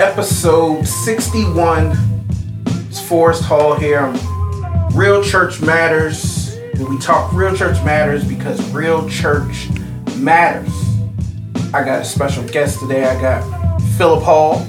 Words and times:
episode 0.00 0.86
61. 0.86 1.92
It's 2.88 3.00
Forrest 3.06 3.42
Hall 3.42 3.74
here. 3.74 4.10
Real 4.92 5.22
Church 5.22 5.60
Matters. 5.60 6.54
And 6.74 6.88
we 6.88 6.96
talk 6.98 7.30
Real 7.34 7.54
Church 7.54 7.76
Matters 7.84 8.24
because 8.24 8.58
real 8.72 9.06
church 9.10 9.68
matters. 10.16 10.72
I 11.74 11.84
got 11.84 12.00
a 12.00 12.04
special 12.04 12.42
guest 12.48 12.80
today. 12.80 13.04
I 13.04 13.20
got 13.20 13.78
Philip 13.98 14.24
Hall, 14.24 14.60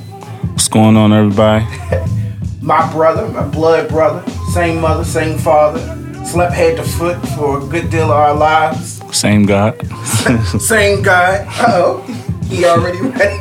What's 0.52 0.68
going 0.68 0.98
on, 0.98 1.14
everybody? 1.14 1.66
my 2.62 2.92
brother, 2.92 3.30
my 3.30 3.48
blood 3.48 3.88
brother, 3.88 4.30
same 4.52 4.82
mother, 4.82 5.06
same 5.06 5.38
father. 5.38 5.80
Slept 6.26 6.54
head 6.54 6.76
to 6.76 6.84
foot 6.84 7.26
for 7.30 7.64
a 7.64 7.66
good 7.68 7.90
deal 7.90 8.12
of 8.12 8.12
our 8.12 8.36
lives. 8.36 9.02
Same 9.18 9.46
God. 9.46 9.80
Same 10.62 11.02
guy. 11.02 11.46
Uh 11.50 11.72
oh, 11.72 12.02
he 12.46 12.66
already 12.66 13.02
ready. 13.02 13.40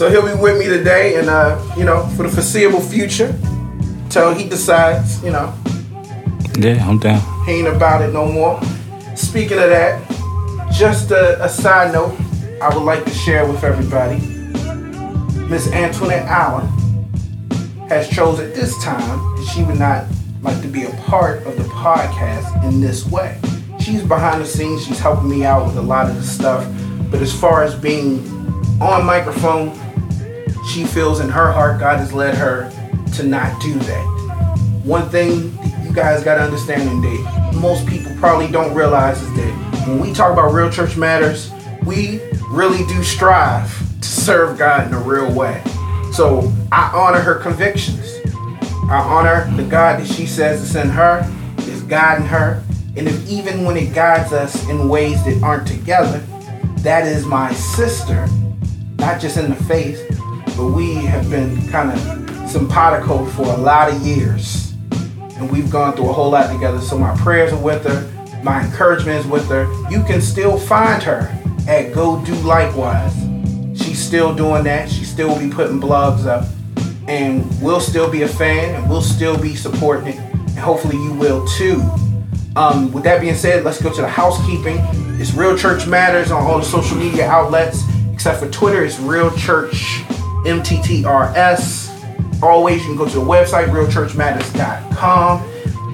So 0.00 0.08
he'll 0.08 0.24
be 0.24 0.32
with 0.40 0.58
me 0.58 0.64
today, 0.64 1.16
and 1.16 1.28
uh, 1.28 1.62
you 1.76 1.84
know, 1.84 2.06
for 2.16 2.22
the 2.22 2.28
foreseeable 2.30 2.80
future, 2.80 3.38
till 4.08 4.32
he 4.32 4.48
decides, 4.48 5.22
you 5.22 5.30
know, 5.30 5.52
yeah, 6.58 6.88
I'm 6.88 6.98
down. 6.98 7.20
he 7.44 7.58
ain't 7.58 7.68
about 7.68 8.00
it 8.00 8.10
no 8.10 8.24
more. 8.24 8.58
Speaking 9.14 9.58
of 9.58 9.68
that, 9.68 10.00
just 10.72 11.10
a, 11.10 11.44
a 11.44 11.50
side 11.50 11.92
note, 11.92 12.18
I 12.62 12.74
would 12.74 12.82
like 12.82 13.04
to 13.04 13.10
share 13.10 13.46
with 13.46 13.62
everybody. 13.62 14.16
Miss 15.50 15.70
Antoinette 15.70 16.24
Allen 16.24 16.66
has 17.90 18.08
chosen 18.08 18.48
this 18.54 18.82
time 18.82 19.18
that 19.36 19.52
she 19.52 19.62
would 19.64 19.78
not 19.78 20.06
like 20.40 20.62
to 20.62 20.68
be 20.68 20.84
a 20.84 20.90
part 21.02 21.44
of 21.44 21.58
the 21.58 21.64
podcast 21.64 22.64
in 22.64 22.80
this 22.80 23.06
way. 23.10 23.38
She's 23.78 24.02
behind 24.02 24.40
the 24.40 24.46
scenes, 24.46 24.86
she's 24.86 24.98
helping 24.98 25.28
me 25.28 25.44
out 25.44 25.66
with 25.66 25.76
a 25.76 25.82
lot 25.82 26.08
of 26.08 26.16
the 26.16 26.22
stuff, 26.22 26.66
but 27.10 27.20
as 27.20 27.38
far 27.38 27.64
as 27.64 27.74
being 27.74 28.26
on 28.80 29.04
microphone, 29.04 29.78
she 30.68 30.84
feels 30.84 31.20
in 31.20 31.28
her 31.28 31.52
heart 31.52 31.80
God 31.80 31.98
has 31.98 32.12
led 32.12 32.34
her 32.34 32.70
to 33.14 33.22
not 33.22 33.60
do 33.60 33.74
that. 33.74 34.04
One 34.84 35.08
thing 35.08 35.56
you 35.84 35.92
guys 35.92 36.22
got 36.22 36.36
to 36.36 36.42
understand 36.42 36.88
and 36.88 37.02
that 37.02 37.54
most 37.60 37.86
people 37.86 38.12
probably 38.16 38.48
don't 38.48 38.74
realize 38.74 39.22
is 39.22 39.34
that 39.34 39.86
when 39.88 39.98
we 40.00 40.12
talk 40.12 40.32
about 40.32 40.52
real 40.52 40.70
church 40.70 40.96
matters, 40.96 41.50
we 41.84 42.20
really 42.48 42.86
do 42.86 43.02
strive 43.02 43.68
to 44.00 44.08
serve 44.08 44.58
God 44.58 44.86
in 44.86 44.94
a 44.94 45.00
real 45.00 45.32
way. 45.34 45.62
So 46.12 46.52
I 46.72 46.90
honor 46.94 47.20
her 47.20 47.36
convictions. 47.36 48.18
I 48.90 48.98
honor 48.98 49.50
the 49.56 49.64
God 49.64 50.00
that 50.00 50.06
she 50.06 50.26
says 50.26 50.62
is 50.62 50.76
in 50.76 50.88
her, 50.88 51.28
is 51.58 51.82
guiding 51.82 52.26
her. 52.26 52.62
And 52.96 53.06
if 53.06 53.28
even 53.28 53.64
when 53.64 53.76
it 53.76 53.94
guides 53.94 54.32
us 54.32 54.68
in 54.68 54.88
ways 54.88 55.24
that 55.24 55.40
aren't 55.42 55.66
together, 55.66 56.18
that 56.78 57.06
is 57.06 57.24
my 57.24 57.52
sister, 57.52 58.26
not 58.98 59.20
just 59.20 59.36
in 59.36 59.50
the 59.50 59.56
faith, 59.64 60.09
but 60.60 60.72
we 60.72 60.94
have 60.96 61.30
been 61.30 61.66
kind 61.70 61.90
of 61.90 62.50
simpatico 62.50 63.24
for 63.24 63.44
a 63.44 63.56
lot 63.56 63.90
of 63.90 63.98
years. 64.02 64.74
And 65.38 65.50
we've 65.50 65.70
gone 65.70 65.96
through 65.96 66.10
a 66.10 66.12
whole 66.12 66.32
lot 66.32 66.52
together. 66.52 66.82
So 66.82 66.98
my 66.98 67.16
prayers 67.16 67.50
are 67.54 67.62
with 67.62 67.82
her, 67.84 68.42
my 68.42 68.62
encouragement 68.66 69.20
is 69.20 69.26
with 69.26 69.48
her. 69.48 69.64
You 69.90 70.02
can 70.02 70.20
still 70.20 70.58
find 70.58 71.02
her 71.02 71.34
at 71.66 71.94
Go 71.94 72.22
Do 72.26 72.34
Likewise. 72.34 73.14
She's 73.74 73.98
still 73.98 74.34
doing 74.34 74.64
that. 74.64 74.90
She 74.90 75.04
still 75.04 75.28
will 75.28 75.38
be 75.38 75.48
putting 75.48 75.80
blogs 75.80 76.26
up. 76.26 76.46
And 77.08 77.42
we'll 77.62 77.80
still 77.80 78.10
be 78.10 78.22
a 78.22 78.28
fan 78.28 78.74
and 78.74 78.86
we'll 78.90 79.00
still 79.00 79.38
be 79.38 79.56
supporting 79.56 80.08
it. 80.08 80.18
And 80.18 80.58
hopefully 80.58 80.96
you 80.96 81.14
will 81.14 81.46
too. 81.48 81.82
Um, 82.54 82.92
with 82.92 83.04
that 83.04 83.22
being 83.22 83.34
said, 83.34 83.64
let's 83.64 83.80
go 83.80 83.90
to 83.90 84.02
the 84.02 84.08
housekeeping. 84.08 84.76
It's 85.18 85.32
Real 85.32 85.56
Church 85.56 85.86
Matters 85.86 86.30
on 86.30 86.46
all 86.46 86.58
the 86.58 86.66
social 86.66 86.98
media 86.98 87.26
outlets, 87.26 87.82
except 88.12 88.40
for 88.40 88.50
Twitter. 88.50 88.84
It's 88.84 89.00
Real 89.00 89.34
Church 89.38 90.04
MTTRS. 90.44 92.42
Always, 92.42 92.80
you 92.80 92.86
can 92.88 92.96
go 92.96 93.06
to 93.06 93.14
the 93.18 93.24
website, 93.24 93.68
realchurchmatters.com. 93.68 95.50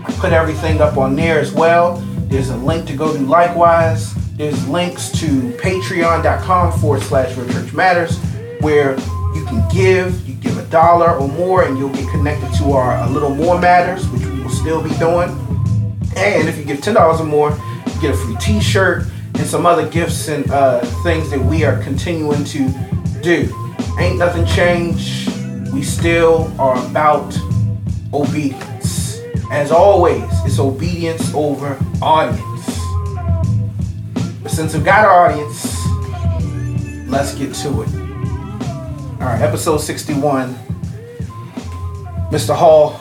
I 0.07 0.13
put 0.19 0.33
everything 0.33 0.81
up 0.81 0.97
on 0.97 1.17
there 1.17 1.41
as 1.41 1.53
well. 1.53 1.97
There's 2.29 2.51
a 2.51 2.57
link 2.57 2.87
to 2.87 2.97
go 2.97 3.13
to 3.13 3.21
likewise. 3.23 4.15
There's 4.37 4.69
links 4.69 5.11
to 5.21 5.27
patreon.com 5.59 6.79
forward 6.79 7.03
slash 7.03 7.37
Real 7.37 7.49
Church 7.51 7.73
Matters, 7.73 8.19
where 8.61 8.97
you 9.35 9.45
can 9.47 9.67
give. 9.75 10.29
You 10.29 10.35
give 10.35 10.59
a 10.59 10.67
dollar 10.67 11.13
or 11.13 11.27
more, 11.29 11.65
and 11.65 11.77
you'll 11.79 11.91
get 11.91 12.09
connected 12.11 12.53
to 12.59 12.73
our 12.73 13.03
A 13.05 13.11
Little 13.11 13.35
More 13.35 13.59
Matters, 13.59 14.07
which 14.11 14.25
we 14.27 14.43
will 14.43 14.51
still 14.51 14.83
be 14.83 14.95
doing. 14.97 15.31
And 16.17 16.49
if 16.49 16.57
you 16.57 16.65
give 16.65 16.81
ten 16.81 16.95
dollars 16.95 17.21
or 17.21 17.25
more, 17.25 17.51
you 17.51 18.01
get 18.01 18.15
a 18.15 18.17
free 18.17 18.37
T-shirt 18.37 19.07
and 19.35 19.47
some 19.47 19.67
other 19.67 19.89
gifts 19.89 20.29
and 20.29 20.51
uh, 20.51 20.81
things 21.03 21.31
that 21.31 21.41
we 21.41 21.65
are 21.65 21.83
continuing 21.83 22.45
to 22.45 22.69
do. 23.23 23.53
Ain't 23.99 24.19
nothing 24.19 24.45
changed. 24.45 25.31
We 25.73 25.83
still 25.83 26.53
are 26.61 26.77
about 26.87 27.37
obedience. 28.13 29.21
As 29.51 29.71
always, 29.71 30.25
it's 30.45 30.59
obedience 30.59 31.33
over 31.35 31.79
audience. 32.03 32.81
But 34.43 34.51
since 34.51 34.75
we've 34.75 34.85
got 34.85 35.05
our 35.05 35.31
audience, 35.31 35.87
let's 37.09 37.35
get 37.35 37.55
to 37.55 37.83
it. 37.83 37.89
All 39.19 39.33
right, 39.33 39.41
episode 39.41 39.79
61. 39.79 40.55
Mr. 42.31 42.55
Hall, 42.55 43.01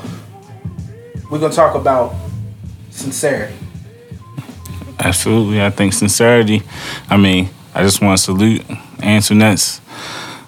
we're 1.30 1.40
gonna 1.40 1.54
talk 1.54 1.76
about 1.76 2.16
sincerity. 2.90 3.56
Absolutely. 5.00 5.62
I 5.62 5.72
think 5.72 5.94
sincerity, 5.94 6.64
I 7.10 7.18
mean, 7.18 7.50
I 7.74 7.84
just 7.84 8.02
want 8.02 8.18
to 8.18 8.24
salute 8.24 8.64
Antoinette's 9.02 9.82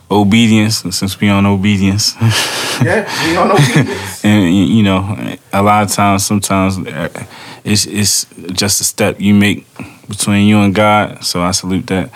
obedience, 0.09 0.78
since 0.95 1.19
we 1.19 1.29
on 1.29 1.45
obedience. 1.45 2.16
Yeah, 2.78 3.09
we 3.25 3.35
on 3.35 3.50
obedience. 3.53 4.23
and, 4.23 4.56
you 4.56 4.84
know, 4.84 5.35
a 5.51 5.63
lot 5.63 5.81
of 5.81 5.91
times, 5.91 6.23
sometimes 6.23 6.78
uh, 6.78 7.09
it's, 7.63 7.88
it's 7.88 8.25
just 8.53 8.79
a 8.81 8.84
step 8.84 9.19
you 9.19 9.34
make 9.34 9.66
between 10.07 10.46
you 10.46 10.59
and 10.59 10.75
God. 10.75 11.23
So 11.23 11.41
I 11.41 11.50
salute 11.50 11.88
that. 11.88 12.12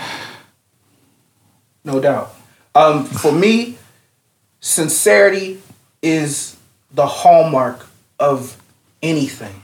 No 1.83 1.99
doubt. 1.99 2.35
Um, 2.75 3.05
for 3.05 3.31
me, 3.31 3.79
sincerity 4.59 5.61
is 6.03 6.57
the 6.93 7.07
hallmark 7.07 7.87
of 8.19 8.61
anything. 9.01 9.63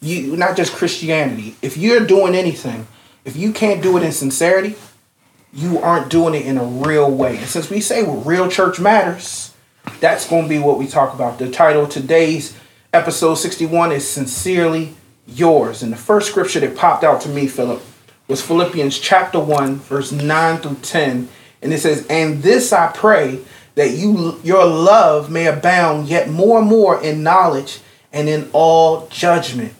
You 0.00 0.36
not 0.36 0.56
just 0.56 0.72
Christianity. 0.72 1.54
If 1.62 1.76
you're 1.76 2.04
doing 2.04 2.34
anything, 2.34 2.86
if 3.24 3.36
you 3.36 3.52
can't 3.52 3.82
do 3.82 3.96
it 3.96 4.02
in 4.02 4.12
sincerity, 4.12 4.74
you 5.54 5.78
aren't 5.78 6.10
doing 6.10 6.34
it 6.34 6.46
in 6.46 6.58
a 6.58 6.64
real 6.64 7.10
way. 7.10 7.38
And 7.38 7.46
since 7.46 7.70
we 7.70 7.80
say 7.80 8.04
real 8.04 8.48
church 8.48 8.80
matters, 8.80 9.54
that's 10.00 10.28
going 10.28 10.42
to 10.44 10.48
be 10.48 10.58
what 10.58 10.78
we 10.78 10.86
talk 10.86 11.14
about. 11.14 11.38
The 11.38 11.50
title 11.50 11.84
of 11.84 11.90
today's 11.90 12.58
episode 12.92 13.36
61 13.36 13.92
is 13.92 14.08
Sincerely 14.08 14.94
Yours. 15.26 15.82
And 15.82 15.92
the 15.92 15.96
first 15.96 16.28
scripture 16.28 16.60
that 16.60 16.76
popped 16.76 17.04
out 17.04 17.20
to 17.22 17.28
me, 17.28 17.46
Philip, 17.46 17.82
was 18.26 18.42
Philippians 18.42 18.98
chapter 18.98 19.38
1, 19.38 19.76
verse 19.76 20.10
9 20.10 20.58
through 20.58 20.76
10. 20.76 21.28
And 21.62 21.72
it 21.72 21.78
says, 21.78 22.04
And 22.08 22.42
this 22.42 22.72
I 22.72 22.90
pray 22.92 23.40
that 23.76 23.92
you 23.92 24.40
your 24.42 24.66
love 24.66 25.30
may 25.30 25.46
abound 25.46 26.08
yet 26.08 26.28
more 26.28 26.60
and 26.60 26.68
more 26.68 27.00
in 27.02 27.22
knowledge 27.22 27.80
and 28.12 28.28
in 28.28 28.48
all 28.52 29.08
judgment, 29.08 29.74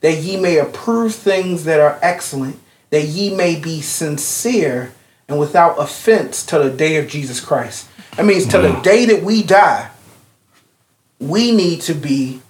that 0.00 0.16
ye 0.18 0.38
may 0.38 0.58
approve 0.58 1.14
things 1.14 1.64
that 1.64 1.80
are 1.80 1.98
excellent, 2.02 2.58
that 2.90 3.04
ye 3.04 3.34
may 3.34 3.58
be 3.58 3.80
sincere 3.80 4.92
and 5.28 5.38
without 5.38 5.78
offense 5.78 6.44
till 6.44 6.62
the 6.62 6.70
day 6.70 6.96
of 6.96 7.08
Jesus 7.08 7.40
Christ. 7.40 7.88
That 8.16 8.26
means 8.26 8.46
till 8.46 8.62
the 8.62 8.68
mm. 8.68 8.82
day 8.82 9.06
that 9.06 9.22
we 9.22 9.42
die, 9.42 9.90
we 11.18 11.52
need 11.52 11.80
to 11.82 11.94
be 11.94 12.40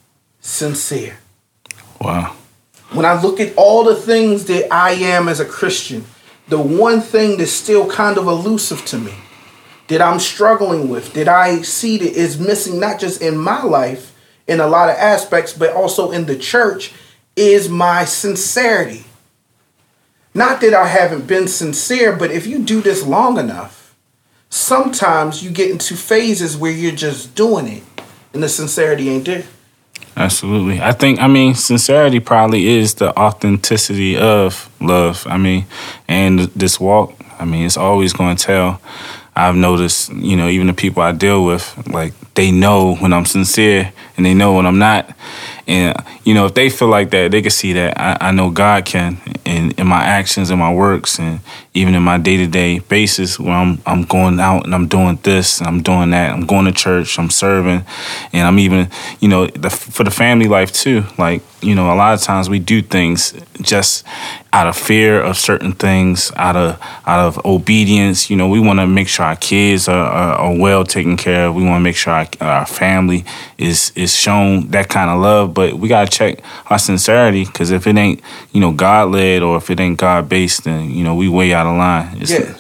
sincere. 0.41 1.19
Wow. 2.01 2.37
When 2.93 3.07
I 3.07 3.21
look 3.21 3.41
at 3.41 3.55
all 3.57 3.85
the 3.85 3.97
things 3.97 4.45
that 4.47 4.73
I 4.73 4.93
am 4.93 5.29
as 5.29 5.41
a 5.41 5.45
Christian, 5.45 6.05
the 6.49 6.61
one 6.61 7.01
thing 7.01 7.39
that's 7.39 7.51
still 7.51 7.89
kind 7.89 8.19
of 8.19 8.27
elusive 8.27 8.85
to 8.87 8.99
me, 8.99 9.15
that 9.89 10.03
I'm 10.03 10.21
struggling 10.21 10.89
with, 10.89 11.13
that 11.15 11.29
I 11.29 11.63
see 11.63 11.99
that 11.99 12.13
is 12.13 12.39
missing 12.39 12.79
not 12.79 13.01
just 13.01 13.23
in 13.23 13.37
my 13.37 13.63
life 13.63 14.15
in 14.47 14.61
a 14.61 14.67
lot 14.67 14.91
of 14.91 14.97
aspects, 14.97 15.53
but 15.53 15.73
also 15.73 16.11
in 16.11 16.27
the 16.27 16.37
church, 16.37 16.93
is 17.37 17.69
my 17.69 18.05
sincerity. 18.05 19.05
Not 20.35 20.61
that 20.63 20.75
I 20.75 20.89
haven't 20.89 21.27
been 21.27 21.47
sincere, 21.47 22.15
but 22.15 22.33
if 22.33 22.47
you 22.47 22.59
do 22.59 22.81
this 22.81 23.07
long 23.07 23.39
enough, 23.39 23.95
sometimes 24.51 25.45
you 25.45 25.51
get 25.51 25.71
into 25.71 25.95
phases 25.95 26.57
where 26.57 26.73
you're 26.73 26.93
just 26.93 27.35
doing 27.35 27.69
it 27.69 27.83
and 28.33 28.43
the 28.43 28.49
sincerity 28.49 29.09
ain't 29.09 29.27
there. 29.27 29.45
Absolutely. 30.17 30.81
I 30.81 30.93
think, 30.93 31.21
I 31.21 31.27
mean, 31.27 31.55
sincerity 31.55 32.21
probably 32.21 32.67
is 32.67 32.95
the 32.95 33.17
authenticity 33.19 34.17
of 34.17 34.71
love. 34.81 35.27
I 35.29 35.39
mean, 35.39 35.67
and 36.09 36.41
this 36.41 36.79
walk, 36.79 37.15
I 37.39 37.45
mean, 37.45 37.65
it's 37.67 37.77
always 37.77 38.13
going 38.13 38.37
to 38.37 38.45
tell. 38.45 38.81
I've 39.37 39.57
noticed, 39.57 40.13
you 40.13 40.37
know, 40.37 40.49
even 40.49 40.69
the 40.69 40.73
people 40.73 41.03
I 41.03 41.11
deal 41.11 41.45
with, 41.45 41.89
like, 41.89 42.13
they 42.35 42.53
know 42.53 42.95
when 42.97 43.13
I'm 43.13 43.25
sincere 43.25 43.93
and 44.17 44.25
they 44.25 44.35
know 44.35 44.55
when 44.55 44.67
I'm 44.67 44.79
not. 44.79 45.17
And 45.67 45.97
you 46.25 46.35
know, 46.35 46.47
if 46.47 46.55
they 46.55 46.71
feel 46.71 46.89
like 46.89 47.11
that, 47.11 47.31
they 47.31 47.43
can 47.43 47.51
see 47.51 47.73
that. 47.75 47.99
I, 47.99 48.29
I 48.29 48.33
know 48.33 48.51
God 48.51 48.85
can 48.85 49.19
in 49.45 49.71
in 49.73 49.87
my 49.87 50.03
actions 50.03 50.51
and 50.51 50.59
my 50.59 50.73
works, 50.73 51.19
and 51.19 51.41
even 51.73 51.95
in 51.95 52.03
my 52.03 52.19
day 52.19 52.37
to 52.37 52.47
day 52.47 52.81
basis, 52.81 53.39
where 53.39 53.53
I'm 53.53 53.81
I'm 53.87 54.03
going 54.03 54.41
out 54.41 54.65
and 54.65 54.75
I'm 54.75 54.89
doing 54.89 55.19
this 55.23 55.59
and 55.59 55.67
I'm 55.67 55.83
doing 55.83 56.11
that. 56.11 56.33
I'm 56.33 56.47
going 56.47 56.67
to 56.67 56.73
church. 56.73 57.19
I'm 57.19 57.31
serving, 57.31 57.85
and 58.33 58.47
I'm 58.47 58.59
even 58.59 58.91
you 59.21 59.29
know 59.29 59.47
the, 59.47 59.71
for 59.71 60.05
the 60.05 60.11
family 60.11 60.49
life 60.49 60.73
too. 60.73 61.05
Like 61.19 61.43
you 61.65 61.75
know, 61.75 61.93
a 61.93 61.97
lot 61.97 62.15
of 62.15 62.21
times 62.21 62.49
we 62.51 62.59
do 62.59 62.83
things 62.83 63.35
just 63.61 64.05
out 64.53 64.67
of 64.67 64.77
fear 64.77 65.21
of 65.21 65.37
certain 65.37 65.73
things, 65.73 66.31
out 66.37 66.57
of 66.57 66.79
out 67.07 67.27
of 67.27 67.45
obedience. 67.45 68.31
You 68.31 68.37
know, 68.37 68.49
we 68.49 68.61
want 68.61 68.81
to 68.81 68.87
make 68.87 69.09
sure 69.09 69.25
our 69.25 69.37
kids 69.37 69.89
are, 69.89 70.07
are, 70.07 70.35
are, 70.35 70.57
well 70.57 70.85
taken 70.85 71.17
care 71.17 71.47
of. 71.47 71.55
We 71.55 71.65
want 71.65 71.81
to 71.81 71.85
make 71.85 71.97
sure 71.97 72.13
our, 72.13 72.29
our 72.41 72.67
family 72.67 73.25
is 73.59 73.93
is 73.97 74.15
shown 74.15 74.69
that 74.69 74.89
kind 74.89 75.11
of 75.11 75.21
love. 75.21 75.54
But 75.55 75.75
we 75.75 75.89
gotta 75.89 76.11
check 76.11 76.41
our 76.67 76.79
sincerity 76.79 77.45
because 77.45 77.71
if 77.71 77.87
it 77.87 77.97
ain't 77.97 78.21
you 78.53 78.61
know 78.61 78.73
God 78.73 79.11
led 79.13 79.43
or 79.43 79.57
if 79.57 79.71
it 79.71 79.81
ain't 79.81 79.99
God 79.99 80.29
based, 80.29 80.65
then 80.65 80.91
you 80.91 81.05
know 81.05 81.15
we 81.15 81.29
way 81.29 81.53
out 81.53 81.67
of 81.67 81.77
line. 81.77 82.21
It's 82.21 82.31
yeah, 82.31 82.57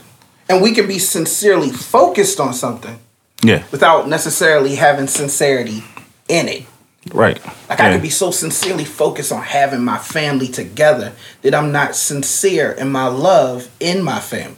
and 0.49 0.62
we 0.62 0.73
can 0.73 0.87
be 0.87 0.99
sincerely 0.99 1.70
focused 1.70 2.41
on 2.41 2.55
something. 2.55 2.99
Yeah, 3.43 3.64
without 3.70 4.08
necessarily 4.08 4.76
having 4.76 5.08
sincerity 5.08 5.85
in 6.29 6.49
it. 6.49 6.67
Right. 7.12 7.44
Like 7.69 7.79
yeah. 7.79 7.88
I 7.88 7.93
could 7.93 8.02
be 8.02 8.11
so 8.11 8.31
sincerely 8.31 8.85
focused 8.85 9.32
on 9.32 9.43
having 9.43 9.85
my 9.85 9.99
family 9.99 10.49
together 10.49 11.12
that 11.43 11.55
I'm 11.55 11.70
not 11.70 11.94
sincere 11.97 12.73
in 12.73 12.90
my 12.90 13.08
love 13.08 13.69
in 13.81 14.02
my 14.02 14.20
family. 14.20 14.56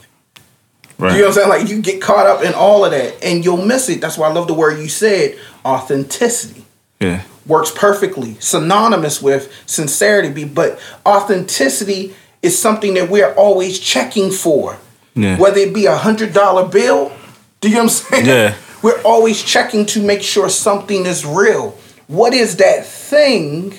Right. 0.98 1.12
You 1.12 1.18
know 1.18 1.24
what 1.24 1.28
I'm 1.28 1.34
saying? 1.34 1.48
Like 1.48 1.68
you 1.68 1.82
get 1.82 2.00
caught 2.00 2.26
up 2.26 2.42
in 2.42 2.54
all 2.54 2.84
of 2.84 2.92
that 2.92 3.22
and 3.22 3.44
you'll 3.44 3.64
miss 3.64 3.88
it. 3.88 4.00
That's 4.00 4.16
why 4.16 4.28
I 4.28 4.32
love 4.32 4.46
the 4.46 4.54
word 4.54 4.78
you 4.78 4.88
said, 4.88 5.38
authenticity. 5.64 6.64
Yeah. 7.00 7.22
Works 7.46 7.70
perfectly, 7.70 8.36
synonymous 8.40 9.22
with 9.22 9.52
sincerity, 9.66 10.44
but 10.44 10.80
authenticity 11.04 12.14
is 12.42 12.58
something 12.58 12.94
that 12.94 13.08
we're 13.08 13.32
always 13.34 13.78
checking 13.78 14.30
for. 14.30 14.78
Yeah. 15.14 15.38
Whether 15.38 15.60
it 15.60 15.74
be 15.74 15.86
a 15.86 15.96
hundred 15.96 16.32
dollar 16.32 16.68
bill, 16.68 17.12
do 17.60 17.68
you 17.68 17.74
know 17.76 17.84
what 17.84 17.84
I'm 17.84 17.88
saying? 17.88 18.26
Yeah. 18.26 18.54
We're 18.82 19.00
always 19.02 19.42
checking 19.42 19.86
to 19.86 20.02
make 20.02 20.22
sure 20.22 20.48
something 20.48 21.06
is 21.06 21.24
real 21.24 21.76
what 22.06 22.34
is 22.34 22.56
that 22.56 22.86
thing 22.86 23.74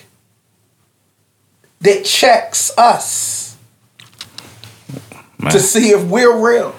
that 1.80 2.04
checks 2.06 2.76
us 2.78 3.58
Man. 5.40 5.52
to 5.52 5.60
see 5.60 5.90
if 5.90 6.04
we're 6.06 6.36
real? 6.36 6.76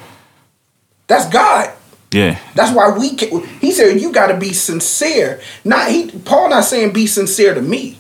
That's 1.07 1.29
God. 1.29 1.73
Yeah. 2.13 2.39
That's 2.55 2.75
why 2.75 2.97
we 2.97 3.15
can, 3.15 3.45
he 3.61 3.73
said 3.73 4.01
you 4.01 4.13
got 4.13 4.29
to 4.29 4.39
be 4.39 4.53
sincere. 4.53 5.41
Not 5.65 5.91
he 5.91 6.11
Paul 6.11 6.51
not 6.51 6.65
saying 6.65 6.93
be 6.93 7.07
sincere 7.07 7.55
to 7.55 7.63
me. 7.63 7.99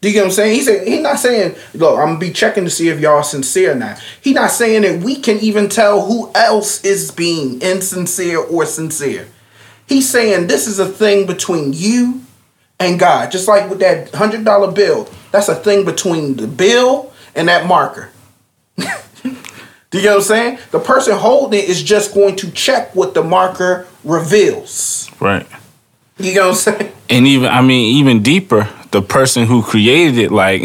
Do 0.00 0.08
you 0.08 0.14
get 0.14 0.20
what 0.20 0.26
I'm 0.26 0.32
saying? 0.32 0.54
He 0.54 0.62
said 0.62 0.86
he's 0.86 1.02
not 1.02 1.18
saying, 1.18 1.56
look, 1.74 1.98
I'm 1.98 2.06
gonna 2.06 2.18
be 2.18 2.32
checking 2.32 2.64
to 2.64 2.70
see 2.70 2.88
if 2.88 3.00
y'all 3.00 3.22
sincere 3.24 3.74
now. 3.74 3.96
He's 4.20 4.34
not 4.34 4.52
saying 4.52 4.82
that 4.82 5.02
we 5.02 5.16
can 5.16 5.38
even 5.38 5.68
tell 5.68 6.06
who 6.06 6.30
else 6.34 6.84
is 6.84 7.10
being 7.10 7.60
insincere 7.60 8.38
or 8.38 8.64
sincere. 8.64 9.28
He's 9.88 10.08
saying 10.08 10.46
this 10.46 10.66
is 10.66 10.78
a 10.78 10.86
thing 10.86 11.26
between 11.26 11.72
you 11.72 12.22
and 12.78 12.98
God. 12.98 13.32
Just 13.32 13.48
like 13.48 13.68
with 13.68 13.80
that 13.80 14.14
hundred 14.14 14.44
dollar 14.44 14.70
bill, 14.70 15.08
that's 15.32 15.48
a 15.48 15.56
thing 15.56 15.84
between 15.84 16.36
the 16.36 16.46
bill 16.46 17.12
and 17.34 17.48
that 17.48 17.66
marker. 17.66 18.10
Do 19.90 19.98
you 19.98 20.04
know 20.04 20.16
what 20.16 20.16
I'm 20.16 20.22
saying? 20.24 20.58
The 20.70 20.80
person 20.80 21.16
holding 21.16 21.60
it 21.60 21.68
is 21.68 21.82
just 21.82 22.12
going 22.12 22.36
to 22.36 22.50
check 22.50 22.94
what 22.94 23.14
the 23.14 23.22
marker 23.24 23.86
reveals. 24.04 25.10
Right. 25.18 25.46
You 26.18 26.34
know 26.34 26.48
what 26.48 26.68
I'm 26.68 26.78
saying? 26.78 26.92
And 27.08 27.26
even, 27.26 27.48
I 27.48 27.62
mean, 27.62 27.96
even 27.96 28.22
deeper, 28.22 28.68
the 28.90 29.00
person 29.00 29.46
who 29.46 29.62
created 29.62 30.18
it, 30.18 30.30
like, 30.30 30.62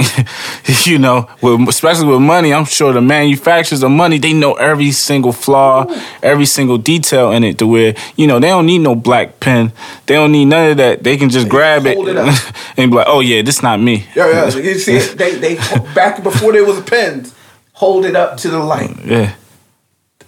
you 0.86 0.98
know, 0.98 1.30
with, 1.42 1.70
especially 1.70 2.08
with 2.08 2.20
money, 2.20 2.54
I'm 2.54 2.66
sure 2.66 2.92
the 2.92 3.02
manufacturers 3.02 3.82
of 3.82 3.92
money, 3.92 4.18
they 4.18 4.34
know 4.34 4.56
every 4.56 4.92
single 4.92 5.32
flaw, 5.32 5.86
Ooh. 5.90 6.02
every 6.22 6.46
single 6.46 6.78
detail 6.78 7.32
in 7.32 7.46
it 7.46 7.60
to 7.60 7.68
where, 7.68 7.96
you 8.18 8.28
know, 8.28 8.40
they 8.40 8.48
don't 8.48 8.66
need 8.66 8.80
no 8.80 8.94
black 8.94 9.40
pen. 9.40 9.72
They 10.06 10.16
don't 10.16 10.34
need 10.34 10.46
none 10.46 10.72
of 10.72 10.78
that. 10.78 11.04
They 11.04 11.16
can 11.16 11.30
just 11.30 11.46
they 11.46 11.50
grab 11.50 11.86
it, 11.86 11.98
it 11.98 12.54
and 12.78 12.92
be 12.92 12.98
like, 12.98 13.08
oh, 13.08 13.22
yeah, 13.22 13.42
this 13.42 13.58
is 13.58 13.64
not 13.64 13.80
me. 13.80 14.06
Yeah, 14.16 14.50
yeah. 14.50 14.58
You 14.58 14.80
see, 14.80 14.98
they, 15.16 15.36
they, 15.36 15.56
back 15.94 16.24
before 16.24 16.52
there 16.52 16.66
was 16.66 16.82
pens, 16.82 17.34
hold 17.74 18.06
it 18.06 18.16
up 18.16 18.38
to 18.38 18.50
the 18.50 18.60
light. 18.60 18.96
Yeah. 19.06 19.36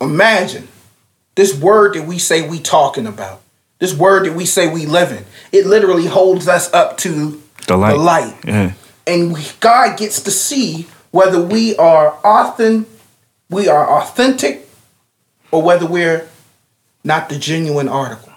Imagine 0.01 0.67
this 1.35 1.57
word 1.57 1.95
that 1.95 2.05
we 2.05 2.17
say 2.17 2.47
we 2.47 2.59
talking 2.59 3.07
about, 3.07 3.41
this 3.79 3.93
word 3.93 4.25
that 4.25 4.33
we 4.33 4.45
say 4.45 4.71
we 4.71 4.85
living, 4.85 5.25
it 5.51 5.65
literally 5.65 6.05
holds 6.05 6.47
us 6.47 6.73
up 6.73 6.97
to 6.97 7.41
the 7.67 7.77
light. 7.77 7.93
The 7.93 7.97
light. 7.97 8.35
Yeah. 8.45 8.73
And 9.07 9.35
God 9.59 9.97
gets 9.97 10.21
to 10.23 10.31
see 10.31 10.87
whether 11.11 11.41
we 11.41 11.75
are 11.77 12.17
often 12.23 12.85
we 13.49 13.67
are 13.67 14.01
authentic 14.01 14.67
or 15.51 15.61
whether 15.61 15.85
we're 15.85 16.27
not 17.03 17.29
the 17.29 17.37
genuine 17.37 17.87
article. 17.87 18.33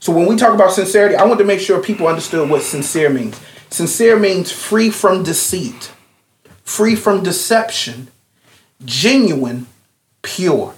So 0.00 0.12
when 0.12 0.26
we 0.26 0.36
talk 0.36 0.54
about 0.54 0.72
sincerity, 0.72 1.14
I 1.14 1.24
want 1.24 1.38
to 1.38 1.44
make 1.44 1.60
sure 1.60 1.82
people 1.82 2.08
understood 2.08 2.48
what 2.48 2.62
sincere 2.62 3.10
means. 3.10 3.40
Sincere 3.70 4.18
means 4.18 4.50
free 4.50 4.90
from 4.90 5.22
deceit, 5.22 5.92
free 6.70 6.94
from 6.94 7.22
deception, 7.22 8.08
genuine, 8.84 9.66
pure. 10.22 10.74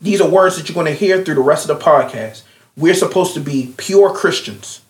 These 0.00 0.20
are 0.20 0.28
words 0.28 0.56
that 0.56 0.68
you're 0.68 0.74
going 0.74 0.86
to 0.86 0.98
hear 0.98 1.24
through 1.24 1.34
the 1.34 1.40
rest 1.40 1.68
of 1.68 1.76
the 1.76 1.84
podcast. 1.84 2.42
We're 2.76 2.94
supposed 2.94 3.34
to 3.34 3.40
be 3.40 3.74
pure 3.76 4.14
Christians 4.14 4.82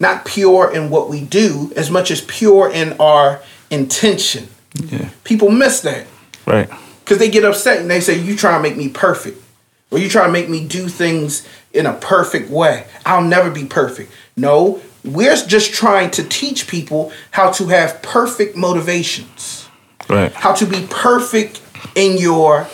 not 0.00 0.24
pure 0.24 0.72
in 0.72 0.90
what 0.90 1.08
we 1.08 1.24
do 1.24 1.72
as 1.76 1.90
much 1.90 2.10
as 2.10 2.20
pure 2.22 2.70
in 2.70 2.94
our 3.00 3.42
intention. 3.70 4.48
Yeah. 4.74 5.10
People 5.24 5.50
miss 5.50 5.80
that. 5.80 6.06
Right. 6.46 6.68
Because 7.00 7.18
they 7.18 7.30
get 7.30 7.44
upset 7.44 7.80
and 7.80 7.90
they 7.90 8.00
say, 8.00 8.18
You 8.18 8.36
try 8.36 8.56
to 8.56 8.62
make 8.62 8.76
me 8.76 8.88
perfect. 8.88 9.42
Or 9.90 9.98
you 9.98 10.08
try 10.08 10.26
to 10.26 10.32
make 10.32 10.50
me 10.50 10.66
do 10.66 10.88
things 10.88 11.48
in 11.72 11.86
a 11.86 11.94
perfect 11.94 12.50
way. 12.50 12.86
I'll 13.06 13.24
never 13.24 13.50
be 13.50 13.64
perfect. 13.64 14.12
No, 14.36 14.82
we're 15.14 15.36
just 15.36 15.72
trying 15.72 16.10
to 16.12 16.24
teach 16.24 16.68
people 16.68 17.12
how 17.30 17.50
to 17.52 17.66
have 17.68 18.02
perfect 18.02 18.56
motivations. 18.56 19.68
Right. 20.08 20.32
How 20.32 20.54
to 20.54 20.66
be 20.66 20.86
perfect 20.90 21.60
in 21.94 22.18
your 22.18 22.68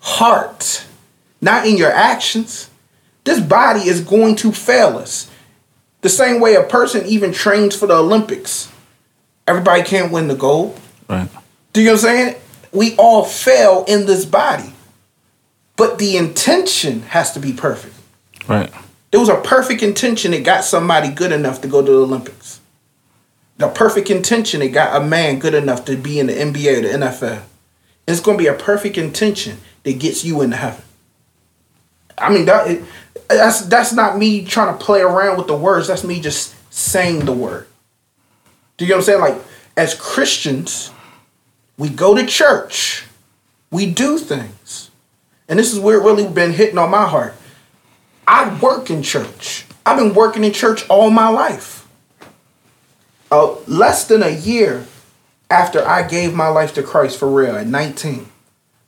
heart, 0.00 0.84
not 1.40 1.66
in 1.66 1.76
your 1.76 1.90
actions. 1.90 2.70
This 3.24 3.40
body 3.40 3.88
is 3.88 4.00
going 4.00 4.36
to 4.36 4.52
fail 4.52 4.98
us. 4.98 5.30
The 6.02 6.08
same 6.08 6.40
way 6.40 6.54
a 6.54 6.62
person 6.62 7.04
even 7.06 7.32
trains 7.32 7.76
for 7.76 7.86
the 7.86 7.94
Olympics. 7.94 8.70
Everybody 9.46 9.82
can't 9.82 10.12
win 10.12 10.28
the 10.28 10.34
gold. 10.34 10.78
Right. 11.08 11.28
Do 11.72 11.80
you 11.80 11.86
know 11.86 11.92
what 11.92 12.04
I'm 12.04 12.06
saying? 12.06 12.36
We 12.72 12.96
all 12.96 13.24
fail 13.24 13.84
in 13.86 14.06
this 14.06 14.24
body. 14.24 14.72
But 15.76 15.98
the 15.98 16.16
intention 16.16 17.02
has 17.02 17.32
to 17.32 17.40
be 17.40 17.52
perfect. 17.52 17.94
Right. 18.46 18.70
There 19.10 19.20
was 19.20 19.28
a 19.28 19.40
perfect 19.40 19.82
intention 19.82 20.30
that 20.30 20.44
got 20.44 20.64
somebody 20.64 21.08
good 21.10 21.32
enough 21.32 21.60
to 21.62 21.68
go 21.68 21.84
to 21.84 21.90
the 21.90 21.98
Olympics. 21.98 22.60
The 23.58 23.68
perfect 23.68 24.08
intention 24.08 24.60
that 24.60 24.68
got 24.68 25.00
a 25.00 25.04
man 25.04 25.38
good 25.38 25.54
enough 25.54 25.84
to 25.86 25.96
be 25.96 26.18
in 26.18 26.28
the 26.28 26.32
NBA 26.32 26.78
or 26.78 26.80
the 26.82 27.06
NFL. 27.06 27.42
It's 28.06 28.20
going 28.20 28.38
to 28.38 28.42
be 28.42 28.48
a 28.48 28.54
perfect 28.54 28.96
intention 28.96 29.58
that 29.82 29.98
gets 29.98 30.24
you 30.24 30.40
into 30.42 30.56
heaven. 30.56 30.82
I 32.16 32.32
mean, 32.32 32.46
that, 32.46 32.70
it, 32.70 32.82
that's 33.28 33.62
that's 33.62 33.92
not 33.92 34.18
me 34.18 34.44
trying 34.44 34.76
to 34.76 34.84
play 34.84 35.00
around 35.00 35.38
with 35.38 35.46
the 35.46 35.56
words. 35.56 35.88
That's 35.88 36.04
me 36.04 36.20
just 36.20 36.54
saying 36.72 37.24
the 37.24 37.32
word. 37.32 37.66
Do 38.76 38.84
you 38.84 38.90
know 38.90 38.96
what 38.96 39.00
I'm 39.00 39.04
saying? 39.06 39.20
Like 39.20 39.42
as 39.76 39.94
Christians, 39.94 40.90
we 41.78 41.88
go 41.88 42.14
to 42.14 42.26
church, 42.26 43.06
we 43.70 43.90
do 43.90 44.18
things, 44.18 44.90
and 45.48 45.58
this 45.58 45.72
is 45.72 45.78
where 45.78 46.00
it 46.00 46.04
really 46.04 46.26
been 46.28 46.52
hitting 46.52 46.78
on 46.78 46.90
my 46.90 47.06
heart. 47.06 47.34
I 48.30 48.56
work 48.60 48.90
in 48.90 49.02
church. 49.02 49.66
I've 49.84 49.98
been 49.98 50.14
working 50.14 50.44
in 50.44 50.52
church 50.52 50.88
all 50.88 51.10
my 51.10 51.28
life. 51.28 51.88
Uh, 53.28 53.56
less 53.66 54.06
than 54.06 54.22
a 54.22 54.30
year 54.30 54.86
after 55.50 55.84
I 55.84 56.06
gave 56.06 56.32
my 56.32 56.46
life 56.46 56.72
to 56.74 56.82
Christ 56.84 57.18
for 57.18 57.28
real 57.28 57.56
at 57.56 57.66
19, 57.66 58.28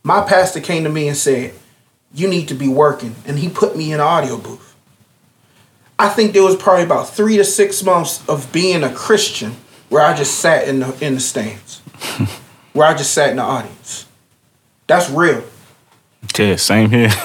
my 0.04 0.22
pastor 0.22 0.60
came 0.60 0.84
to 0.84 0.90
me 0.90 1.08
and 1.08 1.16
said, 1.16 1.54
you 2.14 2.28
need 2.28 2.46
to 2.48 2.54
be 2.54 2.68
working. 2.68 3.16
And 3.26 3.36
he 3.36 3.48
put 3.48 3.76
me 3.76 3.88
in 3.88 3.94
an 3.94 4.00
audio 4.00 4.38
booth. 4.38 4.76
I 5.98 6.08
think 6.08 6.34
there 6.34 6.44
was 6.44 6.54
probably 6.54 6.84
about 6.84 7.08
three 7.08 7.36
to 7.36 7.44
six 7.44 7.82
months 7.82 8.26
of 8.28 8.52
being 8.52 8.84
a 8.84 8.94
Christian 8.94 9.56
where 9.88 10.02
I 10.02 10.14
just 10.14 10.38
sat 10.38 10.68
in 10.68 10.80
the 10.80 11.04
in 11.04 11.14
the 11.14 11.20
stands. 11.20 11.80
where 12.72 12.86
I 12.86 12.94
just 12.94 13.12
sat 13.12 13.30
in 13.30 13.36
the 13.36 13.42
audience. 13.42 14.06
That's 14.86 15.10
real. 15.10 15.42
Yeah, 16.38 16.56
same 16.56 16.90
here. 16.90 17.10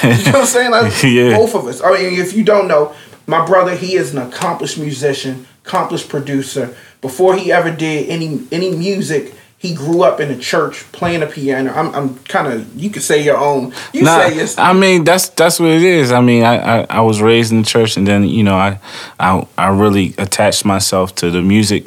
you 0.02 0.08
know 0.10 0.16
what 0.16 0.34
I'm 0.36 0.46
saying? 0.46 0.70
Like 0.70 1.02
yeah. 1.02 1.36
both 1.36 1.54
of 1.54 1.66
us. 1.66 1.82
I 1.82 1.92
mean, 1.92 2.20
if 2.20 2.34
you 2.34 2.44
don't 2.44 2.68
know, 2.68 2.94
my 3.26 3.44
brother, 3.44 3.74
he 3.74 3.94
is 3.94 4.12
an 4.12 4.18
accomplished 4.18 4.78
musician, 4.78 5.46
accomplished 5.64 6.08
producer. 6.08 6.74
Before 7.00 7.36
he 7.36 7.52
ever 7.52 7.70
did 7.70 8.08
any 8.08 8.46
any 8.50 8.70
music, 8.76 9.34
he 9.60 9.74
grew 9.74 10.02
up 10.02 10.20
in 10.20 10.30
a 10.30 10.38
church 10.38 10.90
playing 10.90 11.22
a 11.22 11.26
piano. 11.26 11.70
I'm, 11.72 11.94
I'm 11.94 12.18
kind 12.20 12.50
of 12.50 12.74
you 12.74 12.88
could 12.88 13.02
say 13.02 13.22
your 13.22 13.36
own. 13.36 13.74
You 13.92 14.04
Nah, 14.04 14.28
say 14.28 14.36
your 14.36 14.46
I 14.56 14.72
mean 14.72 15.04
that's 15.04 15.28
that's 15.28 15.60
what 15.60 15.68
it 15.68 15.82
is. 15.82 16.12
I 16.12 16.22
mean, 16.22 16.44
I, 16.44 16.80
I, 16.80 16.86
I 16.88 17.00
was 17.02 17.20
raised 17.20 17.52
in 17.52 17.60
the 17.60 17.66
church, 17.66 17.96
and 17.96 18.06
then 18.06 18.24
you 18.24 18.42
know 18.42 18.56
I 18.56 18.78
I 19.18 19.46
I 19.58 19.68
really 19.68 20.14
attached 20.16 20.64
myself 20.64 21.14
to 21.16 21.30
the 21.30 21.42
music 21.42 21.86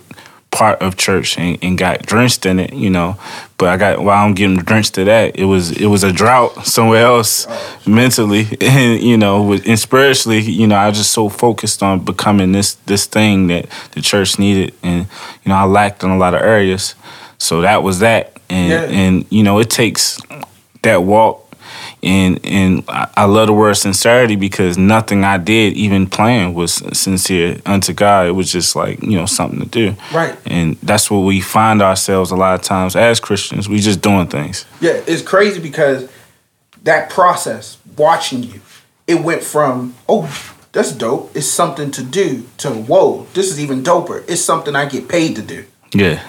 part 0.54 0.82
of 0.82 0.96
church 0.96 1.38
and, 1.38 1.58
and 1.62 1.78
got 1.78 2.06
drenched 2.06 2.46
in 2.46 2.60
it. 2.60 2.72
You 2.74 2.90
know, 2.90 3.18
but 3.58 3.70
I 3.70 3.78
got 3.78 4.04
while 4.04 4.26
I'm 4.26 4.34
getting 4.34 4.58
drenched 4.58 4.94
to 4.96 5.04
that, 5.06 5.38
it 5.38 5.46
was 5.46 5.72
it 5.72 5.88
was 5.88 6.04
a 6.04 6.12
drought 6.14 6.66
somewhere 6.66 7.06
else 7.06 7.48
mentally, 7.86 8.48
and 8.62 9.02
you 9.02 9.18
know, 9.18 9.44
with, 9.44 9.68
and 9.68 9.78
spiritually. 9.80 10.40
You 10.40 10.68
know, 10.68 10.76
I 10.76 10.88
was 10.88 10.98
just 10.98 11.12
so 11.12 11.28
focused 11.30 11.84
on 11.84 12.06
becoming 12.06 12.52
this 12.54 12.76
this 12.86 13.06
thing 13.06 13.48
that 13.48 13.68
the 13.92 14.02
church 14.02 14.40
needed, 14.40 14.74
and 14.84 15.08
you 15.44 15.50
know, 15.50 15.56
I 15.56 15.66
lacked 15.66 16.04
in 16.04 16.10
a 16.10 16.18
lot 16.18 16.34
of 16.34 16.42
areas. 16.42 16.96
So 17.38 17.62
that 17.62 17.84
was 17.84 18.00
that, 18.00 18.38
and 18.50 18.70
Yeah. 18.72 18.98
and 19.00 19.26
you 19.30 19.44
know, 19.44 19.60
it 19.60 19.70
takes 19.70 20.20
that 20.84 21.04
walk 21.04 21.43
and 22.04 22.40
and 22.46 22.84
I 22.88 23.10
I 23.16 23.26
love 23.26 23.48
the 23.48 23.54
word 23.54 23.76
sincerity 23.76 24.36
because 24.36 24.78
nothing 24.78 25.24
I 25.24 25.38
did, 25.38 25.74
even 25.74 26.08
playing, 26.08 26.54
was 26.54 26.74
sincere 26.98 27.62
unto 27.66 27.94
God. 27.94 28.28
It 28.28 28.32
was 28.32 28.52
just 28.52 28.76
like 28.76 29.02
you 29.02 29.18
know 29.18 29.26
something 29.26 29.60
to 29.60 29.66
do, 29.66 29.96
Right. 30.14 30.38
And 30.46 30.78
that's 30.84 31.10
what 31.10 31.20
we 31.20 31.40
find 31.42 31.82
ourselves 31.82 32.32
a 32.32 32.36
lot 32.36 32.56
of 32.56 32.62
times 32.62 32.96
as 32.96 33.20
Christians. 33.20 33.70
We 33.70 33.80
just 33.80 34.02
doing 34.02 34.28
things. 34.28 34.66
Yeah, 34.82 35.02
it's 35.08 35.22
crazy 35.22 35.62
because 35.62 36.10
that 36.84 37.10
process, 37.10 37.78
watching 37.98 38.44
you, 38.44 38.62
it 39.08 39.22
went 39.22 39.44
from, 39.44 39.96
oh, 40.08 40.30
that's 40.74 40.92
dope. 40.92 41.36
It's 41.36 41.48
something 41.48 41.92
to 41.92 42.04
do 42.04 42.48
to 42.58 42.72
whoa, 42.72 43.28
this 43.34 43.52
is 43.52 43.60
even 43.60 43.84
doper. 43.84 44.24
It's 44.28 44.42
something 44.42 44.76
I 44.76 44.86
get 44.86 45.08
paid 45.08 45.36
to 45.38 45.42
do. 45.42 45.66
Yeah, 45.96 46.22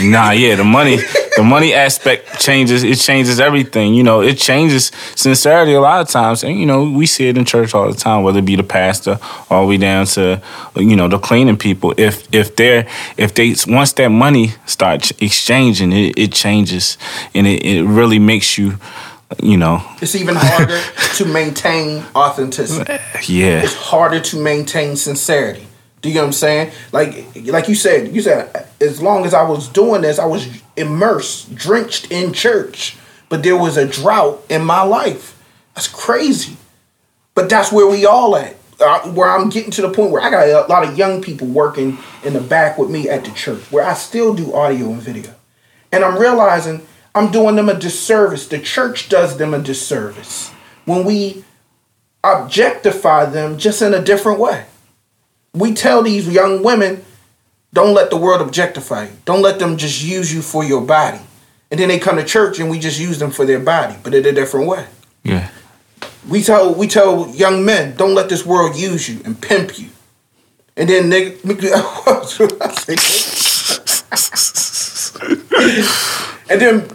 nah, 0.00 0.30
yeah. 0.30 0.54
The 0.54 0.64
money, 0.64 0.96
the 1.36 1.42
money 1.42 1.74
aspect 1.74 2.38
changes. 2.40 2.84
It 2.84 2.98
changes 2.98 3.40
everything. 3.40 3.94
You 3.94 4.02
know, 4.04 4.20
it 4.22 4.38
changes 4.38 4.92
sincerity 5.16 5.72
a 5.74 5.80
lot 5.80 6.00
of 6.00 6.08
times, 6.08 6.44
and 6.44 6.58
you 6.58 6.66
know 6.66 6.84
we 6.84 7.06
see 7.06 7.28
it 7.28 7.36
in 7.36 7.44
church 7.44 7.74
all 7.74 7.90
the 7.90 7.96
time. 7.98 8.22
Whether 8.22 8.38
it 8.38 8.44
be 8.44 8.56
the 8.56 8.62
pastor, 8.62 9.18
all 9.50 9.62
the 9.62 9.68
way 9.68 9.76
down 9.76 10.06
to 10.06 10.40
you 10.76 10.96
know 10.96 11.08
the 11.08 11.18
cleaning 11.18 11.56
people. 11.56 11.94
If 11.96 12.32
if 12.32 12.54
they're 12.56 12.86
if 13.16 13.34
they 13.34 13.54
once 13.66 13.92
that 13.94 14.08
money 14.10 14.52
starts 14.66 15.10
exchanging, 15.20 15.92
it, 15.92 16.18
it 16.18 16.32
changes, 16.32 16.96
and 17.34 17.46
it, 17.46 17.64
it 17.64 17.84
really 17.84 18.18
makes 18.18 18.56
you, 18.58 18.78
you 19.42 19.56
know, 19.56 19.82
It's 20.00 20.14
even 20.14 20.36
harder 20.36 20.80
to 21.16 21.24
maintain 21.24 22.04
authenticity. 22.14 22.92
yeah, 23.32 23.62
It's 23.62 23.74
harder 23.74 24.20
to 24.20 24.36
maintain 24.42 24.96
sincerity. 24.96 25.67
You 26.08 26.14
know 26.14 26.20
what 26.22 26.26
I'm 26.26 26.32
saying? 26.32 26.72
Like 26.92 27.26
like 27.46 27.68
you 27.68 27.74
said, 27.74 28.14
you 28.14 28.22
said 28.22 28.66
as 28.80 29.02
long 29.02 29.24
as 29.24 29.34
I 29.34 29.42
was 29.42 29.68
doing 29.68 30.02
this, 30.02 30.18
I 30.18 30.26
was 30.26 30.48
immersed, 30.76 31.54
drenched 31.54 32.10
in 32.10 32.32
church. 32.32 32.96
But 33.28 33.42
there 33.42 33.56
was 33.56 33.76
a 33.76 33.86
drought 33.86 34.42
in 34.48 34.64
my 34.64 34.82
life. 34.82 35.38
That's 35.74 35.88
crazy. 35.88 36.56
But 37.34 37.50
that's 37.50 37.70
where 37.70 37.86
we 37.86 38.06
all 38.06 38.36
at. 38.36 38.56
Uh, 38.80 39.10
where 39.10 39.28
I'm 39.28 39.48
getting 39.50 39.72
to 39.72 39.82
the 39.82 39.90
point 39.90 40.12
where 40.12 40.22
I 40.22 40.30
got 40.30 40.48
a 40.48 40.72
lot 40.72 40.84
of 40.84 40.96
young 40.96 41.20
people 41.20 41.48
working 41.48 41.98
in 42.24 42.32
the 42.32 42.40
back 42.40 42.78
with 42.78 42.90
me 42.90 43.08
at 43.08 43.24
the 43.24 43.32
church, 43.32 43.60
where 43.72 43.84
I 43.84 43.94
still 43.94 44.34
do 44.34 44.54
audio 44.54 44.92
and 44.92 45.02
video. 45.02 45.34
And 45.90 46.04
I'm 46.04 46.16
realizing 46.16 46.86
I'm 47.14 47.32
doing 47.32 47.56
them 47.56 47.68
a 47.68 47.78
disservice. 47.78 48.46
The 48.46 48.60
church 48.60 49.08
does 49.08 49.36
them 49.36 49.52
a 49.52 49.58
disservice 49.58 50.50
when 50.84 51.04
we 51.04 51.44
objectify 52.22 53.26
them 53.26 53.58
just 53.58 53.82
in 53.82 53.94
a 53.94 54.02
different 54.02 54.38
way. 54.38 54.66
We 55.58 55.74
tell 55.74 56.02
these 56.02 56.28
young 56.28 56.62
women, 56.62 57.04
don't 57.72 57.94
let 57.94 58.10
the 58.10 58.16
world 58.16 58.40
objectify 58.40 59.04
you. 59.04 59.12
Don't 59.24 59.42
let 59.42 59.58
them 59.58 59.76
just 59.76 60.02
use 60.02 60.32
you 60.32 60.42
for 60.42 60.64
your 60.64 60.80
body. 60.80 61.20
And 61.70 61.78
then 61.78 61.88
they 61.88 61.98
come 61.98 62.16
to 62.16 62.24
church 62.24 62.58
and 62.58 62.70
we 62.70 62.78
just 62.78 62.98
use 62.98 63.18
them 63.18 63.30
for 63.30 63.44
their 63.44 63.60
body, 63.60 63.96
but 64.02 64.14
in 64.14 64.24
a 64.24 64.32
different 64.32 64.66
way. 64.66 64.86
yeah, 65.22 65.50
We 66.28 66.42
tell 66.42 66.74
we 66.74 66.86
tell 66.86 67.28
young 67.34 67.64
men, 67.64 67.94
don't 67.96 68.14
let 68.14 68.30
this 68.30 68.46
world 68.46 68.76
use 68.76 69.08
you 69.08 69.20
and 69.24 69.40
pimp 69.40 69.78
you. 69.78 69.90
And 70.76 70.88
then 70.88 71.10
nigga, 71.10 71.44
and 76.50 76.60
then 76.60 76.88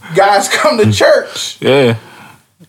guys 0.14 0.48
come 0.48 0.78
to 0.78 0.84
hmm. 0.84 0.90
church 0.90 1.60
yeah. 1.60 1.98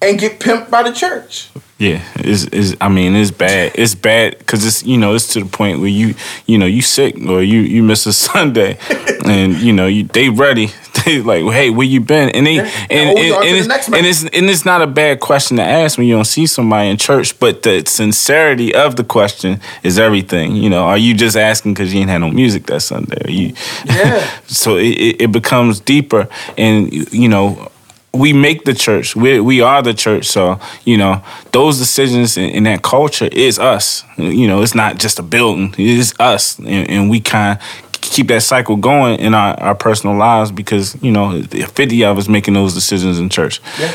and 0.02 0.20
get 0.20 0.40
pimped 0.40 0.72
by 0.72 0.84
the 0.84 0.92
church. 0.92 1.50
Yeah, 1.82 2.04
it's, 2.14 2.44
it's 2.44 2.76
I 2.80 2.90
mean 2.90 3.16
it's 3.16 3.32
bad. 3.32 3.72
It's 3.74 3.96
bad 3.96 4.38
because 4.38 4.64
it's 4.64 4.84
you 4.84 5.00
know 5.00 5.16
it's 5.16 5.34
to 5.34 5.40
the 5.40 5.50
point 5.50 5.80
where 5.80 5.90
you 5.90 6.14
you 6.46 6.60
know 6.60 6.68
you 6.68 6.84
sick 6.84 7.18
or 7.28 7.42
you 7.42 7.62
you 7.62 7.82
miss 7.82 8.06
a 8.06 8.14
Sunday, 8.30 8.78
and 9.26 9.56
you 9.56 9.74
know 9.74 9.88
you 9.88 10.04
they 10.04 10.30
ready. 10.30 10.70
They 11.06 11.20
like 11.20 11.44
hey 11.46 11.72
where 11.72 11.88
you 11.88 12.00
been 12.00 12.30
and 12.30 12.46
they 12.46 12.58
Yeah, 12.58 12.70
and 12.92 13.18
and, 13.18 13.18
and, 13.18 13.58
it's, 13.58 13.68
next 13.68 13.88
and 13.88 14.06
it's 14.06 14.24
and 14.24 14.50
it's 14.50 14.66
not 14.66 14.84
a 14.84 14.88
bad 14.88 15.20
question 15.20 15.58
to 15.58 15.64
ask 15.64 15.98
when 15.98 16.06
you 16.06 16.14
don't 16.14 16.26
see 16.26 16.46
somebody 16.46 16.90
in 16.90 16.98
church, 16.98 17.40
but 17.40 17.64
the 17.64 17.84
sincerity 17.88 18.76
of 18.76 18.98
the 18.98 19.04
question 19.04 19.62
is 19.82 19.98
everything. 19.98 20.56
You 20.56 20.70
know, 20.70 20.84
are 20.84 21.00
you 21.00 21.16
just 21.16 21.36
asking 21.36 21.74
because 21.74 21.92
you 21.92 22.02
ain't 22.02 22.10
had 22.10 22.20
no 22.20 22.30
music 22.30 22.68
that 22.68 22.82
Sunday? 22.82 23.18
Are 23.26 23.32
you 23.32 23.54
Yeah. 23.86 24.30
so 24.48 24.76
it, 24.76 24.90
it, 24.90 25.22
it 25.22 25.32
becomes 25.32 25.80
deeper 25.80 26.28
and 26.56 26.94
you 27.12 27.30
know 27.30 27.72
we 28.14 28.34
make 28.34 28.66
the 28.66 28.74
church. 28.74 29.16
We, 29.16 29.40
we 29.40 29.62
are 29.62 29.82
the 29.82 29.94
church. 29.94 30.26
So 30.28 30.60
you 30.86 30.98
know 30.98 31.24
those 31.52 31.78
decisions 31.78 32.38
in, 32.38 32.50
in 32.50 32.64
that 32.64 32.82
culture 32.84 33.30
is 33.32 33.58
us. 33.60 34.04
You 34.18 34.48
know 34.48 34.62
it's 34.62 34.76
not 34.76 34.98
just 34.98 35.20
a 35.20 35.24
building. 35.24 35.74
It 35.74 35.80
is 36.00 36.14
us. 36.20 36.58
And, 36.60 36.90
and 36.90 37.10
we 37.10 37.20
kind 37.22 37.58
of 37.58 37.92
keep 38.02 38.28
that 38.28 38.42
cycle 38.42 38.76
going 38.76 39.20
in 39.20 39.34
our, 39.34 39.58
our 39.60 39.76
personal 39.76 40.16
lives 40.18 40.52
because 40.52 41.02
you 41.04 41.12
know 41.12 41.42
50 41.44 42.04
of 42.04 42.18
us 42.18 42.28
making 42.28 42.54
those 42.56 42.74
decisions 42.74 43.20
in 43.20 43.30
church. 43.30 43.62
Yeah. 43.80 43.92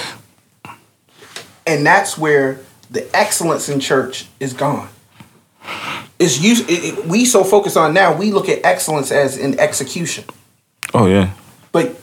And 1.67 1.85
that's 1.85 2.17
where 2.17 2.61
the 2.91 3.09
excellence 3.15 3.69
in 3.69 3.81
church 3.81 4.27
is 4.39 4.53
gone. 4.53 4.89
It's 6.19 6.41
use 6.41 6.61
it, 6.61 6.71
it- 6.99 7.07
we 7.07 7.25
so 7.25 7.45
focus 7.45 7.77
on 7.77 7.93
now, 7.93 8.17
we 8.17 8.33
look 8.33 8.49
at 8.49 8.65
excellence 8.65 9.11
as 9.11 9.37
in 9.37 9.59
execution. 9.59 10.25
oh 10.95 11.07
yeah. 11.07 11.33
But 11.73 11.97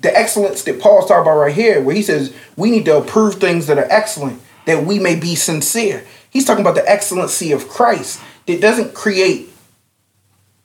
the 0.00 0.16
excellence 0.16 0.62
that 0.64 0.80
Paul's 0.80 1.06
talking 1.08 1.22
about 1.22 1.38
right 1.38 1.54
here, 1.54 1.82
where 1.82 1.94
he 1.94 2.02
says 2.02 2.34
we 2.56 2.70
need 2.70 2.84
to 2.84 2.96
approve 2.96 3.34
things 3.34 3.66
that 3.66 3.78
are 3.78 3.88
excellent, 3.90 4.40
that 4.66 4.84
we 4.84 4.98
may 4.98 5.16
be 5.16 5.34
sincere. 5.34 6.04
He's 6.30 6.44
talking 6.44 6.64
about 6.64 6.74
the 6.74 6.88
excellency 6.88 7.52
of 7.52 7.68
Christ 7.68 8.20
that 8.46 8.60
doesn't 8.60 8.94
create 8.94 9.50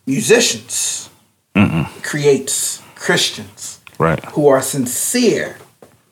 musicians, 0.05 1.09
it 1.55 2.03
creates 2.03 2.81
Christians 2.95 3.79
right 3.99 4.23
who 4.25 4.47
are 4.47 4.61
sincere 4.61 5.57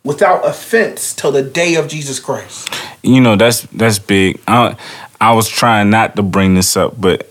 without 0.04 0.46
offense 0.46 1.14
till 1.14 1.32
the 1.32 1.42
day 1.42 1.76
of 1.76 1.88
Jesus 1.88 2.20
Christ. 2.20 2.70
you 3.04 3.22
know 3.22 3.36
that's 3.36 3.62
that's 3.74 4.00
big. 4.00 4.40
I 4.48 4.76
I 5.20 5.34
was 5.34 5.48
trying 5.48 5.90
not 5.90 6.16
to 6.16 6.24
bring 6.24 6.56
this 6.56 6.76
up, 6.76 7.00
but 7.00 7.31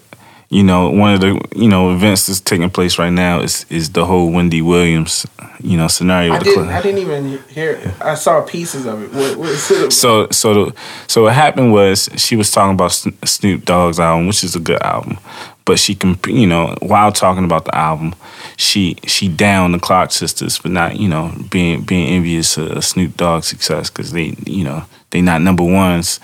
you 0.51 0.65
know 0.65 0.91
one 0.91 1.15
of 1.15 1.21
the 1.21 1.41
you 1.55 1.69
know 1.69 1.93
events 1.93 2.27
that's 2.27 2.41
taking 2.41 2.71
place 2.71 2.99
right 2.99 3.13
now 3.13 3.41
is 3.41 3.65
is 3.71 3.91
the 3.91 4.05
whole 4.05 4.31
Wendy 4.31 4.61
Williams 4.61 5.27
you 5.63 5.77
know 5.77 5.89
scenario. 5.89 6.33
I 6.33 6.39
with 6.39 6.45
didn't. 6.45 6.69
I 6.69 6.83
didn't 6.83 6.99
even 6.99 7.39
hear. 7.49 7.73
It. 7.73 7.95
I 8.01 8.15
saw 8.15 8.43
pieces 8.43 8.87
of 8.87 9.03
it. 9.03 9.13
What, 9.13 9.37
what 9.37 9.51
it? 9.51 9.93
So 9.93 10.29
so 10.31 10.55
the, 10.55 10.75
so 11.07 11.25
what 11.25 11.35
happened 11.35 11.73
was 11.73 12.09
she 12.17 12.37
was 12.37 12.51
talking 12.51 12.75
about 12.75 12.93
Snoop 12.93 13.65
Dogg's 13.65 14.01
album, 14.01 14.27
which 14.27 14.43
is 14.43 14.57
a 14.57 14.61
good 14.61 14.83
album, 14.83 15.19
but 15.65 15.79
she 15.79 15.95
can 15.95 16.19
you 16.27 16.47
know 16.47 16.75
while 16.81 17.13
talking 17.13 17.45
about 17.45 17.65
the 17.67 17.75
album, 17.75 18.15
she 18.57 18.97
she 19.07 19.29
downed 19.29 19.75
the 19.75 19.79
Clark 19.79 20.11
sisters 20.13 20.57
for 20.57 20.69
not 20.69 20.99
you 20.99 21.09
know 21.09 21.33
being 21.51 21.83
being 21.83 22.09
envious 22.09 22.57
of 22.57 22.85
Snoop 22.85 23.17
Dogg's 23.17 23.47
success 23.47 23.91
because 23.91 24.13
they 24.13 24.35
you 24.47 24.65
know 24.65 24.85
they 25.11 25.21
not 25.21 25.43
number 25.43 25.65
ones, 25.65 26.21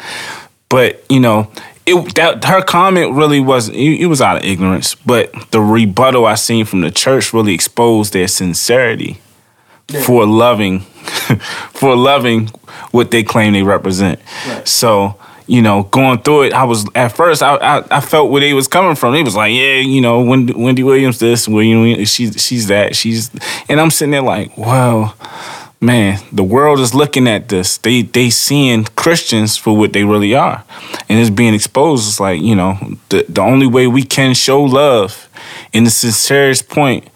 but 0.69 1.05
you 1.11 1.21
know. 1.21 1.51
It, 1.87 2.15
that 2.17 2.45
her 2.45 2.63
comment 2.63 3.13
really 3.15 3.39
wasn't 3.41 3.77
it, 3.77 4.01
it 4.01 4.07
was 4.07 4.21
out 4.21 4.39
of 4.39 4.45
ignorance 4.45 4.95
but 4.97 5.33
the 5.53 5.61
rebuttal 5.61 6.27
i 6.27 6.35
seen 6.35 6.65
from 6.65 6.81
the 6.81 6.91
church 6.91 7.33
really 7.33 7.55
exposed 7.55 8.13
their 8.13 8.27
sincerity 8.29 9.19
Yeah. 9.89 10.03
for 10.03 10.27
loving 10.27 10.81
for 11.73 11.95
loving 11.95 12.49
what 12.91 13.11
they 13.13 13.23
claim 13.23 13.53
they 13.53 13.63
represent. 13.63 14.19
Right. 14.49 14.67
So, 14.67 15.15
you 15.47 15.63
know, 15.63 15.85
going 15.85 16.19
through 16.23 16.43
it, 16.47 16.53
I 16.53 16.65
was 16.65 16.85
at 16.97 17.13
first 17.17 17.41
I, 17.43 17.55
I 17.57 17.85
I 17.99 18.01
felt 18.01 18.31
where 18.33 18.41
they 18.41 18.53
was 18.53 18.67
coming 18.67 18.97
from. 18.97 19.13
They 19.13 19.23
was 19.23 19.37
like, 19.37 19.53
yeah, 19.53 19.79
you 19.79 20.01
know, 20.01 20.23
Wendy, 20.23 20.53
Wendy 20.55 20.83
Williams 20.83 21.19
this, 21.21 21.47
Wendy 21.47 22.05
she's 22.05 22.43
she's 22.45 22.67
that, 22.67 22.97
she's 22.97 23.31
and 23.69 23.81
I'm 23.81 23.91
sitting 23.93 24.11
there 24.11 24.23
like, 24.23 24.57
well, 24.59 25.15
man, 25.87 26.19
the 26.33 26.45
world 26.45 26.81
is 26.81 26.95
looking 26.95 27.29
at 27.29 27.49
this. 27.49 27.79
They 27.79 28.03
they 28.03 28.29
seeing 28.31 28.85
Christians 28.97 29.57
for 29.57 29.77
what 29.77 29.93
they 29.93 30.05
really 30.05 30.35
are. 30.35 30.65
And 31.09 31.19
it's 31.19 31.31
being 31.31 31.55
exposed. 31.55 32.09
It's 32.09 32.21
like, 32.21 32.43
you 32.43 32.57
know, 32.57 32.77
the 33.09 33.25
the 33.29 33.41
only 33.41 33.67
way 33.67 33.87
we 33.87 34.03
can 34.03 34.35
show 34.35 34.63
love 34.63 35.29
in 35.73 35.85
the 35.85 35.91
sincerest 35.91 36.69
point 36.69 37.09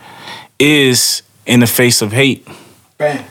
is 0.58 1.22
in 1.46 1.60
the 1.60 1.66
face 1.66 2.00
of 2.02 2.12
hate 2.12 2.46
Bang. 2.98 3.24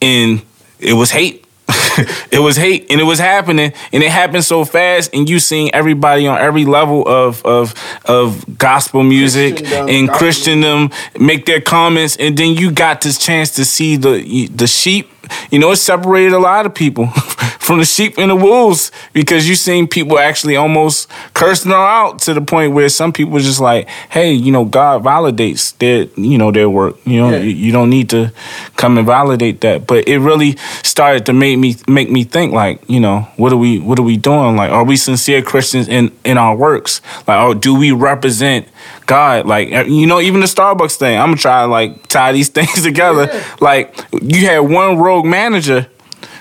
and 0.00 0.42
it 0.78 0.94
was 0.94 1.10
hate. 1.10 1.44
it 2.30 2.40
was 2.40 2.56
hate 2.56 2.90
and 2.90 3.00
it 3.00 3.04
was 3.04 3.18
happening 3.18 3.72
and 3.92 4.02
it 4.02 4.10
happened 4.10 4.44
so 4.44 4.64
fast 4.64 5.10
and 5.14 5.28
you 5.28 5.38
seeing 5.38 5.74
everybody 5.74 6.26
on 6.26 6.38
every 6.38 6.64
level 6.64 7.06
of 7.06 7.44
of 7.44 7.74
of 8.04 8.58
gospel 8.58 9.02
music 9.02 9.56
Christendom, 9.56 9.88
and. 9.88 10.10
Christendom 10.10 10.90
make 11.18 11.46
their 11.46 11.60
comments 11.60 12.16
and 12.16 12.36
then 12.36 12.54
you 12.54 12.70
got 12.70 13.00
this 13.00 13.18
chance 13.18 13.50
to 13.56 13.64
see 13.64 13.96
the 13.96 14.48
the 14.54 14.66
sheep 14.66 15.10
you 15.50 15.58
know 15.58 15.70
it 15.72 15.76
separated 15.76 16.32
a 16.32 16.38
lot 16.38 16.66
of 16.66 16.74
people 16.74 17.06
from 17.62 17.78
the 17.78 17.84
sheep 17.84 18.14
and 18.18 18.30
the 18.30 18.36
wolves 18.36 18.90
because 19.12 19.48
you 19.48 19.54
seen 19.54 19.86
people 19.86 20.18
actually 20.18 20.56
almost 20.56 21.08
cursing 21.34 21.70
them 21.70 21.80
out 21.80 22.18
to 22.18 22.34
the 22.34 22.40
point 22.40 22.72
where 22.72 22.88
some 22.88 23.12
people 23.12 23.38
just 23.38 23.60
like 23.60 23.88
hey 24.10 24.32
you 24.32 24.50
know 24.52 24.64
God 24.64 25.02
validates 25.04 25.76
their 25.78 26.04
you 26.20 26.38
know 26.38 26.50
their 26.50 26.68
work. 26.68 26.96
You 27.04 27.20
know 27.20 27.30
Yeah. 27.30 27.38
you, 27.38 27.50
you 27.50 27.72
don't 27.72 27.90
need 27.90 28.10
to 28.10 28.32
come 28.76 28.98
and 28.98 29.06
validate 29.06 29.60
that. 29.60 29.86
But 29.86 30.08
it 30.08 30.18
really 30.18 30.56
started 30.82 31.26
to 31.26 31.32
make 31.32 31.58
me 31.58 31.76
make 31.86 32.10
me 32.10 32.24
think 32.24 32.52
like 32.52 32.80
you 32.88 33.00
know 33.00 33.20
what 33.36 33.52
are 33.52 33.56
we 33.56 33.78
what 33.78 33.98
are 33.98 34.02
we 34.02 34.16
doing? 34.16 34.56
Like 34.56 34.70
are 34.70 34.84
we 34.84 34.96
sincere 34.96 35.42
christians 35.42 35.88
in 35.88 36.10
in 36.24 36.38
our 36.38 36.56
works? 36.56 37.00
Like 37.26 37.40
or 37.40 37.54
do 37.54 37.74
we 37.78 37.92
represent 37.92 38.66
god 39.06 39.46
like 39.46 39.72
uh, 39.72 39.82
you 39.84 40.06
know 40.06 40.20
even 40.20 40.40
the 40.40 40.46
starbucks 40.46 40.96
thing 40.96 41.18
i'm 41.18 41.28
gonna 41.28 41.36
try 41.36 41.62
to 41.62 41.66
like 41.68 42.06
tie 42.08 42.32
these 42.32 42.48
things 42.58 42.82
together 42.82 43.28
Yeah. 43.32 43.56
like 43.60 44.04
you 44.22 44.46
had 44.46 44.60
one 44.60 44.98
rogue 44.98 45.26
manager 45.26 45.86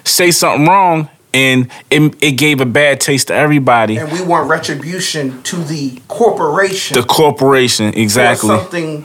say 0.03 0.32
something 0.32 0.68
wrong 0.68 1.10
and 1.34 1.70
it, 1.89 2.15
it 2.22 2.32
gave 2.34 2.60
a 2.60 2.65
bad 2.65 3.00
taste 3.00 3.27
to 3.30 3.34
everybody 3.34 3.98
And 3.98 4.12
we 4.12 4.22
want 4.22 4.50
retribution 4.50 5.41
to 5.44 5.56
the 5.58 6.01
corporation. 6.08 6.96
the 6.96 7.03
corporation 7.03 7.91
for 7.94 8.00
exactly 8.00 8.50
something 8.50 9.03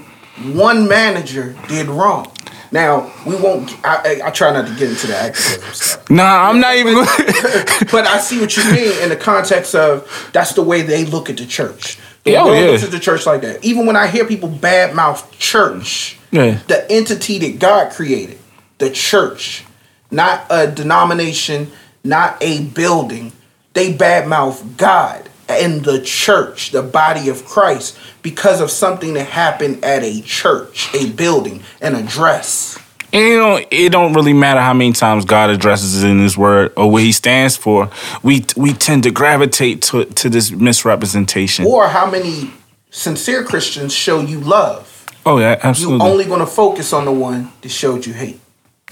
one 0.52 0.86
manager 0.86 1.56
did 1.68 1.86
wrong. 1.86 2.30
Now 2.72 3.10
we 3.24 3.36
won't. 3.36 3.72
I, 3.86 4.20
I, 4.22 4.26
I 4.26 4.30
try 4.30 4.52
not 4.52 4.66
to 4.66 4.74
get 4.74 4.90
into 4.90 5.06
the 5.06 5.16
activism 5.16 5.72
stuff, 5.72 6.10
nah 6.10 6.50
i'm 6.50 6.60
not 6.60 6.74
even 6.76 6.94
but 7.92 8.06
I 8.06 8.18
see 8.18 8.38
what 8.40 8.54
you 8.56 8.64
mean 8.72 8.92
in 9.02 9.08
the 9.08 9.16
context 9.16 9.74
of 9.74 10.04
that's 10.32 10.52
the 10.52 10.62
way 10.62 10.82
they 10.82 11.04
look 11.04 11.30
at 11.30 11.36
the 11.36 11.46
church. 11.46 11.98
The 12.26 12.36
oh, 12.36 12.52
yeah. 12.52 12.72
at 12.72 12.90
the 12.90 12.98
church 12.98 13.24
like 13.24 13.40
that. 13.42 13.64
Even 13.64 13.86
when 13.86 13.96
I 13.96 14.08
hear 14.08 14.24
people 14.24 14.48
badmouth 14.48 15.30
church, 15.38 16.18
Yeah. 16.30 16.58
the 16.68 16.90
entity 16.90 17.38
that 17.38 17.58
God 17.58 17.92
created, 17.92 18.38
the 18.78 18.90
church, 18.90 19.64
not 20.10 20.44
a 20.50 20.66
denomination, 20.66 21.70
not 22.04 22.36
a 22.40 22.64
building, 22.64 23.32
they 23.74 23.92
badmouth 23.92 24.76
God 24.76 25.28
and 25.48 25.84
the 25.84 26.00
church, 26.00 26.72
the 26.72 26.82
body 26.82 27.28
of 27.28 27.44
Christ, 27.44 27.96
because 28.22 28.60
of 28.60 28.70
something 28.70 29.14
that 29.14 29.28
happened 29.28 29.84
at 29.84 30.02
a 30.02 30.20
church, 30.22 30.92
a 30.94 31.10
building, 31.10 31.62
an 31.80 31.94
address. 31.94 32.78
And 33.12 33.24
you 33.24 33.38
know, 33.38 33.60
it 33.70 33.90
don't 33.90 34.12
really 34.12 34.32
matter 34.32 34.60
how 34.60 34.74
many 34.74 34.92
times 34.92 35.24
God 35.24 35.50
addresses 35.50 36.02
it 36.02 36.08
in 36.08 36.20
His 36.20 36.36
Word 36.36 36.72
or 36.76 36.90
what 36.90 37.02
He 37.02 37.12
stands 37.12 37.56
for. 37.56 37.90
We 38.22 38.44
we 38.56 38.72
tend 38.72 39.04
to 39.04 39.10
gravitate 39.10 39.82
to 39.82 40.04
to 40.04 40.28
this 40.28 40.50
misrepresentation. 40.50 41.66
Or 41.66 41.88
how 41.88 42.10
many 42.10 42.50
sincere 42.90 43.44
Christians 43.44 43.94
show 43.94 44.20
you 44.20 44.40
love. 44.40 45.06
oh 45.24 45.38
yeah, 45.38 45.52
absolutely. 45.62 45.68
You 45.68 45.72
absolutely. 45.72 46.10
only 46.10 46.24
going 46.24 46.40
to 46.40 46.46
focus 46.46 46.92
on 46.92 47.04
the 47.04 47.12
one 47.12 47.52
that 47.60 47.68
showed 47.68 48.06
you 48.06 48.12
hate. 48.12 48.40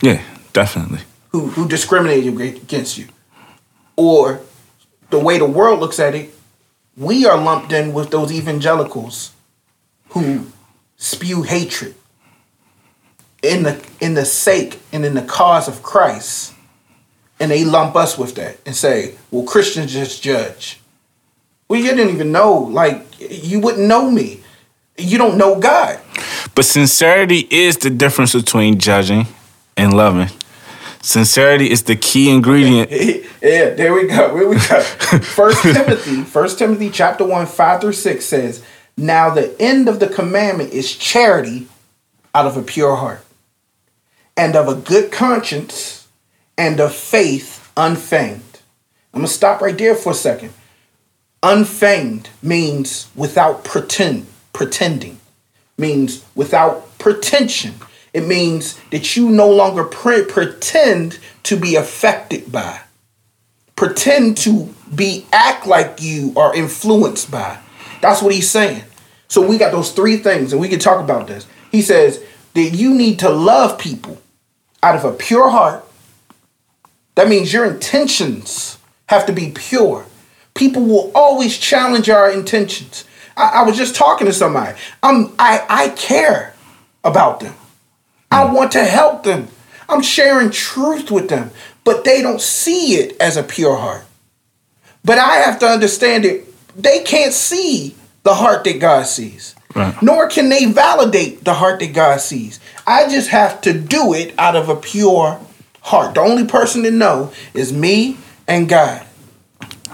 yeah, 0.03 0.23
definitely. 0.53 1.01
who 1.29 1.49
who 1.49 1.69
discriminated 1.69 2.41
against 2.41 2.99
you, 2.99 3.07
or 3.97 4.41
the 5.11 5.19
way 5.19 5.39
the 5.39 5.47
world 5.47 5.81
looks 5.81 5.99
at 5.99 6.15
it, 6.15 6.35
we 6.97 7.27
are 7.27 7.37
lumped 7.37 7.73
in 7.73 7.93
with 7.93 8.11
those 8.11 8.33
evangelicals 8.33 9.33
who 10.11 10.47
spew 10.97 11.43
hatred 11.43 11.95
in 13.45 13.63
the 13.63 13.85
in 14.01 14.15
the 14.15 14.25
sake 14.25 14.81
and 14.93 15.05
in 15.05 15.15
the 15.15 15.23
cause 15.23 15.69
of 15.69 15.83
Christ, 15.83 16.55
and 17.39 17.51
they 17.51 17.65
lump 17.65 17.97
us 17.97 18.17
with 18.19 18.35
that 18.37 18.59
and 18.67 18.75
say, 18.75 19.15
"Well, 19.31 19.45
Christians 19.45 19.93
just 19.93 20.23
judge." 20.23 20.81
Well, 21.69 21.81
you 21.81 21.91
didn't 21.95 22.15
even 22.15 22.31
know, 22.33 22.53
like 22.55 23.05
you 23.19 23.61
wouldn't 23.61 23.87
know 23.87 24.11
me. 24.11 24.41
You 24.97 25.19
don't 25.19 25.37
know 25.37 25.59
God. 25.59 25.99
But 26.55 26.65
sincerity 26.65 27.49
is 27.51 27.79
the 27.79 27.91
difference 27.91 28.33
between 28.35 28.79
judging 28.79 29.27
and 29.77 29.93
loving. 29.93 30.29
Sincerity 31.03 31.71
is 31.71 31.83
the 31.83 31.97
key 31.97 32.31
ingredient. 32.31 32.91
yeah, 33.43 33.71
there 33.71 33.93
we 33.93 34.07
go. 34.07 34.37
Here 34.37 34.49
we 34.49 34.55
go. 34.57 34.81
First 34.81 35.63
Timothy, 35.63 36.23
First 36.23 36.59
Timothy 36.59 36.91
chapter 36.91 37.25
one, 37.25 37.47
five 37.47 37.81
through 37.81 37.93
six 37.93 38.25
says, 38.25 38.65
Now 38.97 39.31
the 39.31 39.55
end 39.61 39.89
of 39.89 40.01
the 40.01 40.09
commandment 40.09 40.73
is 40.73 40.95
charity 40.95 41.67
out 42.35 42.47
of 42.47 42.57
a 42.57 42.63
pure 42.63 42.97
heart, 42.97 43.24
and 44.37 44.57
of 44.57 44.69
a 44.69 44.75
good 44.75 45.13
conscience, 45.13 46.09
and 46.57 46.81
of 46.81 46.95
faith 46.95 47.71
unfeigned. 47.77 48.61
I'm 49.13 49.21
gonna 49.21 49.29
stop 49.29 49.61
right 49.61 49.77
there 49.77 49.95
for 49.95 50.13
a 50.13 50.15
second. 50.15 50.53
Unfeigned 51.43 52.31
means 52.43 53.09
without 53.15 53.65
pretend 53.65 54.27
pretending, 54.53 55.21
means 55.77 56.25
without 56.35 56.99
pretension. 56.99 57.75
It 58.13 58.27
means 58.27 58.81
that 58.91 59.17
you 59.17 59.29
no 59.29 59.51
longer 59.51 59.85
pre- 59.85 60.25
pretend 60.25 61.19
to 61.45 61.57
be 61.57 61.75
affected 61.77 62.51
by, 62.51 62.81
pretend 63.77 64.37
to 64.39 64.73
be 64.95 65.27
act 65.33 65.67
like 65.67 66.01
you 66.01 66.33
are 66.37 66.55
influenced 66.55 67.31
by. 67.31 67.59
That's 68.01 68.23
what 68.23 68.33
he's 68.33 68.51
saying. 68.51 68.85
So 69.29 69.47
we 69.47 69.59
got 69.59 69.73
those 69.73 69.93
three 69.93 70.19
things, 70.19 70.53
and 70.53 70.61
we 70.61 70.69
can 70.69 70.79
talk 70.79 71.03
about 71.03 71.27
this. 71.27 71.47
He 71.73 71.83
says 71.83 72.23
that 72.55 72.71
you 72.71 72.95
need 72.95 73.19
to 73.21 73.31
love 73.31 73.79
people 73.79 74.21
out 74.85 74.95
of 74.95 75.05
a 75.05 75.13
pure 75.13 75.49
heart. 75.49 75.83
That 77.15 77.29
means 77.29 77.53
your 77.53 77.65
intentions 77.65 78.79
have 79.07 79.25
to 79.27 79.33
be 79.33 79.51
pure. 79.55 80.05
People 80.55 80.85
will 80.85 81.11
always 81.15 81.57
challenge 81.57 82.11
our 82.11 82.31
intentions. 82.31 83.05
I, 83.37 83.61
I 83.61 83.63
was 83.63 83.77
just 83.77 83.97
talking 83.97 84.27
to 84.27 84.33
somebody. 84.33 84.79
I'm 85.03 85.33
I 85.39 85.65
I 85.69 85.89
care 85.91 86.55
about 87.03 87.41
them. 87.41 87.55
I 88.31 88.47
hmm. 88.47 88.55
want 88.55 88.73
to 88.73 88.85
help 88.85 89.25
them. 89.25 89.49
I'm 89.89 90.03
sharing 90.03 90.51
truth 90.51 91.11
with 91.11 91.29
them, 91.29 91.51
but 91.83 92.05
they 92.05 92.23
don't 92.23 92.41
see 92.41 92.95
it 92.95 93.17
as 93.21 93.37
a 93.37 93.43
pure 93.43 93.77
heart. 93.77 94.05
But 95.05 95.19
I 95.19 95.37
have 95.37 95.59
to 95.61 95.67
understand 95.67 96.25
it. 96.25 96.47
They 96.77 97.03
can't 97.03 97.33
see 97.33 97.95
the 98.23 98.35
heart 98.35 98.65
that 98.65 98.81
God 98.81 99.07
sees, 99.07 99.55
Right. 99.75 99.95
nor 100.03 100.29
can 100.29 100.49
they 100.49 100.65
validate 100.67 101.45
the 101.45 101.55
heart 101.55 101.81
that 101.81 101.93
God 101.93 102.21
sees. 102.21 102.59
I 102.87 103.09
just 103.09 103.31
have 103.31 103.61
to 103.63 103.73
do 103.73 104.13
it 104.15 104.35
out 104.39 104.57
of 104.57 104.69
a 104.69 104.77
pure 104.77 105.41
heart. 105.81 106.15
The 106.15 106.21
only 106.21 106.47
person 106.47 106.83
to 106.83 106.91
know 106.91 107.33
is 107.55 107.73
me 107.73 108.17
and 108.47 108.69
God. 108.69 109.07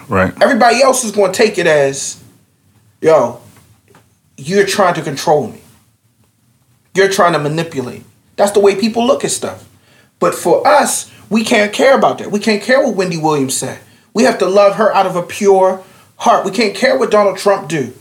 Right. 0.09 0.33
Everybody 0.43 0.83
else 0.83 1.05
is 1.05 1.13
going 1.13 1.33
to 1.33 1.37
take 1.37 1.59
it 1.59 1.67
as, 1.67 2.23
yo, 3.01 3.41
you're 4.37 4.67
trying 4.67 4.95
to 4.95 5.03
control 5.03 5.49
me. 5.49 5.61
You're 6.95 7.11
trying 7.11 7.35
to 7.35 7.39
manipulate. 7.39 8.03
That's 8.37 8.53
the 8.53 8.61
way 8.61 8.75
people 8.75 9.07
look 9.07 9.25
at 9.25 9.31
stuff. 9.31 9.69
But 10.19 10.35
for 10.35 10.67
us, 10.67 11.11
we 11.29 11.45
can't 11.45 11.73
care 11.73 11.97
about 11.97 12.19
that. 12.19 12.33
We 12.33 12.41
can't 12.41 12.63
care 12.63 12.83
what 12.85 12.97
Wendy 12.97 13.17
Williams 13.17 13.57
said. 13.57 13.81
We 14.13 14.25
have 14.25 14.39
to 14.39 14.47
love 14.47 14.77
her 14.77 14.93
out 14.93 15.07
of 15.07 15.15
a 15.15 15.23
pure 15.23 15.85
heart. 16.17 16.45
We 16.45 16.51
can't 16.51 16.75
care 16.75 16.99
what 16.99 17.11
Donald 17.11 17.39
Trump 17.39 17.69
do. 17.69 17.93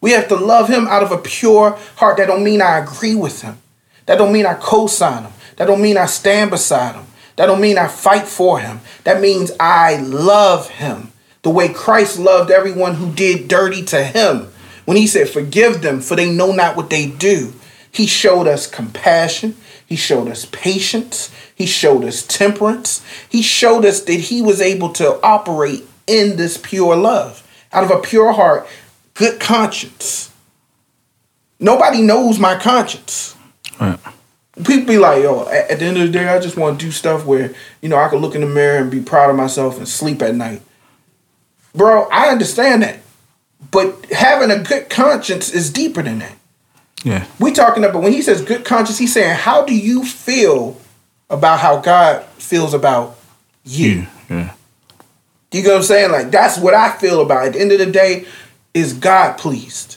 We 0.00 0.12
have 0.12 0.28
to 0.28 0.36
love 0.36 0.68
him 0.68 0.86
out 0.86 1.02
of 1.02 1.10
a 1.10 1.18
pure 1.18 1.78
heart. 1.96 2.18
That 2.18 2.26
don't 2.28 2.44
mean 2.44 2.62
I 2.62 2.78
agree 2.78 3.16
with 3.16 3.42
him. 3.42 3.58
That 4.06 4.18
don't 4.18 4.32
mean 4.32 4.46
I 4.46 4.54
co-sign 4.54 5.24
him. 5.24 5.32
That 5.56 5.66
don't 5.66 5.82
mean 5.82 5.96
I 5.96 6.06
stand 6.06 6.50
beside 6.50 6.94
him. 6.94 7.06
That 7.36 7.46
don't 7.46 7.60
mean 7.60 7.78
I 7.78 7.88
fight 7.88 8.26
for 8.26 8.58
him. 8.58 8.80
That 9.04 9.20
means 9.20 9.52
I 9.60 9.96
love 9.96 10.70
him 10.70 11.12
the 11.42 11.50
way 11.50 11.68
Christ 11.68 12.18
loved 12.18 12.50
everyone 12.50 12.94
who 12.94 13.12
did 13.12 13.46
dirty 13.46 13.84
to 13.86 14.02
him. 14.02 14.48
When 14.84 14.96
he 14.96 15.06
said, 15.06 15.28
Forgive 15.28 15.82
them, 15.82 16.00
for 16.00 16.16
they 16.16 16.28
know 16.30 16.52
not 16.52 16.76
what 16.76 16.90
they 16.90 17.06
do. 17.06 17.52
He 17.92 18.06
showed 18.06 18.46
us 18.46 18.66
compassion. 18.66 19.56
He 19.86 19.96
showed 19.96 20.28
us 20.28 20.46
patience. 20.46 21.32
He 21.54 21.66
showed 21.66 22.04
us 22.04 22.26
temperance. 22.26 23.04
He 23.28 23.42
showed 23.42 23.84
us 23.84 24.00
that 24.02 24.12
he 24.12 24.42
was 24.42 24.60
able 24.60 24.92
to 24.94 25.20
operate 25.22 25.84
in 26.06 26.36
this 26.36 26.58
pure 26.58 26.96
love 26.96 27.46
out 27.72 27.84
of 27.84 27.90
a 27.90 28.00
pure 28.00 28.32
heart, 28.32 28.66
good 29.14 29.40
conscience. 29.40 30.32
Nobody 31.60 32.02
knows 32.02 32.38
my 32.38 32.58
conscience 32.58 33.35
Right. 33.80 33.98
people 34.56 34.86
be 34.86 34.98
like, 34.98 35.22
yo, 35.22 35.48
at, 35.48 35.70
at 35.72 35.78
the 35.78 35.84
end 35.84 35.96
of 35.98 36.06
the 36.06 36.12
day, 36.12 36.28
I 36.28 36.38
just 36.38 36.56
want 36.56 36.78
to 36.78 36.86
do 36.86 36.90
stuff 36.90 37.24
where, 37.24 37.54
you 37.80 37.88
know, 37.88 37.96
I 37.96 38.08
can 38.08 38.18
look 38.18 38.34
in 38.34 38.40
the 38.40 38.46
mirror 38.46 38.78
and 38.78 38.90
be 38.90 39.00
proud 39.00 39.30
of 39.30 39.36
myself 39.36 39.78
and 39.78 39.88
sleep 39.88 40.22
at 40.22 40.34
night. 40.34 40.62
Bro, 41.74 42.08
I 42.10 42.28
understand 42.28 42.82
that. 42.82 43.00
But 43.70 44.06
having 44.06 44.50
a 44.50 44.62
good 44.62 44.88
conscience 44.88 45.52
is 45.52 45.70
deeper 45.70 46.02
than 46.02 46.20
that. 46.20 46.36
Yeah. 47.04 47.26
We 47.38 47.52
talking 47.52 47.84
about 47.84 48.02
when 48.02 48.12
he 48.12 48.22
says 48.22 48.42
good 48.42 48.64
conscience, 48.64 48.98
he's 48.98 49.12
saying, 49.12 49.36
how 49.36 49.64
do 49.64 49.74
you 49.74 50.04
feel 50.04 50.80
about 51.28 51.60
how 51.60 51.80
God 51.80 52.24
feels 52.24 52.74
about 52.74 53.18
you? 53.64 53.88
You. 53.88 54.06
Yeah. 54.30 54.54
You 55.52 55.62
get 55.62 55.68
what 55.68 55.76
I'm 55.76 55.82
saying? 55.84 56.12
Like 56.12 56.30
that's 56.30 56.58
what 56.58 56.74
I 56.74 56.96
feel 56.98 57.20
about. 57.20 57.46
At 57.46 57.52
the 57.54 57.60
end 57.60 57.72
of 57.72 57.78
the 57.78 57.86
day, 57.86 58.26
is 58.74 58.92
God 58.92 59.38
pleased? 59.38 59.96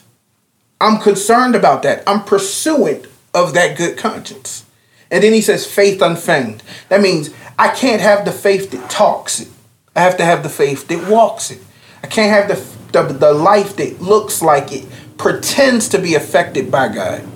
I'm 0.79 1.01
concerned 1.01 1.55
about 1.55 1.83
that. 1.83 2.03
I'm 2.07 2.23
pursuant 2.23 3.05
of 3.33 3.53
that 3.53 3.77
good 3.77 3.97
conscience. 3.97 4.65
And 5.11 5.23
then 5.23 5.33
he 5.33 5.41
says 5.41 5.65
faith 5.65 6.01
unfeigned. 6.01 6.63
That 6.89 7.01
means 7.01 7.33
I 7.57 7.69
can't 7.69 8.01
have 8.01 8.25
the 8.25 8.31
faith 8.31 8.71
that 8.71 8.89
talks 8.89 9.39
it. 9.39 9.49
I 9.95 10.01
have 10.01 10.17
to 10.17 10.25
have 10.25 10.43
the 10.43 10.49
faith 10.49 10.87
that 10.87 11.09
walks 11.09 11.51
it. 11.51 11.59
I 12.03 12.07
can't 12.07 12.31
have 12.31 12.47
the, 12.47 13.01
the, 13.03 13.13
the 13.13 13.33
life 13.33 13.75
that 13.77 14.01
looks 14.01 14.41
like 14.41 14.71
it 14.71 14.85
pretends 15.17 15.89
to 15.89 15.99
be 15.99 16.15
affected 16.15 16.71
by 16.71 16.87
God. 16.87 17.27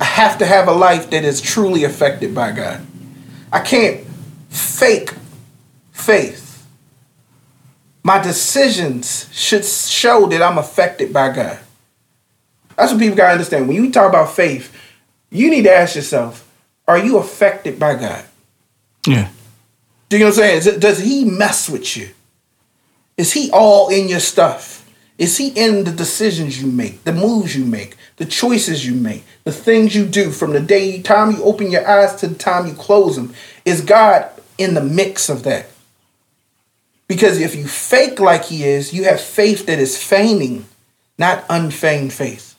I 0.00 0.04
have 0.04 0.38
to 0.38 0.46
have 0.46 0.68
a 0.68 0.72
life 0.72 1.10
that 1.10 1.24
is 1.24 1.40
truly 1.40 1.84
affected 1.84 2.34
by 2.34 2.52
God. 2.52 2.84
I 3.52 3.60
can't 3.60 4.04
fake 4.50 5.14
faith. 5.92 6.66
My 8.02 8.20
decisions 8.20 9.30
should 9.32 9.64
show 9.64 10.26
that 10.26 10.42
I'm 10.42 10.58
affected 10.58 11.12
by 11.12 11.32
God. 11.32 11.58
That's 12.76 12.92
what 12.92 13.00
people 13.00 13.16
gotta 13.16 13.32
understand. 13.32 13.68
When 13.68 13.76
you 13.76 13.90
talk 13.90 14.08
about 14.08 14.32
faith, 14.32 14.74
you 15.30 15.50
need 15.50 15.62
to 15.62 15.74
ask 15.74 15.96
yourself, 15.96 16.48
are 16.86 16.98
you 16.98 17.18
affected 17.18 17.78
by 17.78 17.94
God? 17.94 18.24
Yeah. 19.06 19.30
Do 20.08 20.16
you 20.16 20.24
know 20.24 20.30
what 20.30 20.38
I'm 20.38 20.60
saying? 20.60 20.80
Does 20.80 20.98
he 21.00 21.24
mess 21.24 21.68
with 21.68 21.96
you? 21.96 22.10
Is 23.16 23.32
he 23.32 23.50
all 23.52 23.88
in 23.88 24.08
your 24.08 24.20
stuff? 24.20 24.88
Is 25.16 25.38
he 25.38 25.48
in 25.48 25.84
the 25.84 25.92
decisions 25.92 26.60
you 26.60 26.70
make, 26.70 27.04
the 27.04 27.12
moves 27.12 27.56
you 27.56 27.64
make, 27.64 27.96
the 28.16 28.24
choices 28.24 28.84
you 28.84 28.94
make, 28.94 29.24
the 29.44 29.52
things 29.52 29.94
you 29.94 30.06
do 30.06 30.30
from 30.30 30.52
the 30.52 30.60
day 30.60 31.00
time 31.02 31.30
you 31.30 31.42
open 31.44 31.70
your 31.70 31.88
eyes 31.88 32.16
to 32.16 32.26
the 32.26 32.34
time 32.34 32.66
you 32.66 32.74
close 32.74 33.14
them? 33.14 33.32
Is 33.64 33.80
God 33.80 34.28
in 34.58 34.74
the 34.74 34.82
mix 34.82 35.28
of 35.28 35.44
that? 35.44 35.66
Because 37.06 37.40
if 37.40 37.54
you 37.54 37.66
fake 37.68 38.18
like 38.18 38.46
he 38.46 38.64
is, 38.64 38.92
you 38.92 39.04
have 39.04 39.20
faith 39.20 39.66
that 39.66 39.78
is 39.78 40.02
feigning, 40.02 40.64
not 41.16 41.44
unfeigned 41.48 42.12
faith. 42.12 42.53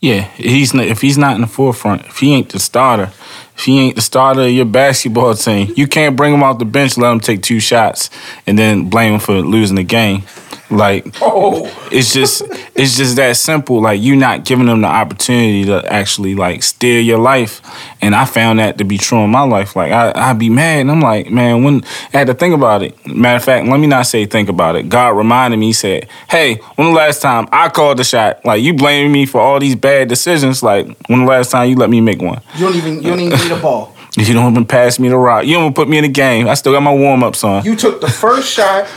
Yeah, 0.00 0.22
he's 0.36 0.74
if 0.74 1.02
he's 1.02 1.18
not 1.18 1.34
in 1.34 1.42
the 1.42 1.46
forefront, 1.46 2.06
if 2.06 2.18
he 2.18 2.32
ain't 2.32 2.48
the 2.48 2.58
starter, 2.58 3.12
if 3.54 3.64
he 3.64 3.78
ain't 3.80 3.96
the 3.96 4.02
starter 4.02 4.42
of 4.42 4.50
your 4.50 4.64
basketball 4.64 5.34
team, 5.34 5.74
you 5.76 5.86
can't 5.86 6.16
bring 6.16 6.32
him 6.32 6.42
off 6.42 6.58
the 6.58 6.64
bench, 6.64 6.96
let 6.96 7.12
him 7.12 7.20
take 7.20 7.42
two 7.42 7.60
shots, 7.60 8.08
and 8.46 8.58
then 8.58 8.88
blame 8.88 9.14
him 9.14 9.20
for 9.20 9.42
losing 9.42 9.76
the 9.76 9.82
game. 9.84 10.22
Like 10.70 11.06
oh. 11.20 11.66
it's 11.90 12.12
just 12.12 12.42
it's 12.74 12.96
just 12.96 13.16
that 13.16 13.36
simple. 13.36 13.80
Like 13.80 14.00
you're 14.00 14.16
not 14.16 14.44
giving 14.44 14.66
them 14.66 14.82
the 14.82 14.88
opportunity 14.88 15.64
to 15.66 15.84
actually 15.92 16.34
like 16.34 16.62
steer 16.62 17.00
your 17.00 17.18
life. 17.18 17.60
And 18.00 18.14
I 18.14 18.24
found 18.24 18.58
that 18.60 18.78
to 18.78 18.84
be 18.84 18.98
true 18.98 19.18
in 19.18 19.30
my 19.30 19.42
life. 19.42 19.74
Like 19.74 19.92
I 19.92 20.12
I'd 20.14 20.38
be 20.38 20.48
mad 20.48 20.80
and 20.80 20.90
I'm 20.90 21.00
like, 21.00 21.30
man, 21.30 21.64
when 21.64 21.84
I 22.12 22.18
had 22.18 22.26
to 22.28 22.34
think 22.34 22.54
about 22.54 22.82
it. 22.82 22.94
Matter 23.06 23.36
of 23.36 23.44
fact, 23.44 23.66
let 23.66 23.80
me 23.80 23.86
not 23.86 24.06
say 24.06 24.26
think 24.26 24.48
about 24.48 24.76
it. 24.76 24.88
God 24.88 25.10
reminded 25.16 25.56
me, 25.56 25.66
he 25.66 25.72
said, 25.72 26.08
Hey, 26.28 26.56
when 26.76 26.88
the 26.88 26.94
last 26.94 27.20
time 27.20 27.48
I 27.52 27.68
called 27.68 27.98
the 27.98 28.04
shot? 28.04 28.44
Like 28.44 28.62
you 28.62 28.74
blaming 28.74 29.12
me 29.12 29.26
for 29.26 29.40
all 29.40 29.58
these 29.58 29.76
bad 29.76 30.08
decisions. 30.08 30.62
Like 30.62 30.86
when 31.08 31.20
the 31.20 31.26
last 31.26 31.50
time 31.50 31.68
you 31.68 31.76
let 31.76 31.90
me 31.90 32.00
make 32.00 32.22
one? 32.22 32.40
You 32.54 32.66
don't 32.66 32.76
even 32.76 32.94
you 32.96 33.10
don't 33.10 33.20
even 33.20 33.38
need 33.38 33.52
a 33.52 33.60
ball. 33.60 33.96
You 34.16 34.34
don't 34.34 34.50
even 34.50 34.66
pass 34.66 34.98
me 34.98 35.08
the 35.08 35.16
rock. 35.16 35.46
You 35.46 35.54
don't 35.54 35.62
even 35.62 35.74
put 35.74 35.88
me 35.88 35.96
in 35.96 36.02
the 36.02 36.08
game. 36.08 36.48
I 36.48 36.54
still 36.54 36.72
got 36.72 36.80
my 36.80 36.92
warm 36.92 37.22
ups 37.22 37.44
on. 37.44 37.64
You 37.64 37.76
took 37.76 38.00
the 38.00 38.10
first 38.10 38.52
shot 38.52 38.88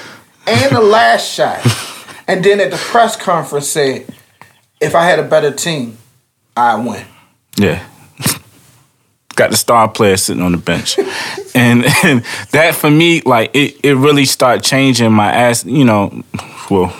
and 0.47 0.75
the 0.75 0.82
last 0.82 1.32
shot. 1.32 1.65
And 2.25 2.41
then 2.41 2.62
at 2.62 2.71
the 2.71 2.77
press 2.77 3.17
conference 3.17 3.67
said, 3.67 4.06
if 4.79 4.95
I 4.95 5.03
had 5.03 5.19
a 5.19 5.23
better 5.23 5.51
team, 5.51 5.97
I 6.56 6.75
win. 6.75 7.06
Yeah. 7.58 7.86
Got 9.36 9.51
the 9.51 9.58
star 9.58 9.89
player 9.89 10.15
sitting 10.15 10.41
on 10.41 10.53
the 10.53 10.58
bench. 10.58 10.97
and, 11.53 11.84
and 12.06 12.23
that 12.51 12.75
for 12.75 12.89
me, 12.89 13.19
like 13.21 13.53
it, 13.53 13.77
it 13.84 13.95
really 13.95 14.23
started 14.23 14.63
changing 14.63 15.12
my 15.12 15.34
ass, 15.34 15.65
you 15.65 15.84
know, 15.84 16.23
well, 16.71 16.95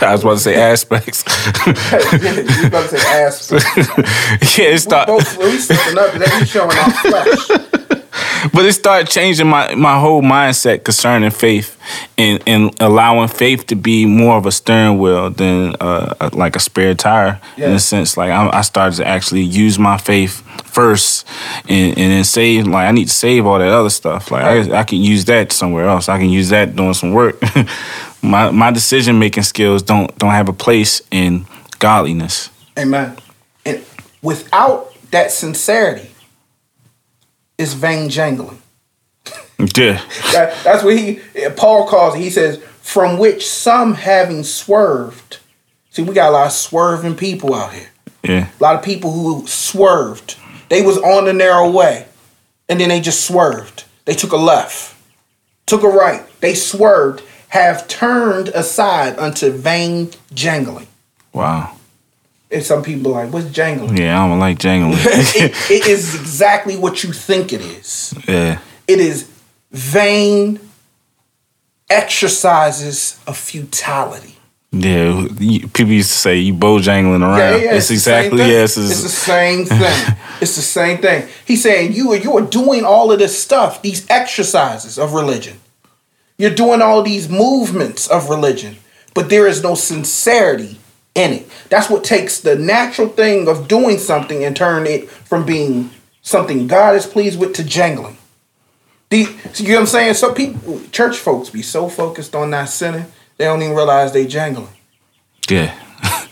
I 0.00 0.12
was 0.12 0.22
about 0.22 0.34
to 0.34 0.38
say 0.38 0.54
aspects. 0.56 1.24
you 1.66 2.66
about 2.66 2.88
to 2.88 2.98
say 2.98 3.22
aspects. 3.22 4.58
yeah, 4.58 4.64
it 4.64 4.78
started. 4.78 5.12
We 5.12 5.18
both, 5.18 5.38
we 5.38 5.58
stepping 5.58 5.98
up, 5.98 6.14
and 6.14 6.22
then 6.22 6.46
showing 6.46 6.78
our 6.78 6.90
flesh 6.90 7.83
but 8.52 8.64
it 8.64 8.72
started 8.72 9.08
changing 9.08 9.46
my, 9.46 9.74
my 9.74 9.98
whole 9.98 10.22
mindset 10.22 10.84
concerning 10.84 11.30
faith 11.30 11.78
and, 12.18 12.42
and 12.46 12.74
allowing 12.80 13.28
faith 13.28 13.66
to 13.66 13.76
be 13.76 14.06
more 14.06 14.36
of 14.36 14.46
a 14.46 14.52
steering 14.52 14.98
wheel 14.98 15.30
than 15.30 15.74
uh, 15.80 16.30
like 16.32 16.56
a 16.56 16.60
spare 16.60 16.94
tire 16.94 17.40
yeah. 17.56 17.68
in 17.68 17.72
a 17.72 17.78
sense. 17.78 18.16
Like 18.16 18.30
I, 18.30 18.58
I, 18.58 18.60
started 18.62 18.96
to 18.96 19.06
actually 19.06 19.42
use 19.42 19.78
my 19.78 19.98
faith 19.98 20.40
first 20.66 21.26
and, 21.68 21.96
and 21.98 22.12
then 22.12 22.24
save. 22.24 22.66
Like 22.66 22.86
I 22.86 22.92
need 22.92 23.08
to 23.08 23.14
save 23.14 23.46
all 23.46 23.58
that 23.58 23.68
other 23.68 23.90
stuff. 23.90 24.30
Like 24.30 24.44
I, 24.44 24.80
I 24.80 24.84
can 24.84 24.98
use 24.98 25.24
that 25.26 25.52
somewhere 25.52 25.86
else. 25.86 26.08
I 26.08 26.18
can 26.18 26.30
use 26.30 26.50
that 26.50 26.76
doing 26.76 26.94
some 26.94 27.12
work. 27.12 27.40
my 28.22 28.50
my 28.50 28.70
decision 28.70 29.18
making 29.18 29.42
skills 29.42 29.82
don't 29.82 30.16
don't 30.18 30.30
have 30.30 30.48
a 30.48 30.52
place 30.52 31.02
in 31.10 31.46
godliness. 31.78 32.50
Amen. 32.78 33.16
And 33.64 33.84
without 34.22 34.92
that 35.10 35.30
sincerity, 35.30 36.10
is 37.58 37.74
vain 37.74 38.08
jangling. 38.08 38.60
Yeah. 39.58 40.02
that, 40.32 40.56
that's 40.64 40.82
what 40.82 40.96
he 40.96 41.20
Paul 41.56 41.86
calls 41.86 42.16
it. 42.16 42.18
He 42.18 42.30
says, 42.30 42.58
from 42.80 43.18
which 43.18 43.48
some 43.48 43.94
having 43.94 44.44
swerved. 44.44 45.38
See, 45.90 46.02
we 46.02 46.12
got 46.14 46.30
a 46.30 46.32
lot 46.32 46.46
of 46.46 46.52
swerving 46.52 47.16
people 47.16 47.54
out 47.54 47.72
here. 47.72 47.88
Yeah. 48.22 48.48
A 48.58 48.62
lot 48.62 48.74
of 48.74 48.82
people 48.82 49.12
who 49.12 49.46
swerved. 49.46 50.36
They 50.68 50.82
was 50.82 50.98
on 50.98 51.26
the 51.26 51.32
narrow 51.32 51.70
way. 51.70 52.06
And 52.68 52.80
then 52.80 52.88
they 52.88 53.00
just 53.00 53.26
swerved. 53.26 53.84
They 54.06 54.14
took 54.14 54.32
a 54.32 54.36
left. 54.36 54.96
Took 55.66 55.82
a 55.82 55.88
right. 55.88 56.22
They 56.40 56.54
swerved. 56.54 57.22
Have 57.48 57.86
turned 57.86 58.48
aside 58.48 59.18
unto 59.18 59.50
vain 59.50 60.10
jangling. 60.32 60.88
Wow. 61.32 61.76
And 62.54 62.62
some 62.62 62.84
people 62.84 63.12
like, 63.12 63.32
what's 63.32 63.50
jangling? 63.50 63.96
Yeah, 63.96 64.22
I 64.22 64.28
don't 64.28 64.38
like 64.38 64.58
jangling. 64.58 64.96
it, 65.00 65.70
it 65.70 65.86
is 65.88 66.14
exactly 66.14 66.76
what 66.76 67.02
you 67.02 67.12
think 67.12 67.52
it 67.52 67.60
is. 67.60 68.14
Yeah. 68.28 68.60
It 68.86 69.00
is 69.00 69.28
vain 69.72 70.60
exercises 71.90 73.20
of 73.26 73.36
futility. 73.36 74.36
Yeah, 74.70 75.28
people 75.38 75.92
used 75.92 76.10
to 76.10 76.16
say 76.16 76.38
you 76.38 76.54
bojangling 76.54 77.22
around. 77.22 77.38
Yeah, 77.38 77.56
yeah, 77.56 77.74
it's, 77.74 77.90
it's 77.90 77.90
exactly 77.92 78.38
yes. 78.38 78.76
It's, 78.76 78.90
it's 78.90 79.02
the 79.02 79.08
same 79.08 79.66
thing. 79.66 79.78
it's 80.40 80.56
the 80.56 80.62
same 80.62 80.98
thing. 80.98 81.28
He's 81.44 81.62
saying 81.62 81.92
you 81.92 82.12
are 82.12 82.16
you 82.16 82.36
are 82.36 82.46
doing 82.46 82.84
all 82.84 83.12
of 83.12 83.20
this 83.20 83.40
stuff, 83.40 83.82
these 83.82 84.08
exercises 84.10 84.98
of 84.98 85.12
religion. 85.12 85.60
You're 86.38 86.54
doing 86.54 86.82
all 86.82 87.02
these 87.02 87.28
movements 87.28 88.08
of 88.08 88.28
religion, 88.28 88.76
but 89.14 89.30
there 89.30 89.46
is 89.46 89.62
no 89.62 89.76
sincerity 89.76 90.80
in 91.14 91.32
it. 91.32 91.48
That's 91.70 91.88
what 91.88 92.04
takes 92.04 92.40
the 92.40 92.56
natural 92.56 93.08
thing 93.08 93.48
of 93.48 93.68
doing 93.68 93.98
something 93.98 94.44
and 94.44 94.56
turn 94.56 94.86
it 94.86 95.08
from 95.08 95.46
being 95.46 95.90
something 96.22 96.66
God 96.66 96.96
is 96.96 97.06
pleased 97.06 97.38
with 97.38 97.54
to 97.54 97.64
jangling. 97.64 98.16
The, 99.10 99.28
you 99.56 99.68
know 99.68 99.74
what 99.74 99.80
I'm 99.80 99.86
saying? 99.86 100.14
So 100.14 100.32
people, 100.32 100.80
church 100.90 101.18
folks, 101.18 101.50
be 101.50 101.62
so 101.62 101.88
focused 101.88 102.34
on 102.34 102.50
that 102.50 102.64
sinning, 102.64 103.06
they 103.36 103.44
don't 103.44 103.62
even 103.62 103.76
realize 103.76 104.12
they 104.12 104.26
jangling. 104.26 104.68
Yeah, 105.48 105.78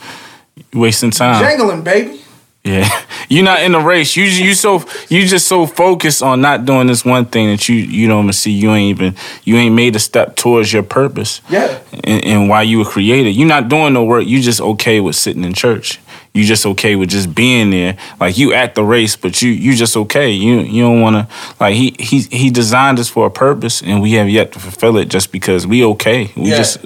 wasting 0.72 1.10
time. 1.10 1.42
Jangling, 1.44 1.84
baby. 1.84 2.21
Yeah, 2.64 2.88
you're 3.28 3.44
not 3.44 3.62
in 3.62 3.72
the 3.72 3.80
race. 3.80 4.14
You 4.16 4.24
you 4.24 4.54
so 4.54 4.84
you 5.08 5.26
just 5.26 5.48
so 5.48 5.66
focused 5.66 6.22
on 6.22 6.40
not 6.40 6.64
doing 6.64 6.86
this 6.86 7.04
one 7.04 7.24
thing 7.24 7.48
that 7.48 7.68
you 7.68 7.74
you 7.74 8.06
don't 8.06 8.24
even 8.24 8.32
see. 8.32 8.52
You 8.52 8.70
ain't 8.70 9.00
even 9.00 9.16
you 9.42 9.56
ain't 9.56 9.74
made 9.74 9.96
a 9.96 9.98
step 9.98 10.36
towards 10.36 10.72
your 10.72 10.84
purpose. 10.84 11.40
Yeah, 11.48 11.80
and, 12.04 12.24
and 12.24 12.48
why 12.48 12.62
you 12.62 12.78
were 12.78 12.84
created. 12.84 13.30
You're 13.30 13.48
not 13.48 13.68
doing 13.68 13.94
no 13.94 14.04
work. 14.04 14.26
You 14.26 14.40
just 14.40 14.60
okay 14.60 15.00
with 15.00 15.16
sitting 15.16 15.42
in 15.42 15.54
church. 15.54 15.98
You 16.34 16.44
just 16.44 16.64
okay 16.64 16.94
with 16.94 17.10
just 17.10 17.34
being 17.34 17.70
there. 17.70 17.98
Like 18.20 18.38
you 18.38 18.52
at 18.52 18.76
the 18.76 18.84
race, 18.84 19.16
but 19.16 19.42
you 19.42 19.50
you 19.50 19.74
just 19.74 19.96
okay. 19.96 20.30
You 20.30 20.60
you 20.60 20.82
don't 20.82 21.00
want 21.00 21.16
to 21.16 21.34
like 21.58 21.74
he 21.74 21.96
he 21.98 22.20
he 22.20 22.48
designed 22.48 23.00
us 23.00 23.08
for 23.08 23.26
a 23.26 23.30
purpose, 23.30 23.82
and 23.82 24.00
we 24.00 24.12
have 24.12 24.28
yet 24.28 24.52
to 24.52 24.60
fulfill 24.60 24.98
it 24.98 25.08
just 25.08 25.32
because 25.32 25.66
we 25.66 25.84
okay. 25.84 26.30
We 26.36 26.50
yeah. 26.50 26.58
just 26.58 26.80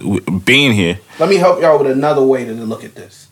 being 0.46 0.72
here. 0.72 1.00
Let 1.18 1.28
me 1.28 1.36
help 1.36 1.60
y'all 1.60 1.78
with 1.78 1.90
another 1.90 2.24
way 2.24 2.46
to 2.46 2.54
look 2.54 2.82
at 2.82 2.94
this. 2.94 3.28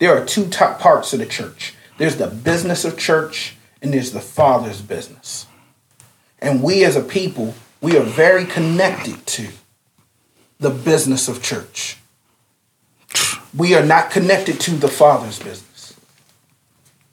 There 0.00 0.10
are 0.10 0.24
two 0.26 0.48
top 0.48 0.80
parts 0.80 1.12
of 1.12 1.20
the 1.20 1.26
church 1.26 1.73
there's 1.98 2.16
the 2.16 2.26
business 2.26 2.84
of 2.84 2.98
church 2.98 3.56
and 3.82 3.92
there's 3.92 4.12
the 4.12 4.20
Father's 4.20 4.80
business. 4.80 5.46
And 6.38 6.62
we 6.62 6.84
as 6.84 6.96
a 6.96 7.02
people, 7.02 7.54
we 7.80 7.96
are 7.96 8.02
very 8.02 8.44
connected 8.44 9.26
to 9.26 9.48
the 10.58 10.70
business 10.70 11.28
of 11.28 11.42
church. 11.42 11.98
We 13.56 13.74
are 13.74 13.84
not 13.84 14.10
connected 14.10 14.58
to 14.60 14.72
the 14.72 14.88
Father's 14.88 15.38
business. 15.38 15.94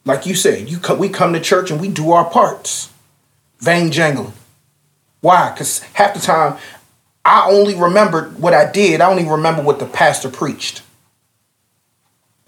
Like 0.06 0.26
you 0.26 0.34
said, 0.34 0.70
you 0.70 0.80
we 0.98 1.10
come 1.10 1.34
to 1.34 1.40
church 1.40 1.70
and 1.70 1.80
we 1.80 1.88
do 1.88 2.12
our 2.12 2.30
parts. 2.30 2.92
Vain 3.60 3.92
jangling. 3.92 4.34
Why? 5.20 5.52
Because 5.52 5.80
half 5.94 6.16
the 6.16 6.20
time, 6.20 6.58
I 7.24 7.48
only 7.48 7.76
remembered 7.76 8.40
what 8.40 8.54
I 8.56 8.72
did. 8.72 9.02
I 9.02 9.10
only 9.10 9.28
remember 9.28 9.62
what 9.62 9.78
the 9.78 9.86
pastor 9.86 10.30
preached. 10.30 10.82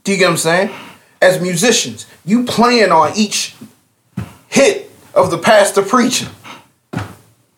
Do 0.04 0.12
you 0.12 0.18
get 0.18 0.26
what 0.26 0.32
I'm 0.32 0.38
saying? 0.38 0.72
As 1.24 1.42
musicians, 1.42 2.06
you 2.26 2.44
playing 2.46 2.92
on 2.92 3.14
each 3.16 3.56
hit 4.50 4.92
of 5.14 5.32
the 5.32 5.38
pastor 5.38 5.82
preaching. 5.82 6.30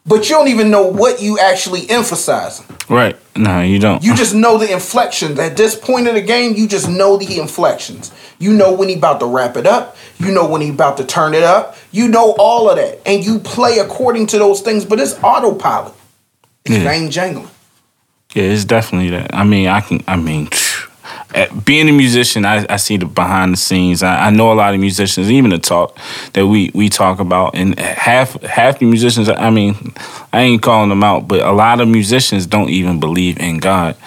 But 0.08 0.30
you 0.30 0.36
don't 0.36 0.50
even 0.50 0.70
know 0.70 0.86
what 0.86 1.20
you 1.20 1.40
actually 1.40 1.90
emphasizing. 1.90 2.68
Right. 2.88 3.18
No, 3.36 3.62
you 3.62 3.80
don't. 3.80 4.04
You 4.04 4.16
just 4.16 4.36
know 4.36 4.60
the 4.60 4.72
inflections. 4.72 5.40
At 5.40 5.58
this 5.58 5.74
point 5.76 6.08
in 6.08 6.14
the 6.14 6.22
game, 6.22 6.54
you 6.56 6.68
just 6.68 6.88
know 6.88 7.18
the 7.18 7.40
inflections. 7.40 8.12
You 8.38 8.54
know 8.54 8.72
when 8.72 8.88
he 8.88 8.96
about 8.96 9.20
to 9.22 9.26
wrap 9.26 9.58
it 9.58 9.66
up. 9.66 9.98
You 10.20 10.32
know 10.32 10.48
when 10.48 10.62
he 10.62 10.70
about 10.70 10.98
to 10.98 11.06
turn 11.06 11.34
it 11.34 11.42
up. 11.42 11.76
You 11.92 12.08
know 12.08 12.36
all 12.38 12.70
of 12.70 12.76
that. 12.78 13.02
And 13.08 13.26
you 13.26 13.40
play 13.40 13.80
according 13.80 14.28
to 14.28 14.38
those 14.38 14.62
things, 14.62 14.86
but 14.86 15.00
it's 15.00 15.16
autopilot. 15.24 15.94
It's 16.66 16.76
Yeah. 16.76 17.08
jangling. 17.10 17.50
Yeah, 18.36 18.44
it's 18.44 18.66
definitely 18.66 19.10
that. 19.10 19.34
I 19.34 19.44
mean, 19.44 19.68
I 19.68 19.82
can. 19.82 20.04
I 20.08 20.18
mean, 20.18 20.50
being 21.66 21.90
a 21.90 21.92
musician, 21.92 22.46
I, 22.46 22.66
I 22.70 22.78
see 22.78 22.98
the 22.98 23.06
behind 23.06 23.54
the 23.54 23.58
scenes. 23.58 24.04
I, 24.04 24.28
I 24.28 24.30
know 24.30 24.52
a 24.52 24.56
lot 24.56 24.74
of 24.74 24.80
musicians, 24.80 25.30
even 25.30 25.52
the 25.52 25.58
talk 25.58 25.98
that 26.34 26.48
we 26.48 26.72
we 26.74 26.90
talk 26.90 27.20
about, 27.20 27.56
and 27.56 27.78
half 27.80 28.42
half 28.44 28.80
the 28.80 28.86
musicians. 28.86 29.30
I 29.30 29.50
mean, 29.50 29.94
I 30.32 30.42
ain't 30.42 30.62
calling 30.62 30.90
them 30.90 31.04
out, 31.04 31.28
but 31.28 31.42
a 31.42 31.52
lot 31.52 31.82
of 31.82 31.88
musicians 31.88 32.46
don't 32.46 32.70
even 32.70 33.00
believe 33.00 33.38
in 33.40 33.60
God 33.60 33.98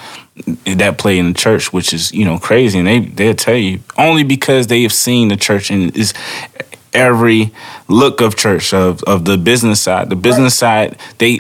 that 0.65 0.99
play 0.99 1.19
in 1.19 1.29
the 1.29 1.35
church, 1.35 1.73
which 1.73 1.93
is 1.93 2.13
you 2.13 2.25
know 2.25 2.39
crazy, 2.39 2.79
and 2.79 2.89
they 2.89 3.01
they'll 3.01 3.35
tell 3.35 3.57
you 3.57 3.81
only 3.97 4.23
because 4.23 4.69
they 4.69 4.83
have 4.83 4.93
seen 4.93 5.29
the 5.29 5.37
church 5.37 5.71
and 5.71 5.95
is 5.97 6.15
every 6.95 7.53
look 7.89 8.21
of 8.21 8.37
church 8.37 8.73
of 8.73 9.03
of 9.05 9.25
the 9.25 9.37
business 9.37 9.81
side. 9.81 10.09
The 10.09 10.17
business 10.17 10.57
side, 10.57 10.97
they 11.19 11.39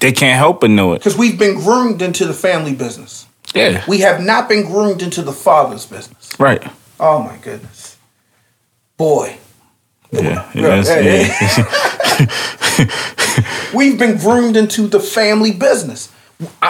they 0.00 0.12
can't 0.12 0.36
help 0.36 0.60
but 0.62 0.70
know 0.70 0.94
it. 0.94 0.98
Because 0.98 1.16
we've 1.16 1.38
been 1.38 1.56
groomed 1.56 2.02
into 2.02 2.26
the 2.26 2.34
family 2.34 2.74
business. 2.74 3.27
Yeah, 3.54 3.82
We 3.88 4.00
have 4.00 4.20
not 4.20 4.48
been 4.48 4.66
groomed 4.66 5.02
into 5.02 5.22
the 5.22 5.32
father's 5.32 5.86
business. 5.86 6.30
right. 6.38 6.62
Oh 7.00 7.22
my 7.22 7.36
goodness. 7.38 7.96
Boy. 8.96 9.38
Yeah, 10.10 10.50
Yeah, 10.54 10.82
hey, 10.82 11.28
yeah. 12.78 13.70
We've 13.74 13.98
been 13.98 14.16
groomed 14.16 14.56
into 14.56 14.86
the 14.88 15.00
family 15.00 15.52
business. 15.52 16.10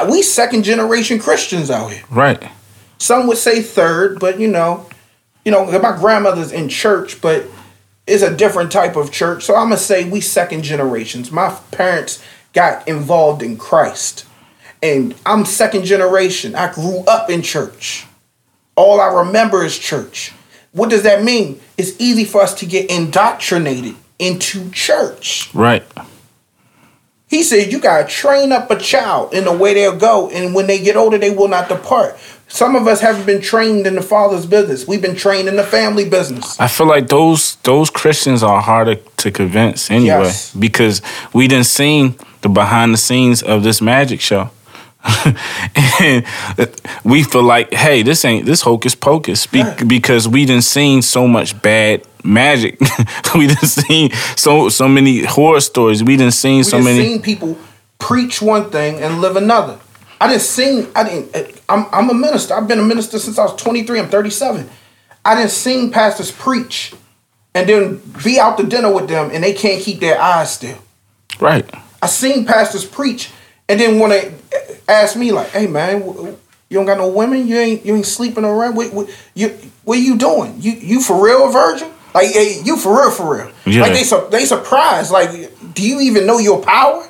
We 0.08 0.22
second 0.22 0.64
generation 0.64 1.18
Christians 1.18 1.70
out 1.70 1.92
here. 1.92 2.02
right. 2.10 2.42
Some 2.98 3.26
would 3.28 3.38
say 3.38 3.62
third, 3.62 4.18
but 4.18 4.40
you 4.40 4.48
know, 4.48 4.86
you 5.44 5.52
know, 5.52 5.64
my 5.80 5.96
grandmother's 5.96 6.50
in 6.52 6.68
church, 6.68 7.20
but 7.20 7.44
it's 8.06 8.22
a 8.24 8.34
different 8.34 8.72
type 8.72 8.96
of 8.96 9.12
church. 9.12 9.44
So 9.44 9.54
I'm 9.54 9.66
gonna 9.68 9.76
say 9.76 10.08
we 10.08 10.20
second 10.20 10.62
generations. 10.64 11.30
My 11.30 11.56
parents 11.70 12.22
got 12.52 12.86
involved 12.88 13.42
in 13.42 13.56
Christ, 13.56 14.24
and 14.82 15.14
I'm 15.26 15.44
second 15.44 15.84
generation. 15.84 16.54
I 16.54 16.72
grew 16.72 17.00
up 17.06 17.30
in 17.30 17.42
church. 17.42 18.06
All 18.76 19.00
I 19.00 19.06
remember 19.24 19.64
is 19.64 19.78
church. 19.78 20.32
What 20.72 20.90
does 20.90 21.02
that 21.02 21.24
mean? 21.24 21.60
It's 21.76 21.98
easy 22.00 22.24
for 22.24 22.40
us 22.42 22.54
to 22.54 22.66
get 22.66 22.90
indoctrinated 22.90 23.96
into 24.18 24.70
church. 24.70 25.50
Right. 25.54 25.82
He 27.28 27.42
said, 27.42 27.72
You 27.72 27.78
got 27.80 28.02
to 28.02 28.14
train 28.14 28.52
up 28.52 28.70
a 28.70 28.76
child 28.78 29.34
in 29.34 29.44
the 29.44 29.52
way 29.52 29.74
they'll 29.74 29.96
go, 29.98 30.30
and 30.30 30.54
when 30.54 30.66
they 30.66 30.78
get 30.82 30.96
older, 30.96 31.18
they 31.18 31.30
will 31.30 31.48
not 31.48 31.68
depart. 31.68 32.16
Some 32.50 32.74
of 32.76 32.86
us 32.86 33.00
haven't 33.02 33.26
been 33.26 33.42
trained 33.42 33.86
in 33.86 33.94
the 33.94 34.00
father's 34.02 34.46
business. 34.46 34.88
We've 34.88 35.02
been 35.02 35.16
trained 35.16 35.48
in 35.48 35.56
the 35.56 35.64
family 35.64 36.08
business. 36.08 36.58
I 36.58 36.66
feel 36.68 36.86
like 36.86 37.08
those 37.08 37.56
those 37.56 37.90
Christians 37.90 38.42
are 38.42 38.62
harder 38.62 38.94
to 38.94 39.30
convince 39.30 39.90
anyway 39.90 40.06
Yes. 40.24 40.54
because 40.54 41.02
we 41.34 41.46
didn't 41.46 41.66
seen 41.66 42.14
the 42.40 42.48
behind 42.48 42.94
the 42.94 42.98
scenes 42.98 43.42
of 43.42 43.62
this 43.64 43.82
magic 43.82 44.20
show. 44.22 44.50
And 46.00 46.24
we 47.04 47.22
feel 47.22 47.42
like, 47.42 47.72
hey, 47.72 48.02
this 48.02 48.24
ain't 48.24 48.46
this 48.46 48.62
hocus 48.62 48.94
pocus 48.94 49.46
be- 49.46 49.62
Right. 49.62 49.88
because 49.88 50.28
we 50.28 50.44
didn't 50.46 50.64
seen 50.64 51.02
so 51.02 51.26
much 51.26 51.60
bad 51.62 52.02
magic. 52.24 52.78
we 53.34 53.46
didn't 53.46 53.68
seen 53.68 54.10
so 54.36 54.68
so 54.68 54.88
many 54.88 55.24
horror 55.24 55.60
stories. 55.60 56.02
We 56.02 56.16
didn't 56.16 56.34
seen 56.34 56.58
We 56.58 56.62
so 56.64 56.78
just 56.78 56.84
many. 56.84 57.04
seen 57.04 57.22
people 57.22 57.56
preach 57.98 58.40
one 58.42 58.70
thing 58.70 59.00
and 59.02 59.20
live 59.20 59.36
another. 59.36 59.78
I 60.20 60.28
didn't 60.28 60.42
seen. 60.42 60.88
I 60.94 61.04
didn't. 61.04 61.34
Eh, 61.34 61.52
I'm 61.68 61.86
I'm 61.92 62.10
a 62.10 62.14
minister. 62.14 62.54
I've 62.54 62.68
been 62.68 62.78
a 62.80 62.84
minister 62.84 63.18
since 63.18 63.38
I 63.38 63.44
was 63.44 63.54
23. 63.60 64.00
I'm 64.00 64.08
37. 64.08 64.68
I 65.24 65.34
didn't 65.34 65.50
seen 65.50 65.90
pastors 65.90 66.30
preach 66.30 66.94
and 67.54 67.68
then 67.68 68.00
be 68.24 68.38
out 68.40 68.56
to 68.58 68.64
dinner 68.64 68.92
with 68.92 69.08
them 69.08 69.30
and 69.32 69.42
they 69.44 69.52
can't 69.52 69.82
keep 69.82 70.00
their 70.00 70.20
eyes 70.20 70.52
still. 70.54 70.78
right. 71.40 71.68
I 72.00 72.06
seen 72.06 72.46
pastors 72.46 72.84
preach 72.84 73.30
and 73.68 73.78
then 73.78 73.98
want 73.98 74.12
to 74.12 74.32
ask 74.88 75.16
me 75.16 75.32
like, 75.32 75.48
"Hey 75.50 75.66
man, 75.66 76.02
you 76.68 76.76
don't 76.76 76.86
got 76.86 76.98
no 76.98 77.08
women? 77.08 77.46
You 77.46 77.56
ain't 77.58 77.84
you 77.84 77.96
ain't 77.96 78.06
sleeping 78.06 78.44
around? 78.44 78.76
What, 78.76 78.92
what 78.92 79.08
you 79.34 79.56
what 79.84 79.98
you 79.98 80.16
doing? 80.16 80.56
You 80.60 80.72
you 80.72 81.00
for 81.00 81.22
real 81.22 81.48
a 81.48 81.52
virgin? 81.52 81.90
Like 82.14 82.28
hey, 82.30 82.60
you 82.64 82.76
for 82.76 82.96
real 82.98 83.10
for 83.10 83.36
real? 83.36 83.50
Yeah. 83.66 83.82
Like 83.82 83.92
they 83.92 84.04
su- 84.04 84.28
they 84.30 84.44
surprised. 84.44 85.10
Like, 85.10 85.30
do 85.74 85.86
you 85.86 86.00
even 86.00 86.26
know 86.26 86.38
your 86.38 86.62
power? 86.62 87.08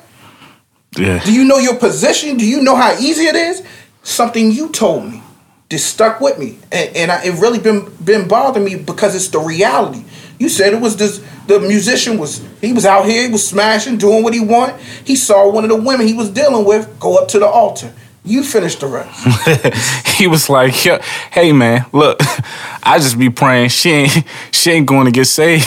Yeah. 0.97 1.23
Do 1.23 1.33
you 1.33 1.45
know 1.45 1.57
your 1.57 1.75
position? 1.75 2.37
Do 2.37 2.45
you 2.45 2.61
know 2.61 2.75
how 2.75 2.93
easy 2.99 3.25
it 3.25 3.35
is? 3.35 3.63
Something 4.03 4.51
you 4.51 4.69
told 4.69 5.05
me 5.05 5.21
that 5.69 5.77
stuck 5.79 6.19
with 6.19 6.39
me, 6.39 6.57
and, 6.71 6.95
and 6.95 7.11
I, 7.11 7.25
it 7.25 7.39
really 7.39 7.59
been 7.59 7.93
been 8.03 8.27
bothering 8.27 8.65
me 8.65 8.75
because 8.75 9.15
it's 9.15 9.27
the 9.27 9.39
reality. 9.39 10.03
You 10.39 10.49
said 10.49 10.73
it 10.73 10.81
was 10.81 10.95
this. 10.97 11.23
The 11.47 11.59
musician 11.59 12.17
was 12.17 12.41
he 12.61 12.73
was 12.73 12.85
out 12.85 13.05
here, 13.05 13.27
he 13.27 13.31
was 13.31 13.47
smashing, 13.47 13.97
doing 13.97 14.23
what 14.23 14.33
he 14.33 14.39
wanted. 14.39 14.79
He 15.03 15.15
saw 15.15 15.49
one 15.51 15.63
of 15.63 15.69
the 15.69 15.75
women 15.75 16.07
he 16.07 16.13
was 16.13 16.29
dealing 16.29 16.65
with 16.65 16.99
go 16.99 17.17
up 17.17 17.27
to 17.29 17.39
the 17.39 17.47
altar. 17.47 17.93
You 18.25 18.43
finished 18.43 18.81
the 18.81 18.87
rest. 18.87 20.07
he 20.17 20.27
was 20.27 20.49
like, 20.49 20.73
"Hey 20.73 21.51
man, 21.51 21.85
look, 21.93 22.19
I 22.83 22.99
just 22.99 23.17
be 23.17 23.29
praying. 23.29 23.69
She 23.69 23.89
ain't, 23.91 24.23
she 24.51 24.71
ain't 24.71 24.85
going 24.87 25.05
to 25.05 25.11
get 25.11 25.25
saved. 25.25 25.65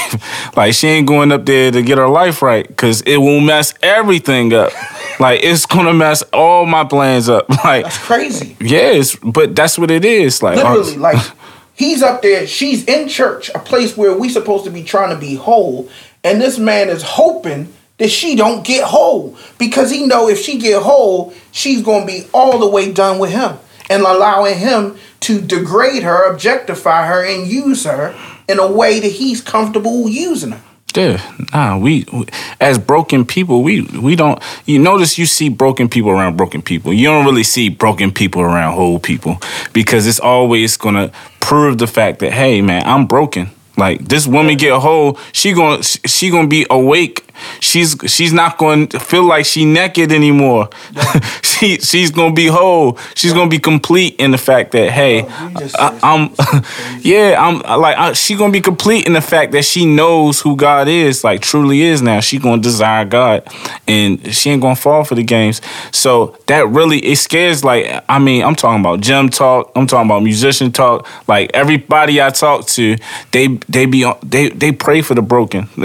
Like 0.57 0.75
she 0.75 0.87
ain't 0.89 1.07
going 1.09 1.33
up 1.33 1.45
there 1.45 1.71
to 1.71 1.83
get 1.83 1.99
her 1.99 2.09
life 2.09 2.41
right, 2.43 2.65
cause 2.77 3.01
it 3.03 3.17
will 3.17 3.41
mess 3.41 3.75
everything 3.83 4.53
up. 4.53 4.73
Like 5.19 5.41
it's 5.43 5.67
gonna 5.67 5.95
mess 5.95 6.23
all 6.33 6.65
my 6.67 6.85
plans 6.85 7.29
up. 7.29 7.49
Like, 7.65 7.85
That's 7.85 7.99
crazy. 7.99 8.57
yes, 8.61 9.17
but 9.17 9.55
that's 9.57 9.79
what 9.79 9.91
it 9.91 10.05
is. 10.05 10.43
Like, 10.43 10.57
Literally, 10.57 10.97
uh, 10.97 11.01
like 11.01 11.27
he's 11.75 12.03
up 12.03 12.23
there, 12.23 12.47
she's 12.47 12.85
in 12.85 13.09
church, 13.09 13.51
a 13.55 13.59
place 13.59 13.97
where 13.97 14.17
we 14.17 14.29
supposed 14.29 14.65
to 14.65 14.71
be 14.71 14.83
trying 14.83 15.11
to 15.11 15.21
be 15.21 15.35
whole, 15.35 15.89
and 16.25 16.41
this 16.41 16.59
man 16.59 16.89
is 16.89 17.03
hoping 17.03 17.73
that 17.99 18.11
she 18.11 18.35
don't 18.35 18.65
get 18.65 18.85
whole. 18.85 19.37
Because 19.59 19.91
he 19.91 20.07
know 20.07 20.29
if 20.29 20.41
she 20.41 20.59
get 20.59 20.83
whole, 20.83 21.33
she's 21.53 21.83
gonna 21.83 22.07
be 22.07 22.27
all 22.33 22.59
the 22.59 22.69
way 22.69 22.93
done 22.93 23.19
with 23.19 23.31
him. 23.31 23.59
And 23.91 24.03
allowing 24.03 24.57
him 24.57 24.97
to 25.21 25.41
degrade 25.41 26.03
her, 26.03 26.25
objectify 26.33 27.07
her, 27.07 27.25
and 27.25 27.47
use 27.47 27.85
her 27.85 28.15
in 28.49 28.59
a 28.59 28.71
way 28.71 29.01
that 29.01 29.13
he's 29.13 29.41
comfortable 29.41 30.09
using 30.09 30.53
her. 30.53 30.63
Yeah, 30.95 31.21
nah. 31.53 31.79
We, 31.79 32.05
we 32.13 32.27
as 32.61 32.79
broken 32.79 33.25
people, 33.25 33.63
we 33.63 33.83
we 33.83 34.15
don't. 34.17 34.43
You 34.67 34.79
notice 34.79 35.19
you 35.19 35.27
see 35.27 35.49
broken 35.49 35.89
people 35.89 36.11
around 36.11 36.37
broken 36.37 36.63
people. 36.63 36.93
You 36.93 37.09
don't 37.09 37.25
really 37.25 37.45
see 37.45 37.69
broken 37.71 38.13
people 38.13 38.43
around 38.43 38.75
whole 38.75 38.99
people 38.99 39.39
because 39.73 40.07
it's 40.07 40.21
always 40.21 40.77
gonna 40.77 41.11
prove 41.41 41.79
the 41.79 41.87
fact 41.87 42.19
that 42.21 42.33
hey, 42.33 42.61
man, 42.61 42.83
I'm 42.87 43.07
broken. 43.07 43.51
Like 43.77 44.07
this 44.07 44.27
woman 44.27 44.57
get 44.57 44.79
whole, 44.79 45.19
she 45.33 45.53
gonna 45.53 45.83
she 45.83 46.31
gonna 46.31 46.49
be 46.49 46.67
awake. 46.71 47.27
She's 47.61 47.97
she's 48.07 48.33
not 48.33 48.59
going 48.59 48.89
to 48.89 49.01
feel 49.01 49.25
like 49.25 49.47
she 49.47 49.65
naked 49.65 50.13
anymore. 50.13 50.69
she 51.43 51.79
she's 51.79 52.11
gonna 52.11 52.35
be 52.35 52.47
whole. 52.47 52.99
She's 53.15 53.33
gonna 53.33 53.51
be 53.51 53.59
complete 53.59 54.17
in 54.17 54.31
the 54.31 54.39
fact 54.39 54.73
that 54.73 54.91
hey, 54.91 55.23
Oh, 55.25 55.71
I, 55.79 55.99
I'm 56.03 57.01
yeah, 57.01 57.37
I'm 57.39 57.59
like 57.81 57.97
I, 57.97 58.13
she 58.13 58.37
gonna 58.37 58.53
be 58.53 58.61
complete 58.61 59.07
in 59.07 59.15
the 59.15 59.21
fact 59.21 59.53
that 59.53 59.65
she 59.65 59.87
knows 59.87 60.41
who 60.41 60.55
God 60.55 60.87
is, 60.87 61.25
like 61.25 61.41
truly 61.41 61.81
is 61.81 62.03
now. 62.03 62.21
She 62.21 62.39
gonna 62.39 62.61
desire 62.63 63.05
God, 63.07 63.47
and 63.89 64.35
she 64.35 64.51
ain't 64.51 64.61
gonna 64.61 64.77
fall 64.77 65.05
for 65.05 65.15
the 65.15 65.25
games. 65.25 65.61
So 65.93 66.37
that 66.47 66.69
really 66.69 66.99
it 66.99 67.17
scares. 67.17 67.65
Like 67.65 68.05
I 68.09 68.19
mean, 68.19 68.45
I'm 68.45 68.55
talking 68.55 68.81
about 68.81 69.01
gym 69.01 69.31
talk. 69.31 69.73
I'm 69.75 69.87
talking 69.87 70.09
about 70.11 70.23
musician 70.23 70.71
talk. 70.73 71.09
Like 71.27 71.51
everybody 71.55 72.21
I 72.21 72.31
talk 72.31 72.67
to, 72.69 72.97
they 73.33 73.59
they 73.69 73.87
be 73.87 74.05
on, 74.05 74.19
they 74.23 74.49
they 74.51 74.73
pray 74.73 75.03
for 75.03 75.15
the 75.15 75.23
broken. 75.23 75.69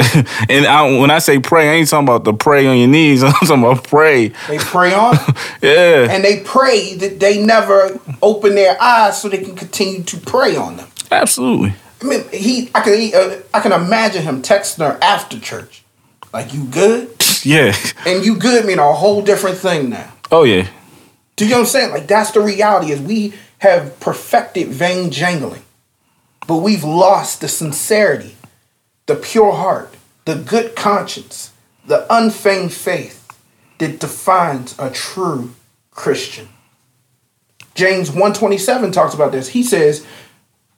and 0.49 0.65
I, 0.65 0.99
when 0.99 1.11
I 1.11 1.19
say 1.19 1.39
pray, 1.39 1.69
I 1.69 1.73
ain't 1.73 1.89
talking 1.89 2.07
about 2.07 2.23
the 2.23 2.33
pray 2.33 2.67
on 2.67 2.77
your 2.77 2.87
knees. 2.87 3.23
I'm 3.23 3.31
talking 3.33 3.63
about 3.63 3.83
pray. 3.83 4.29
They 4.47 4.57
pray 4.57 4.93
on 4.93 5.15
Yeah, 5.61 6.07
and 6.09 6.23
they 6.23 6.41
pray 6.41 6.95
that 6.95 7.19
they 7.19 7.43
never 7.43 7.99
open 8.21 8.55
their 8.55 8.81
eyes 8.81 9.21
so 9.21 9.29
they 9.29 9.39
can 9.39 9.55
continue 9.55 10.03
to 10.03 10.17
pray 10.17 10.55
on 10.55 10.77
them. 10.77 10.87
absolutely. 11.11 11.73
I 12.01 12.05
mean, 12.05 12.23
he. 12.31 12.69
I 12.75 12.81
can. 12.81 12.99
He, 12.99 13.13
uh, 13.15 13.39
I 13.53 13.59
can 13.59 13.71
imagine 13.71 14.21
him 14.23 14.41
texting 14.43 14.85
her 14.87 14.99
after 15.01 15.39
church, 15.39 15.83
like 16.31 16.53
"You 16.53 16.65
good?" 16.65 17.09
Yeah. 17.43 17.75
And 18.05 18.23
"You 18.23 18.37
good" 18.37 18.65
mean 18.65 18.77
a 18.79 18.93
whole 18.93 19.21
different 19.23 19.57
thing 19.57 19.89
now. 19.89 20.13
Oh 20.31 20.43
yeah. 20.43 20.67
Do 21.37 21.45
you 21.45 21.51
know 21.51 21.57
what 21.57 21.61
I'm 21.61 21.67
saying? 21.69 21.91
Like 21.91 22.07
that's 22.07 22.31
the 22.31 22.41
reality. 22.41 22.91
Is 22.91 23.01
we 23.01 23.33
have 23.59 23.99
perfected 23.99 24.67
vain 24.67 25.09
jangling, 25.09 25.63
but 26.47 26.57
we've 26.57 26.83
lost 26.83 27.41
the 27.41 27.47
sincerity, 27.47 28.35
the 29.05 29.15
pure 29.15 29.51
heart, 29.51 29.93
the 30.25 30.35
good 30.35 30.75
conscience, 30.75 31.51
the 31.85 32.05
unfeigned 32.13 32.73
faith 32.73 33.23
that 33.77 33.99
defines 33.99 34.75
a 34.79 34.89
true 34.89 35.53
Christian. 35.91 36.49
James 37.75 38.09
127 38.09 38.91
talks 38.91 39.13
about 39.13 39.31
this. 39.31 39.49
He 39.49 39.61
says, 39.61 40.05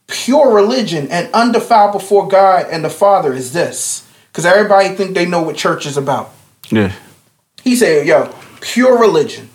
pure 0.06 0.54
religion 0.54 1.08
and 1.10 1.32
undefiled 1.32 1.92
before 1.92 2.28
God 2.28 2.66
and 2.70 2.84
the 2.84 2.90
Father 2.90 3.32
is 3.32 3.52
this. 3.52 4.06
Because 4.30 4.44
everybody 4.44 4.90
think 4.90 5.14
they 5.14 5.26
know 5.26 5.42
what 5.42 5.56
church 5.56 5.86
is 5.86 5.96
about. 5.96 6.32
Yeah. 6.70 6.92
He 7.62 7.74
said, 7.74 8.06
yo, 8.06 8.34
pure 8.60 8.98
religion 8.98 9.50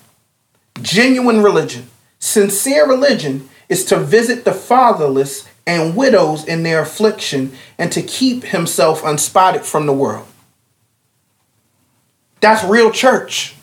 Genuine 0.81 1.41
religion, 1.41 1.89
sincere 2.19 2.87
religion 2.87 3.49
is 3.69 3.85
to 3.85 3.97
visit 3.97 4.43
the 4.43 4.53
fatherless 4.53 5.47
and 5.67 5.95
widows 5.95 6.45
in 6.45 6.63
their 6.63 6.81
affliction 6.81 7.51
and 7.77 7.91
to 7.91 8.01
keep 8.01 8.43
himself 8.43 9.03
unspotted 9.03 9.63
from 9.63 9.85
the 9.85 9.93
world. 9.93 10.27
That's 12.41 12.63
real 12.63 12.91
church. 12.91 13.55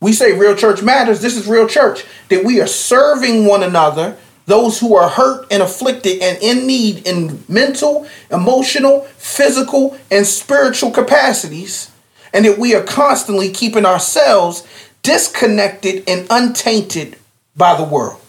We 0.00 0.12
say 0.12 0.36
real 0.36 0.56
church 0.56 0.82
matters. 0.82 1.20
This 1.20 1.36
is 1.36 1.46
real 1.46 1.68
church. 1.68 2.04
That 2.28 2.44
we 2.44 2.60
are 2.60 2.66
serving 2.66 3.46
one 3.46 3.62
another, 3.62 4.16
those 4.46 4.80
who 4.80 4.96
are 4.96 5.08
hurt 5.08 5.46
and 5.50 5.62
afflicted 5.62 6.20
and 6.20 6.42
in 6.42 6.66
need 6.66 7.06
in 7.06 7.42
mental, 7.48 8.06
emotional, 8.30 9.02
physical, 9.16 9.96
and 10.10 10.26
spiritual 10.26 10.90
capacities, 10.90 11.90
and 12.32 12.44
that 12.44 12.58
we 12.58 12.74
are 12.74 12.82
constantly 12.82 13.50
keeping 13.50 13.86
ourselves 13.86 14.66
disconnected 15.02 16.02
and 16.08 16.26
untainted 16.28 17.16
by 17.56 17.76
the 17.76 17.84
world. 17.84 18.20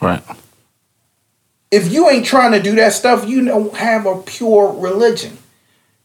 Right. 0.00 0.22
If 1.70 1.92
you 1.92 2.08
ain't 2.08 2.26
trying 2.26 2.52
to 2.52 2.62
do 2.62 2.74
that 2.76 2.92
stuff, 2.92 3.28
you 3.28 3.44
don't 3.44 3.74
have 3.74 4.06
a 4.06 4.20
pure 4.20 4.72
religion. 4.72 5.38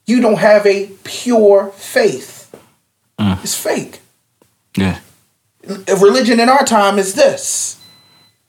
You 0.05 0.21
don't 0.21 0.37
have 0.37 0.65
a 0.65 0.91
pure 1.03 1.71
faith. 1.75 2.55
Mm. 3.19 3.43
It's 3.43 3.55
fake. 3.55 3.99
Yeah. 4.77 4.99
Religion 5.99 6.39
in 6.39 6.49
our 6.49 6.63
time 6.63 6.99
is 6.99 7.15
this 7.15 7.81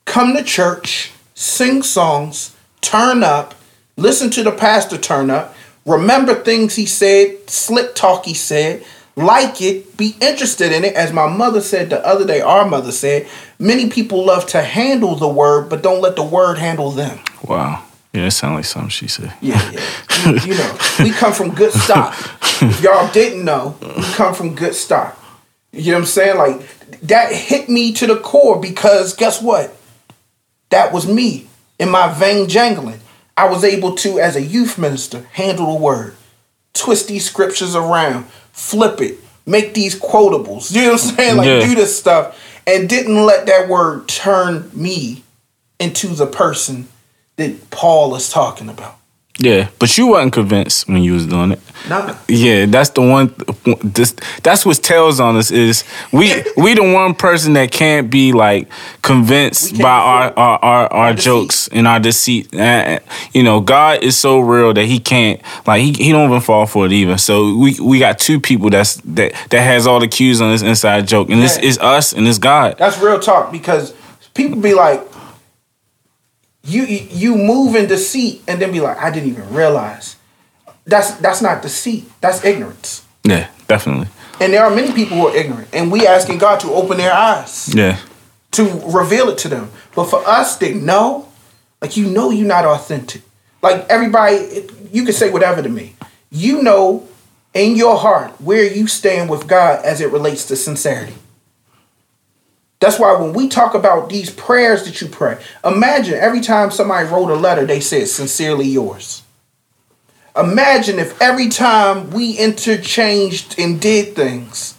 come 0.04 0.36
to 0.36 0.42
church, 0.42 1.12
sing 1.34 1.82
songs, 1.82 2.54
turn 2.80 3.22
up, 3.22 3.54
listen 3.96 4.30
to 4.30 4.42
the 4.42 4.52
pastor 4.52 4.98
turn 4.98 5.30
up, 5.30 5.54
remember 5.86 6.34
things 6.34 6.76
he 6.76 6.86
said, 6.86 7.48
slick 7.48 7.94
talk 7.94 8.24
he 8.24 8.34
said, 8.34 8.84
like 9.16 9.62
it, 9.62 9.96
be 9.96 10.14
interested 10.20 10.72
in 10.72 10.84
it. 10.84 10.94
As 10.94 11.12
my 11.12 11.26
mother 11.26 11.62
said 11.62 11.88
the 11.88 12.06
other 12.06 12.26
day, 12.26 12.42
our 12.42 12.68
mother 12.68 12.92
said, 12.92 13.26
many 13.58 13.88
people 13.90 14.24
love 14.24 14.46
to 14.48 14.62
handle 14.62 15.14
the 15.16 15.28
word, 15.28 15.68
but 15.68 15.82
don't 15.82 16.00
let 16.00 16.16
the 16.16 16.22
word 16.24 16.58
handle 16.58 16.90
them. 16.90 17.18
Wow. 17.46 17.82
Yeah, 18.12 18.26
it 18.26 18.30
sounds 18.30 18.54
like 18.56 18.64
something 18.64 18.88
she 18.88 19.08
said. 19.08 19.32
Yeah, 19.42 19.60
yeah. 19.72 20.30
You, 20.30 20.38
you 20.52 20.54
know, 20.58 20.78
we 21.00 21.10
come 21.10 21.32
from 21.34 21.54
good 21.54 21.72
stock. 21.72 22.14
If 22.62 22.82
y'all 22.82 23.12
didn't 23.12 23.44
know, 23.44 23.76
we 23.82 24.02
come 24.14 24.34
from 24.34 24.54
good 24.54 24.74
stock. 24.74 25.22
You 25.72 25.92
know 25.92 25.98
what 25.98 26.00
I'm 26.00 26.06
saying? 26.06 26.38
Like 26.38 27.00
that 27.02 27.32
hit 27.32 27.68
me 27.68 27.92
to 27.94 28.06
the 28.06 28.16
core 28.18 28.58
because 28.58 29.14
guess 29.14 29.42
what? 29.42 29.76
That 30.70 30.92
was 30.92 31.06
me 31.06 31.46
in 31.78 31.90
my 31.90 32.12
vain 32.12 32.48
jangling. 32.48 33.00
I 33.36 33.48
was 33.50 33.62
able 33.64 33.94
to, 33.96 34.18
as 34.18 34.34
a 34.34 34.40
youth 34.40 34.78
minister, 34.78 35.26
handle 35.32 35.66
the 35.74 35.78
word, 35.78 36.16
twist 36.72 37.08
these 37.08 37.28
scriptures 37.28 37.74
around, 37.76 38.24
flip 38.52 39.02
it, 39.02 39.18
make 39.44 39.74
these 39.74 39.94
quotables. 40.00 40.74
You 40.74 40.82
know 40.86 40.92
what 40.92 41.02
I'm 41.04 41.16
saying? 41.16 41.36
Like 41.36 41.46
Yeah. 41.46 41.60
do 41.60 41.74
this 41.74 41.98
stuff, 41.98 42.38
and 42.66 42.88
didn't 42.88 43.24
let 43.24 43.46
that 43.46 43.68
word 43.68 44.08
turn 44.08 44.70
me 44.74 45.22
into 45.78 46.08
the 46.08 46.26
person 46.26 46.88
that 47.36 47.70
Paul 47.70 48.14
is 48.16 48.30
talking 48.30 48.68
about. 48.68 48.98
Yeah, 49.38 49.68
but 49.78 49.98
you 49.98 50.06
wasn't 50.06 50.32
convinced 50.32 50.88
when 50.88 51.02
you 51.02 51.12
was 51.12 51.26
doing 51.26 51.52
it. 51.52 51.60
Nah. 51.90 52.16
Yeah, 52.26 52.64
that's 52.66 52.88
the 52.90 53.02
one. 53.02 53.34
This 53.84 54.14
that's 54.42 54.64
what 54.64 54.76
tells 54.82 55.20
on 55.20 55.36
us 55.36 55.50
is 55.50 55.84
we 56.10 56.42
we 56.56 56.72
the 56.72 56.82
one 56.82 57.14
person 57.14 57.52
that 57.52 57.70
can't 57.70 58.10
be 58.10 58.32
like 58.32 58.68
convinced 59.02 59.78
by 59.78 59.88
our 59.90 60.32
our 60.38 60.58
our, 60.64 60.92
our 60.92 61.12
deceit. 61.12 61.24
jokes 61.24 61.68
and 61.68 61.86
our 61.86 62.00
deceit. 62.00 62.54
Uh, 62.54 62.98
you 63.34 63.42
know, 63.42 63.60
God 63.60 64.02
is 64.02 64.16
so 64.18 64.40
real 64.40 64.72
that 64.72 64.86
he 64.86 64.98
can't 64.98 65.40
like 65.66 65.82
he, 65.82 65.92
he 65.92 66.12
don't 66.12 66.28
even 66.30 66.40
fall 66.40 66.66
for 66.66 66.86
it 66.86 66.92
either. 66.92 67.18
So 67.18 67.54
we 67.56 67.78
we 67.78 67.98
got 67.98 68.18
two 68.18 68.40
people 68.40 68.70
that's 68.70 68.94
that 69.04 69.32
that 69.50 69.60
has 69.60 69.86
all 69.86 70.00
the 70.00 70.08
cues 70.08 70.40
on 70.40 70.50
this 70.50 70.62
inside 70.62 71.06
joke, 71.06 71.28
and 71.28 71.42
this 71.42 71.58
Yeah. 71.58 71.64
is 71.68 71.78
us 71.78 72.12
and 72.14 72.26
it's 72.26 72.38
God. 72.38 72.76
That's 72.78 72.98
real 72.98 73.20
talk 73.20 73.52
because 73.52 73.92
people 74.34 74.58
be 74.60 74.72
like, 74.72 75.02
you 76.66 76.82
you 76.84 77.36
move 77.36 77.76
in 77.76 77.86
deceit 77.88 78.42
and 78.48 78.60
then 78.60 78.72
be 78.72 78.80
like, 78.80 78.98
I 78.98 79.10
didn't 79.10 79.28
even 79.30 79.52
realize. 79.54 80.16
That's 80.84 81.12
that's 81.16 81.40
not 81.40 81.62
deceit. 81.62 82.04
That's 82.20 82.44
ignorance. 82.44 83.04
Yeah, 83.24 83.48
definitely. 83.68 84.08
And 84.40 84.52
there 84.52 84.64
are 84.64 84.74
many 84.74 84.92
people 84.92 85.16
who 85.16 85.28
are 85.28 85.36
ignorant, 85.36 85.68
and 85.72 85.90
we 85.90 86.06
asking 86.06 86.38
God 86.38 86.60
to 86.60 86.68
open 86.68 86.98
their 86.98 87.12
eyes 87.12 87.74
Yeah, 87.74 87.98
to 88.52 88.64
reveal 88.86 89.28
it 89.30 89.38
to 89.38 89.48
them. 89.48 89.70
But 89.94 90.04
for 90.06 90.26
us, 90.26 90.56
they 90.56 90.74
know, 90.74 91.28
like 91.80 91.96
you 91.96 92.06
know, 92.06 92.30
you're 92.30 92.46
not 92.46 92.64
authentic. 92.64 93.22
Like 93.62 93.86
everybody, 93.88 94.68
you 94.92 95.04
can 95.04 95.14
say 95.14 95.30
whatever 95.30 95.62
to 95.62 95.68
me. 95.68 95.94
You 96.30 96.62
know, 96.62 97.08
in 97.54 97.76
your 97.76 97.96
heart 97.96 98.38
where 98.40 98.64
you 98.70 98.86
stand 98.86 99.30
with 99.30 99.46
God 99.48 99.84
as 99.84 100.00
it 100.00 100.12
relates 100.12 100.44
to 100.46 100.56
sincerity. 100.56 101.14
That's 102.78 102.98
why 102.98 103.14
when 103.18 103.32
we 103.32 103.48
talk 103.48 103.74
about 103.74 104.10
these 104.10 104.30
prayers 104.30 104.84
that 104.84 105.00
you 105.00 105.08
pray, 105.08 105.38
imagine 105.64 106.14
every 106.14 106.40
time 106.40 106.70
somebody 106.70 107.08
wrote 107.08 107.30
a 107.30 107.34
letter, 107.34 107.64
they 107.64 107.80
said, 107.80 108.08
sincerely 108.08 108.66
yours. 108.66 109.22
Imagine 110.36 110.98
if 110.98 111.20
every 111.20 111.48
time 111.48 112.10
we 112.10 112.36
interchanged 112.36 113.58
and 113.58 113.80
did 113.80 114.14
things, 114.14 114.76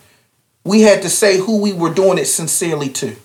we 0.64 0.82
had 0.82 1.02
to 1.02 1.10
say 1.10 1.40
who 1.40 1.60
we 1.60 1.74
were 1.74 1.94
doing 1.94 2.20
it 2.20 2.26
sincerely 2.26 2.90
to. 2.90 3.16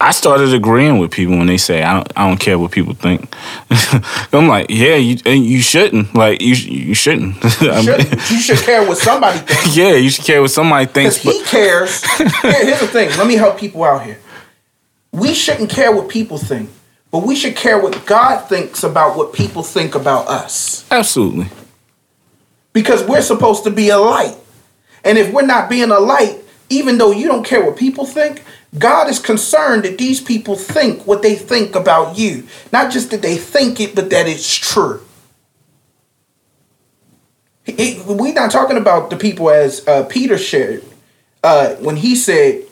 I 0.00 0.12
started 0.12 0.54
agreeing 0.54 0.98
with 0.98 1.10
people 1.10 1.36
when 1.36 1.48
they 1.48 1.56
say 1.58 1.82
I 1.82 1.94
don't, 1.94 2.12
I 2.16 2.28
don't 2.28 2.38
care 2.38 2.56
what 2.58 2.70
people 2.70 2.94
think. 2.94 3.34
I'm 4.32 4.46
like, 4.46 4.66
yeah, 4.70 4.94
you 4.94 5.18
and 5.26 5.44
you 5.44 5.60
shouldn't. 5.60 6.14
Like 6.14 6.40
you 6.40 6.54
you 6.54 6.94
shouldn't. 6.94 7.36
I 7.62 7.80
You 7.80 7.90
mean, 7.92 8.00
should, 8.00 8.10
you 8.30 8.40
should 8.40 8.58
care 8.58 8.86
what 8.86 8.98
somebody 8.98 9.38
thinks. 9.40 9.76
yeah, 9.76 9.94
you 9.94 10.08
should 10.10 10.24
care 10.24 10.40
what 10.40 10.50
somebody 10.52 10.86
thinks. 10.86 11.24
But 11.24 11.34
he 11.34 11.42
cares. 11.44 12.04
Here's 12.16 12.80
the 12.80 12.86
thing. 12.86 13.08
Let 13.18 13.26
me 13.26 13.34
help 13.34 13.58
people 13.58 13.82
out 13.82 14.04
here. 14.04 14.18
We 15.10 15.34
shouldn't 15.34 15.70
care 15.70 15.90
what 15.90 16.08
people 16.08 16.38
think, 16.38 16.70
but 17.10 17.24
we 17.26 17.34
should 17.34 17.56
care 17.56 17.80
what 17.80 18.04
God 18.06 18.46
thinks 18.48 18.84
about 18.84 19.16
what 19.16 19.32
people 19.32 19.62
think 19.64 19.94
about 19.96 20.28
us. 20.28 20.86
absolutely, 20.92 21.48
Because 22.72 23.02
we're 23.04 23.22
supposed 23.22 23.64
to 23.64 23.70
be 23.70 23.88
a 23.88 23.98
light. 23.98 24.36
And 25.04 25.16
if 25.18 25.32
we're 25.32 25.46
not 25.46 25.70
being 25.70 25.90
a 25.90 25.98
light, 25.98 26.36
even 26.70 26.98
though 26.98 27.10
you 27.12 27.26
don't 27.28 27.44
care 27.44 27.64
what 27.64 27.76
people 27.76 28.04
think, 28.06 28.42
God 28.78 29.08
is 29.08 29.18
concerned 29.18 29.84
that 29.84 29.96
these 29.98 30.20
people 30.20 30.56
think 30.56 31.06
what 31.06 31.22
they 31.22 31.34
think 31.34 31.74
about 31.74 32.18
you. 32.18 32.46
Not 32.72 32.92
just 32.92 33.10
that 33.10 33.22
they 33.22 33.36
think 33.36 33.80
it, 33.80 33.94
but 33.94 34.10
that 34.10 34.26
it's 34.28 34.54
true. 34.54 35.00
He- 37.64 38.00
We're 38.06 38.32
not 38.34 38.50
talking 38.50 38.76
about 38.76 39.10
the 39.10 39.16
people 39.16 39.50
as 39.50 39.86
uh, 39.86 40.04
Peter 40.04 40.38
shared 40.38 40.82
uh, 41.42 41.74
when 41.76 41.96
he 41.96 42.14
said, 42.16 42.64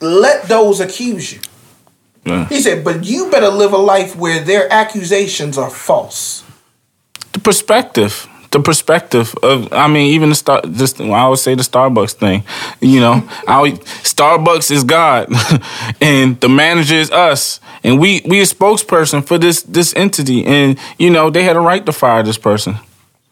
Let 0.00 0.44
those 0.48 0.80
accuse 0.80 1.32
you. 1.32 1.40
yeah. 2.24 2.46
He 2.48 2.60
said, 2.60 2.84
But 2.84 3.04
you 3.04 3.30
better 3.30 3.48
live 3.48 3.72
a 3.72 3.78
life 3.78 4.16
where 4.16 4.42
their 4.42 4.72
accusations 4.72 5.56
are 5.58 5.70
false. 5.70 6.44
the 7.32 7.38
perspective. 7.40 8.28
The 8.52 8.60
perspective 8.60 9.34
of, 9.42 9.72
I 9.72 9.88
mean, 9.88 10.12
even 10.14 10.28
the 10.30 10.34
star. 10.34 10.62
Just 10.62 11.00
I 11.00 11.10
always 11.18 11.40
say 11.42 11.54
the 11.54 11.62
Starbucks 11.62 12.12
thing. 12.12 12.44
You 12.80 13.00
know, 13.00 13.28
I 13.46 13.54
always, 13.54 13.78
Starbucks 14.04 14.70
is 14.70 14.84
God, 14.84 15.28
and 16.00 16.40
the 16.40 16.48
manager 16.48 16.94
is 16.94 17.10
us, 17.10 17.60
and 17.82 17.98
we 18.00 18.22
we 18.24 18.40
a 18.40 18.44
spokesperson 18.44 19.26
for 19.26 19.36
this 19.38 19.62
this 19.62 19.94
entity, 19.96 20.44
and 20.46 20.78
you 20.98 21.10
know 21.10 21.28
they 21.30 21.42
had 21.42 21.56
a 21.56 21.60
right 21.60 21.84
to 21.86 21.92
fire 21.92 22.22
this 22.22 22.38
person. 22.38 22.76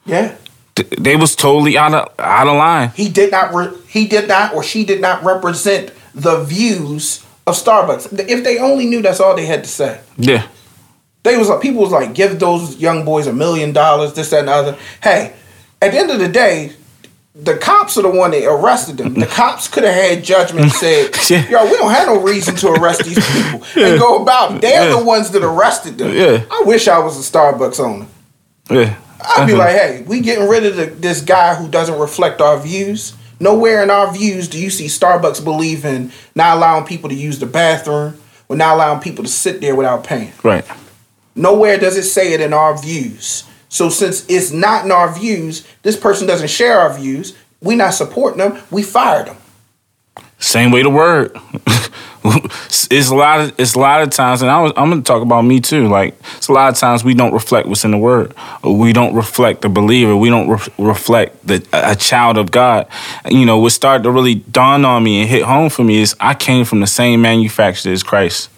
Yeah. 0.05 0.37
Th- 0.75 0.89
They 0.99 1.15
was 1.17 1.37
totally 1.37 1.79
out 1.79 1.95
of 1.95 2.13
out 2.19 2.49
of 2.49 2.57
line. 2.57 2.91
he 2.97 3.09
did 3.09 3.31
not 3.31 3.55
re- 3.55 3.73
he 3.87 4.07
did 4.07 4.27
not 4.29 4.53
or 4.55 4.63
she 4.63 4.85
did 4.85 5.01
not 5.01 5.23
represent 5.25 5.93
the 6.15 6.43
views 6.45 7.25
of 7.47 7.55
Starbucks. 7.55 8.13
If 8.29 8.43
they 8.43 8.59
only 8.59 8.87
knew 8.87 9.01
that's 9.01 9.21
all 9.21 9.37
they 9.37 9.47
had 9.47 9.63
to 9.65 9.71
say. 9.71 10.01
Yeah, 10.19 10.47
They 11.25 11.37
was 11.37 11.49
like 11.49 11.61
people 11.61 11.81
was 11.81 11.91
like 11.91 12.15
give 12.15 12.39
those 12.39 12.77
young 12.77 13.05
boys 13.05 13.27
a 13.27 13.33
million 13.33 13.73
dollars, 13.73 14.13
this 14.13 14.31
that 14.31 14.41
and 14.41 14.49
the 14.49 14.53
other. 14.53 14.79
Hey, 15.03 15.35
at 15.83 15.91
the 15.93 15.99
end 15.99 16.11
of 16.11 16.19
the 16.19 16.29
day, 16.29 16.73
the 17.35 17.57
cops 17.57 17.99
are 17.99 18.03
the 18.03 18.11
one 18.11 18.31
that 18.31 18.45
arrested 18.47 18.99
them. 18.99 19.15
The 19.15 19.27
cops 19.27 19.67
could 19.67 19.85
have 19.85 19.95
had 19.95 20.23
judgment 20.23 20.65
and 20.67 20.73
said, 20.73 21.11
"Yo, 21.51 21.65
we 21.65 21.77
don't 21.77 21.91
have 21.91 22.07
no 22.07 22.21
reason 22.21 22.55
to 22.57 22.69
arrest 22.69 23.05
these 23.05 23.19
people 23.27 23.63
and 23.83 23.99
go 23.99 24.23
about. 24.23 24.61
They're 24.61 24.89
Yeah. 24.91 24.97
the 24.99 25.05
ones 25.05 25.31
that 25.31 25.43
arrested 25.43 25.99
them. 25.99 26.15
Yeah. 26.15 26.45
I 26.51 26.63
wish 26.67 26.87
I 26.87 26.99
was 26.99 27.19
a 27.19 27.33
Starbucks 27.33 27.81
owner. 27.81 28.07
yeah. 28.71 28.95
I'd 29.37 29.47
be 29.47 29.55
uh-huh. 29.55 29.63
like, 29.63 29.75
hey, 29.77 30.05
we 30.07 30.21
getting 30.21 30.47
rid 30.47 30.67
of 30.67 30.77
the, 30.77 30.87
this 30.87 31.23
guy 31.23 31.55
who 31.55 31.67
doesn't 31.67 31.99
reflect 31.99 32.43
our 32.43 32.61
views. 32.61 33.15
Nowhere 33.41 33.83
in 33.83 33.89
our 33.91 34.13
views 34.13 34.49
do 34.49 34.61
you 34.63 34.69
see 34.69 34.87
Starbucks 34.87 35.43
believe 35.43 35.87
in 35.87 36.13
not 36.35 36.59
allowing 36.59 36.85
people 36.85 37.09
to 37.09 37.15
use 37.15 37.39
the 37.39 37.47
bathroom 37.47 38.19
or 38.49 38.57
not 38.57 38.75
allowing 38.75 39.01
people 39.01 39.25
to 39.25 39.31
sit 39.31 39.63
there 39.63 39.75
without 39.75 40.05
paying. 40.05 40.33
right. 40.43 40.65
Nowhere 41.35 41.79
does 41.79 41.97
it 41.97 42.05
say 42.05 42.33
it 42.33 42.41
in 42.41 42.53
our 42.53 42.77
views. 42.77 43.45
So 43.69 43.89
since 43.89 44.29
it's 44.29 44.53
not 44.53 44.85
in 44.85 44.93
our 44.93 45.13
views, 45.13 45.67
this 45.83 45.97
person 45.97 46.27
doesn't 46.27 46.51
share 46.51 46.79
our 46.81 46.97
views. 46.97 47.37
We 47.61 47.75
not 47.75 47.95
supporting 47.95 48.39
them. 48.39 48.63
We 48.71 48.83
fired 48.83 49.27
them. 49.27 49.37
Same 50.39 50.71
way 50.71 50.83
the 50.83 50.91
word. 50.91 51.37
it's 52.25 53.11
a 53.11 53.15
lot 53.15 53.41
of 53.41 53.55
it's 53.59 53.75
a 53.75 53.79
lot 53.79 54.03
of 54.03 54.11
times, 54.11 54.43
and 54.43 54.51
I 54.51 54.61
was 54.63 54.73
I'm 54.77 54.91
gonna 54.91 55.03
talk 55.03 55.23
about 55.23 55.43
me 55.43 55.61
too. 55.61 55.89
Like 55.89 56.15
it's 56.37 56.49
a 56.49 56.53
lot 56.53 56.73
of 56.73 56.79
times 56.79 57.05
we 57.05 57.15
don't 57.15 57.33
reflect 57.33 57.69
what's 57.69 57.85
in 57.85 57.91
the 57.91 57.99
Word, 57.99 58.35
we 58.63 58.93
don't 58.93 59.15
reflect 59.15 59.63
the 59.63 59.69
believer, 59.69 60.17
we 60.17 60.31
don't 60.31 60.49
re- 60.49 60.73
reflect 60.79 61.47
the 61.47 61.67
a 61.73 61.95
child 61.95 62.39
of 62.39 62.51
God. 62.51 62.87
You 63.31 63.45
know, 63.45 63.59
what 63.59 63.73
started 63.73 64.05
to 64.05 64.11
really 64.11 64.37
dawn 64.37 64.85
on 64.85 65.03
me 65.03 65.21
and 65.21 65.29
hit 65.29 65.43
home 65.43 65.71
for 65.71 65.83
me 65.85 65.99
is 65.99 66.15
I 66.21 66.35
came 66.35 66.65
from 66.65 66.81
the 66.81 66.87
same 66.87 67.21
manufacturer 67.23 67.93
as 67.93 68.03
Christ, 68.03 68.51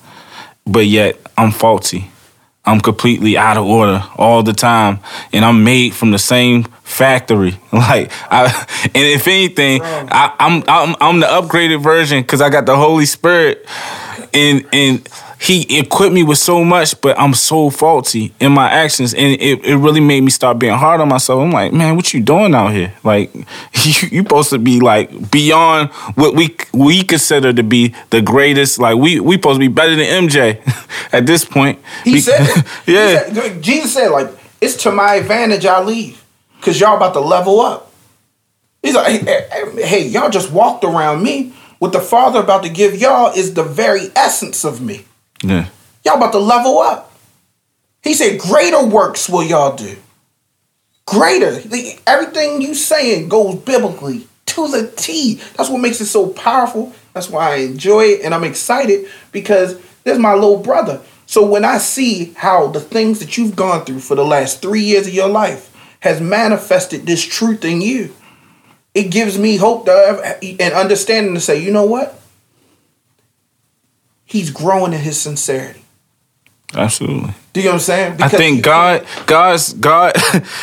but 0.67 0.87
yet 0.87 1.19
I'm 1.37 1.51
faulty. 1.51 2.11
I'm 2.67 2.81
completely 2.81 3.37
out 3.37 3.57
of 3.57 3.65
order 3.65 4.03
all 4.17 4.43
the 4.43 4.53
time, 4.53 4.99
and 5.33 5.45
I'm 5.45 5.63
made 5.65 5.95
from 5.95 6.11
the 6.11 6.19
same 6.19 6.65
factory. 6.83 7.59
Like, 7.73 8.11
I, 8.33 8.67
and 8.87 8.91
if 8.95 9.29
anything, 9.29 9.83
I, 9.83 10.35
I'm 10.41 10.65
I'm 10.67 10.97
I'm 10.99 11.21
the 11.21 11.27
upgraded 11.27 11.83
version 11.83 12.23
because 12.23 12.41
I 12.41 12.49
got 12.49 12.65
the 12.65 12.75
Holy 12.77 13.05
Spirit, 13.05 13.67
and 14.33 14.67
and 14.73 15.07
he 15.41 15.79
equipped 15.79 16.15
me 16.15 16.23
with 16.23 16.39
so 16.39 16.65
much, 16.65 16.99
but 17.01 17.19
I'm 17.19 17.35
so 17.35 17.69
faulty 17.71 18.33
in 18.41 18.53
my 18.53 18.71
actions, 18.71 19.13
and 19.13 19.33
it, 19.41 19.65
it 19.65 19.77
really 19.77 20.01
made 20.01 20.23
me 20.23 20.31
start 20.31 20.59
being 20.59 20.73
hard 20.75 21.01
on 21.01 21.09
myself. 21.09 21.41
I'm 21.41 21.51
like, 21.51 21.73
man, 21.73 21.95
what 21.97 22.13
you 22.15 22.21
doing 22.23 22.55
out 22.55 22.73
here? 22.73 22.95
Like, 23.05 23.35
you 23.85 24.09
you 24.11 24.23
supposed 24.23 24.51
to 24.51 24.59
be 24.59 24.81
like 24.81 25.31
beyond 25.31 25.91
what 26.15 26.35
we 26.35 26.57
we 26.73 27.03
consider 27.03 27.53
to 27.53 27.63
be 27.63 27.95
the 28.11 28.23
greatest. 28.23 28.79
Like, 28.79 28.97
we 28.97 29.21
we 29.21 29.35
supposed 29.35 29.57
to 29.57 29.61
be 29.61 29.69
better 29.69 29.95
than 29.95 30.29
MJ 30.29 30.61
at 31.13 31.27
this 31.27 31.45
point. 31.45 31.81
He 32.05 32.15
Be- 32.15 32.21
said, 32.21 32.41
it. 32.41 32.67
He 32.87 32.95
yeah, 32.95 33.31
said- 33.31 33.63
Jesus 33.63 33.93
said, 33.95 34.09
like, 34.09 34.29
it's 34.61 34.83
to 34.85 34.91
my 34.93 35.15
advantage 35.17 35.67
I 35.67 35.83
leave. 35.83 36.25
Cause 36.63 36.81
y'all 36.81 36.97
about 36.97 37.13
to 37.13 37.21
level 37.21 37.61
up. 37.61 37.93
He's 38.83 38.95
like, 38.95 39.21
hey, 39.21 39.47
hey, 39.53 39.83
hey, 39.87 40.07
y'all 40.09 40.31
just 40.31 40.51
walked 40.51 40.83
around 40.85 41.23
me. 41.23 41.53
What 41.79 41.93
the 41.93 42.01
Father 42.01 42.41
about 42.41 42.63
to 42.63 42.69
give 42.71 42.97
y'all 42.97 43.33
is 43.37 43.55
the 43.55 43.63
very 43.63 44.09
essence 44.17 44.65
of 44.65 44.81
me. 44.81 45.05
Yeah. 45.43 45.69
Y'all 46.05 46.17
about 46.17 46.33
to 46.33 46.39
level 46.39 46.79
up. 46.79 47.13
He 48.03 48.15
said, 48.15 48.39
greater 48.39 48.85
works 48.85 49.29
will 49.29 49.43
y'all 49.43 49.75
do. 49.77 49.97
Greater. 51.07 51.61
Everything 52.07 52.63
you 52.63 52.75
saying 52.75 53.29
goes 53.29 53.57
biblically 53.57 54.29
to 54.47 54.69
the 54.69 54.93
T. 54.97 55.41
That's 55.57 55.69
what 55.69 55.81
makes 55.81 56.01
it 56.01 56.07
so 56.07 56.29
powerful. 56.29 56.93
That's 57.13 57.29
why 57.29 57.55
I 57.55 57.57
enjoy 57.57 58.05
it 58.05 58.21
and 58.23 58.35
I'm 58.35 58.45
excited 58.45 59.09
because 59.33 59.81
there's 60.05 60.19
my 60.19 60.35
little 60.35 60.59
brother. 60.59 61.01
So 61.27 61.45
when 61.45 61.65
I 61.65 61.79
see 61.79 62.33
how 62.37 62.69
the 62.69 62.81
things 62.81 63.19
that 63.19 63.37
you've 63.37 63.57
gone 63.57 63.85
through 63.85 64.01
for 64.01 64.15
the 64.15 64.25
last 64.25 64.63
three 64.63 64.83
years 64.83 65.09
of 65.09 65.15
your 65.15 65.29
life 65.29 65.75
has 66.01 66.21
manifested 66.21 67.07
this 67.07 67.25
truth 67.25 67.65
in 67.65 67.81
you, 67.81 68.15
it 68.95 69.11
gives 69.11 69.37
me 69.37 69.57
hope 69.57 69.87
to, 69.87 70.39
and 70.43 70.73
understanding 70.75 71.35
to 71.35 71.41
say, 71.41 71.61
you 71.61 71.73
know 71.73 71.85
what? 71.85 72.21
He's 74.27 74.51
growing 74.51 74.93
in 74.93 75.01
his 75.01 75.19
sincerity. 75.19 75.83
Absolutely. 76.75 77.33
Do 77.53 77.61
you 77.61 77.67
know 77.67 77.73
what 77.73 77.75
I'm 77.75 77.81
saying? 77.81 78.23
I 78.23 78.29
think 78.29 78.63
God, 78.63 79.07
God's 79.27 79.73
God, 79.73 80.15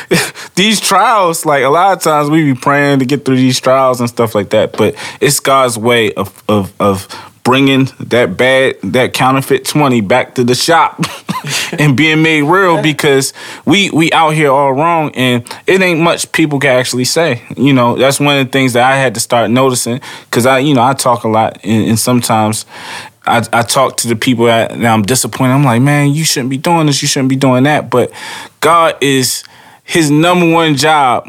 these 0.55 0.79
trials, 0.79 1.45
like 1.45 1.63
a 1.63 1.69
lot 1.69 1.97
of 1.97 2.03
times 2.03 2.29
we 2.29 2.43
be 2.43 2.59
praying 2.59 2.99
to 2.99 3.05
get 3.05 3.25
through 3.25 3.37
these 3.37 3.59
trials 3.59 3.99
and 3.99 4.09
stuff 4.09 4.35
like 4.35 4.49
that, 4.49 4.73
but 4.73 4.95
it's 5.21 5.39
God's 5.39 5.77
way 5.77 6.13
of 6.13 6.43
of 6.49 6.73
of 6.79 7.07
bringing 7.43 7.89
that 7.99 8.37
bad 8.37 8.75
that 8.83 9.13
counterfeit 9.13 9.65
20 9.65 10.01
back 10.01 10.35
to 10.35 10.43
the 10.43 10.55
shop 10.55 11.01
and 11.79 11.97
being 11.97 12.21
made 12.21 12.41
real 12.43 12.81
because 12.81 13.33
we 13.65 13.89
we 13.89 14.09
out 14.13 14.29
here 14.31 14.49
all 14.49 14.71
wrong 14.71 15.11
and 15.13 15.43
it 15.67 15.81
ain't 15.81 15.99
much 15.99 16.31
people 16.31 16.57
can 16.57 16.69
actually 16.69 17.03
say 17.03 17.41
you 17.57 17.73
know 17.73 17.97
that's 17.97 18.17
one 18.17 18.37
of 18.37 18.45
the 18.45 18.51
things 18.51 18.71
that 18.71 18.89
i 18.89 18.95
had 18.95 19.13
to 19.13 19.19
start 19.19 19.51
noticing 19.51 19.99
because 20.23 20.45
i 20.45 20.57
you 20.57 20.73
know 20.73 20.81
i 20.81 20.93
talk 20.93 21.25
a 21.25 21.27
lot 21.27 21.59
and, 21.65 21.89
and 21.89 21.99
sometimes 21.99 22.65
I, 23.25 23.45
I 23.53 23.61
talk 23.61 23.97
to 23.97 24.07
the 24.07 24.15
people 24.15 24.45
that, 24.45 24.71
I'm 24.73 25.01
disappointed. 25.03 25.53
I'm 25.53 25.63
like, 25.63 25.81
man, 25.81 26.11
you 26.13 26.23
shouldn't 26.25 26.49
be 26.49 26.57
doing 26.57 26.87
this. 26.87 27.01
You 27.01 27.07
shouldn't 27.07 27.29
be 27.29 27.35
doing 27.37 27.63
that. 27.63 27.89
But 27.89 28.11
God 28.59 28.97
is 29.01 29.43
His 29.83 30.11
number 30.11 30.49
one 30.51 30.75
job 30.75 31.27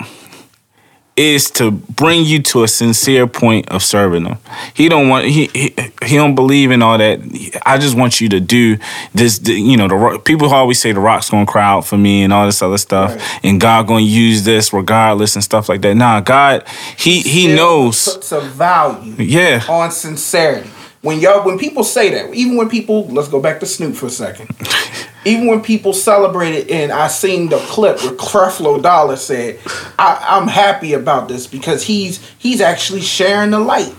is 1.16 1.48
to 1.48 1.70
bring 1.70 2.24
you 2.24 2.42
to 2.42 2.64
a 2.64 2.68
sincere 2.68 3.24
point 3.28 3.68
of 3.68 3.80
serving 3.84 4.24
Him. 4.24 4.36
He 4.74 4.88
don't 4.88 5.08
want 5.08 5.24
he 5.26 5.46
he, 5.54 5.72
he 6.04 6.16
don't 6.16 6.34
believe 6.34 6.72
in 6.72 6.82
all 6.82 6.98
that. 6.98 7.20
I 7.64 7.78
just 7.78 7.96
want 7.96 8.20
you 8.20 8.28
to 8.30 8.40
do 8.40 8.78
this. 9.14 9.38
the- 9.38 9.52
You 9.54 9.76
know, 9.76 9.86
the 9.86 10.18
people 10.18 10.52
always 10.52 10.80
say 10.80 10.90
the 10.90 10.98
rock's 10.98 11.30
gonna 11.30 11.46
cry 11.46 11.62
out 11.62 11.82
for 11.86 11.96
me 11.96 12.24
and 12.24 12.32
all 12.32 12.46
this 12.46 12.60
other 12.62 12.78
stuff, 12.78 13.14
Right. 13.14 13.40
and 13.44 13.60
God 13.60 13.86
gonna 13.86 14.00
use 14.00 14.42
this 14.42 14.72
regardless 14.72 15.36
and 15.36 15.44
stuff 15.44 15.68
like 15.68 15.82
that. 15.82 15.94
Nah, 15.94 16.18
God, 16.20 16.64
He 16.96 17.20
He 17.20 17.44
still 17.44 17.56
knows. 17.56 18.04
puts 18.14 18.32
a 18.32 18.40
value 18.40 19.14
Yeah. 19.16 19.62
on 19.68 19.92
sincerity. 19.92 20.68
When 21.04 21.20
y'all, 21.20 21.44
when 21.44 21.58
people 21.58 21.84
say 21.84 22.08
that, 22.14 22.32
even 22.32 22.56
when 22.56 22.70
people, 22.70 23.06
let's 23.08 23.28
go 23.28 23.38
back 23.38 23.60
to 23.60 23.66
Snoop 23.66 23.94
for 23.94 24.06
a 24.06 24.10
second. 24.10 24.48
even 25.26 25.46
when 25.46 25.60
people 25.60 25.92
celebrate 25.92 26.54
it, 26.54 26.70
and 26.70 26.90
I 26.90 27.08
seen 27.08 27.50
the 27.50 27.58
clip 27.58 28.02
where 28.02 28.12
Creflo 28.12 28.82
Dollar 28.82 29.16
said, 29.16 29.60
I, 29.98 30.24
"I'm 30.30 30.48
happy 30.48 30.94
about 30.94 31.28
this 31.28 31.46
because 31.46 31.82
he's 31.82 32.26
he's 32.38 32.62
actually 32.62 33.02
sharing 33.02 33.50
the 33.50 33.58
light." 33.58 33.94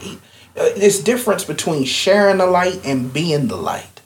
Uh, 0.58 0.70
there's 0.78 1.00
difference 1.00 1.44
between 1.44 1.84
sharing 1.84 2.40
the 2.40 2.48
light 2.48 2.84
and 2.84 3.14
being 3.14 3.50
the 3.50 3.56
light. 3.56 4.02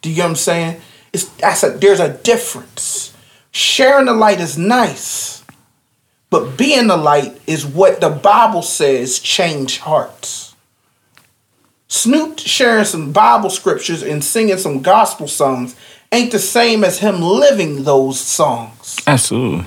Do 0.00 0.08
you 0.08 0.18
know 0.18 0.22
what 0.22 0.30
I'm 0.30 0.36
saying? 0.36 0.80
It's 1.12 1.24
that's 1.24 1.64
a 1.64 1.70
there's 1.70 1.98
a 1.98 2.16
difference. 2.18 3.16
Sharing 3.50 4.06
the 4.06 4.14
light 4.14 4.38
is 4.38 4.56
nice. 4.56 5.44
But 6.30 6.56
being 6.56 6.86
the 6.86 6.96
light 6.96 7.40
is 7.48 7.66
what 7.66 8.00
the 8.00 8.10
Bible 8.10 8.62
says 8.62 9.18
change 9.18 9.78
hearts. 9.78 10.47
Snoop 11.88 12.38
sharing 12.38 12.84
some 12.84 13.12
Bible 13.12 13.48
scriptures 13.50 14.02
and 14.02 14.22
singing 14.22 14.58
some 14.58 14.82
gospel 14.82 15.26
songs 15.26 15.74
ain't 16.12 16.32
the 16.32 16.38
same 16.38 16.84
as 16.84 16.98
him 16.98 17.20
living 17.22 17.84
those 17.84 18.20
songs. 18.20 18.96
Absolutely. 19.06 19.66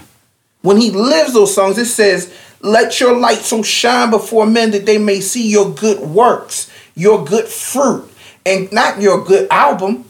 When 0.61 0.77
he 0.77 0.91
lives 0.91 1.33
those 1.33 1.53
songs, 1.53 1.79
it 1.79 1.85
says, 1.85 2.31
Let 2.61 2.99
your 2.99 3.17
light 3.17 3.39
so 3.39 3.63
shine 3.63 4.11
before 4.11 4.45
men 4.45 4.71
that 4.71 4.85
they 4.85 4.99
may 4.99 5.19
see 5.19 5.49
your 5.49 5.73
good 5.73 5.99
works, 5.99 6.71
your 6.95 7.25
good 7.25 7.47
fruit, 7.47 8.07
and 8.45 8.71
not 8.71 9.01
your 9.01 9.23
good 9.23 9.47
album. 9.49 10.05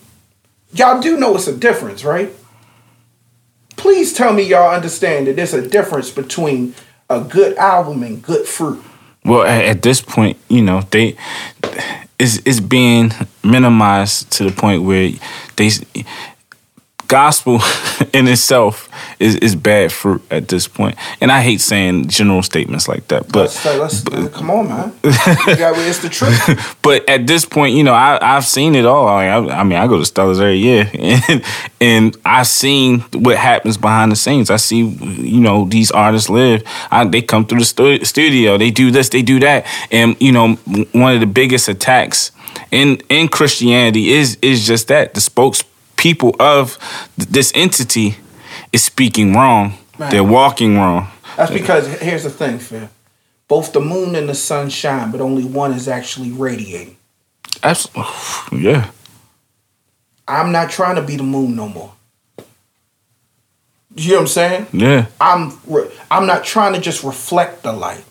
Y'all 0.73 1.01
do 1.01 1.17
know 1.17 1.35
it's 1.35 1.47
a 1.47 1.55
difference, 1.55 2.03
right? 2.03 2.33
Please 3.77 4.13
tell 4.13 4.33
me 4.33 4.43
y'all 4.43 4.75
understand 4.75 5.27
that 5.27 5.37
there's 5.37 5.53
a 5.53 5.67
difference 5.67 6.11
between 6.11 6.75
a 7.09 7.21
good 7.21 7.57
album 7.57 8.03
and 8.03 8.21
good 8.21 8.45
fruit. 8.45 8.83
Well, 9.23 9.43
at, 9.43 9.65
at 9.65 9.81
this 9.81 10.01
point, 10.01 10.37
you 10.49 10.61
know, 10.61 10.81
they 10.91 11.15
is 12.21 12.61
being 12.61 13.11
minimized 13.43 14.31
to 14.33 14.43
the 14.43 14.51
point 14.51 14.83
where 14.83 15.11
they 15.55 15.69
gospel 17.11 17.59
in 18.13 18.25
itself 18.27 18.87
is, 19.19 19.35
is 19.35 19.53
bad 19.53 19.91
fruit 19.91 20.23
at 20.31 20.47
this 20.47 20.67
point. 20.67 20.95
And 21.19 21.29
I 21.29 21.41
hate 21.41 21.59
saying 21.59 22.07
general 22.07 22.41
statements 22.41 22.87
like 22.87 23.09
that, 23.09 23.29
but 23.31 23.51
Let's, 23.61 24.07
let's 24.07 24.35
come 24.35 24.49
on, 24.49 24.69
man. 24.69 24.93
Got- 25.03 25.77
it's 25.77 25.99
the 25.99 26.09
truth. 26.09 26.77
but 26.81 27.07
at 27.09 27.27
this 27.27 27.43
point, 27.43 27.75
you 27.75 27.83
know, 27.83 27.93
I, 27.93 28.17
I've 28.21 28.45
seen 28.45 28.75
it 28.75 28.85
all. 28.85 29.07
I, 29.07 29.27
I 29.27 29.63
mean, 29.63 29.77
I 29.77 29.87
go 29.87 29.97
to 29.97 30.09
Stellars 30.09 30.39
every 30.39 30.57
year, 30.57 30.89
and 31.29 31.43
and 31.81 32.17
I've 32.23 32.47
seen 32.47 33.01
what 33.13 33.37
happens 33.37 33.77
behind 33.77 34.11
the 34.11 34.15
scenes. 34.15 34.49
I 34.49 34.57
see, 34.57 34.79
you 34.79 35.41
know, 35.41 35.65
these 35.65 35.91
artists 35.91 36.29
live. 36.29 36.63
I, 36.91 37.05
they 37.05 37.21
come 37.21 37.45
through 37.45 37.59
the 37.59 37.65
stu- 37.65 38.05
studio. 38.05 38.57
They 38.57 38.71
do 38.71 38.91
this. 38.91 39.09
They 39.09 39.21
do 39.21 39.39
that. 39.41 39.65
And 39.91 40.15
you 40.21 40.31
know, 40.31 40.55
one 40.93 41.13
of 41.15 41.19
the 41.19 41.27
biggest 41.27 41.67
attacks 41.67 42.31
in 42.71 43.01
in 43.09 43.27
Christianity 43.27 44.11
is 44.11 44.37
is 44.41 44.65
just 44.65 44.87
that 44.87 45.13
the 45.13 45.21
spokespeople 46.01 46.35
of 46.39 46.77
th- 47.17 47.29
this 47.29 47.51
entity 47.55 48.15
is 48.71 48.83
speaking 48.83 49.33
wrong. 49.33 49.77
Man. 49.97 50.11
They're 50.11 50.23
walking 50.23 50.77
wrong. 50.77 51.07
That's 51.37 51.51
because 51.51 51.87
here's 51.99 52.23
the 52.23 52.29
thing, 52.29 52.59
Phil. 52.59 52.89
Both 53.47 53.73
the 53.73 53.81
moon 53.81 54.15
and 54.15 54.29
the 54.29 54.35
sun 54.35 54.69
shine, 54.69 55.11
but 55.11 55.21
only 55.21 55.43
one 55.43 55.73
is 55.73 55.87
actually 55.87 56.31
radiating. 56.31 56.97
Absolutely. 57.63 58.61
Yeah. 58.63 58.89
I'm 60.27 60.51
not 60.51 60.69
trying 60.69 60.95
to 60.95 61.01
be 61.01 61.17
the 61.17 61.23
moon 61.23 61.55
no 61.55 61.67
more. 61.67 61.91
You 63.95 64.11
know 64.11 64.15
what 64.15 64.21
I'm 64.21 64.27
saying? 64.27 64.67
Yeah. 64.71 65.07
I'm 65.19 65.59
re- 65.67 65.91
I'm 66.09 66.25
not 66.25 66.45
trying 66.45 66.73
to 66.73 66.79
just 66.79 67.03
reflect 67.03 67.63
the 67.63 67.73
light. 67.73 68.05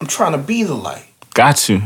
I'm 0.00 0.06
trying 0.06 0.32
to 0.32 0.38
be 0.38 0.64
the 0.64 0.74
light. 0.74 1.06
Got 1.32 1.56
to. 1.58 1.82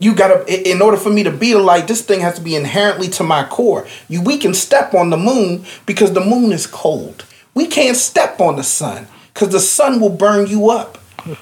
You 0.00 0.14
gotta, 0.14 0.70
in 0.70 0.80
order 0.80 0.96
for 0.96 1.10
me 1.10 1.22
to 1.24 1.30
be 1.30 1.52
the 1.52 1.58
light, 1.58 1.86
this 1.86 2.00
thing 2.00 2.20
has 2.20 2.36
to 2.36 2.40
be 2.40 2.56
inherently 2.56 3.08
to 3.10 3.22
my 3.22 3.44
core. 3.44 3.86
You, 4.08 4.22
we 4.22 4.38
can 4.38 4.54
step 4.54 4.94
on 4.94 5.10
the 5.10 5.18
moon 5.18 5.64
because 5.84 6.14
the 6.14 6.24
moon 6.24 6.52
is 6.52 6.66
cold. 6.66 7.26
We 7.54 7.66
can't 7.66 7.96
step 7.96 8.40
on 8.40 8.56
the 8.56 8.62
sun 8.64 9.06
because 9.34 9.50
the 9.50 9.60
sun 9.60 10.00
will 10.00 10.08
burn 10.08 10.46
you 10.46 10.70
up. 10.70 10.96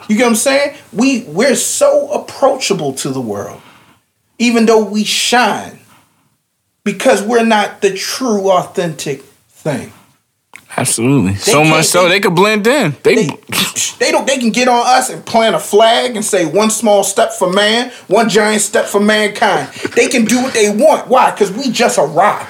You 0.09 0.17
get 0.17 0.25
what 0.25 0.31
I'm 0.31 0.35
saying? 0.35 0.77
We 0.93 1.23
we're 1.23 1.55
so 1.55 2.11
approachable 2.11 2.95
to 2.95 3.11
the 3.11 3.21
world, 3.21 3.61
even 4.39 4.67
though 4.67 4.85
we 4.85 5.05
shine, 5.05 5.79
because 6.83 7.23
we're 7.23 7.45
not 7.45 7.81
the 7.81 7.95
true, 7.95 8.51
authentic 8.51 9.23
thing. 9.49 9.93
Absolutely. 10.77 11.35
so 11.37 11.65
much 11.65 11.87
so 11.87 12.03
they- 12.05 12.09
they 12.11 12.21
could 12.21 12.35
blend 12.35 12.67
in. 12.67 12.95
They, 13.03 13.15
They, 13.15 13.27
they 13.99 14.13
don't. 14.13 14.27
They 14.27 14.39
can 14.39 14.51
get 14.51 14.69
on 14.69 14.83
us 14.87 15.11
and 15.11 15.25
plant 15.25 15.55
a 15.57 15.59
flag 15.59 16.15
and 16.15 16.25
say 16.25 16.45
one 16.47 16.71
small 16.71 17.03
step 17.05 17.33
for 17.33 17.51
man, 17.53 17.91
one 18.07 18.29
giant 18.29 18.63
step 18.63 18.87
for 18.87 19.01
mankind. 19.01 19.69
They 19.97 20.09
can 20.09 20.25
do 20.25 20.43
what 20.43 20.55
they 20.55 20.71
want. 20.71 21.09
Why? 21.09 21.31
Because 21.31 21.51
we 21.51 21.71
just 21.73 21.99
a 21.99 22.03
rock. 22.03 22.47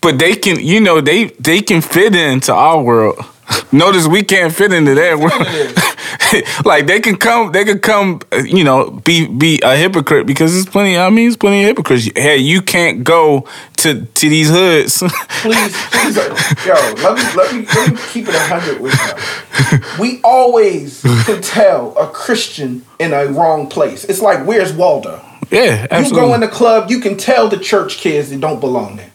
but 0.00 0.18
they 0.18 0.36
can, 0.36 0.60
you 0.60 0.80
know, 0.80 1.00
they 1.00 1.24
they 1.40 1.60
can 1.62 1.80
fit 1.80 2.14
into 2.14 2.52
our 2.52 2.80
world. 2.82 3.18
Notice 3.72 4.06
we 4.06 4.22
can't 4.22 4.52
fit 4.54 4.72
into 4.72 4.94
their 4.94 5.18
world. 5.18 5.32
like 6.64 6.86
they 6.86 7.00
can 7.00 7.16
come, 7.16 7.52
they 7.52 7.64
can 7.64 7.78
come, 7.78 8.20
uh, 8.32 8.38
you 8.38 8.64
know, 8.64 8.90
be 8.90 9.26
be 9.26 9.60
a 9.62 9.76
hypocrite 9.76 10.26
because 10.26 10.52
there's 10.52 10.66
plenty. 10.66 10.96
I 10.96 11.08
mean, 11.10 11.26
there's 11.26 11.36
plenty 11.36 11.62
of 11.62 11.68
hypocrites. 11.68 12.08
Hey, 12.16 12.38
you 12.38 12.62
can't 12.62 13.04
go 13.04 13.46
to 13.78 14.04
to 14.06 14.28
these 14.28 14.48
hoods. 14.50 14.98
Please, 15.44 15.76
please, 15.90 16.16
uh, 16.16 16.54
yo, 16.64 16.74
let 17.02 17.16
me 17.16 17.22
let 17.36 17.54
me 17.54 17.66
let 17.66 17.92
me 17.92 17.98
keep 18.12 18.26
it 18.28 18.34
hundred 18.34 18.80
with 18.80 18.94
you. 18.94 19.78
We 20.02 20.20
always 20.22 21.02
can 21.26 21.42
tell 21.42 21.94
a 21.98 22.06
Christian 22.06 22.84
in 22.98 23.12
a 23.12 23.26
wrong 23.26 23.68
place. 23.68 24.04
It's 24.04 24.22
like 24.22 24.46
where's 24.46 24.72
Waldo? 24.72 25.20
yeah, 25.50 25.82
You 25.82 25.88
absolutely. 25.90 26.20
go 26.28 26.34
in 26.34 26.40
the 26.40 26.48
club, 26.48 26.90
you 26.90 27.00
can 27.00 27.16
tell 27.18 27.48
the 27.48 27.58
church 27.58 27.98
kids 27.98 28.30
that 28.30 28.40
don't 28.40 28.60
belong 28.60 28.96
there. 28.96 29.10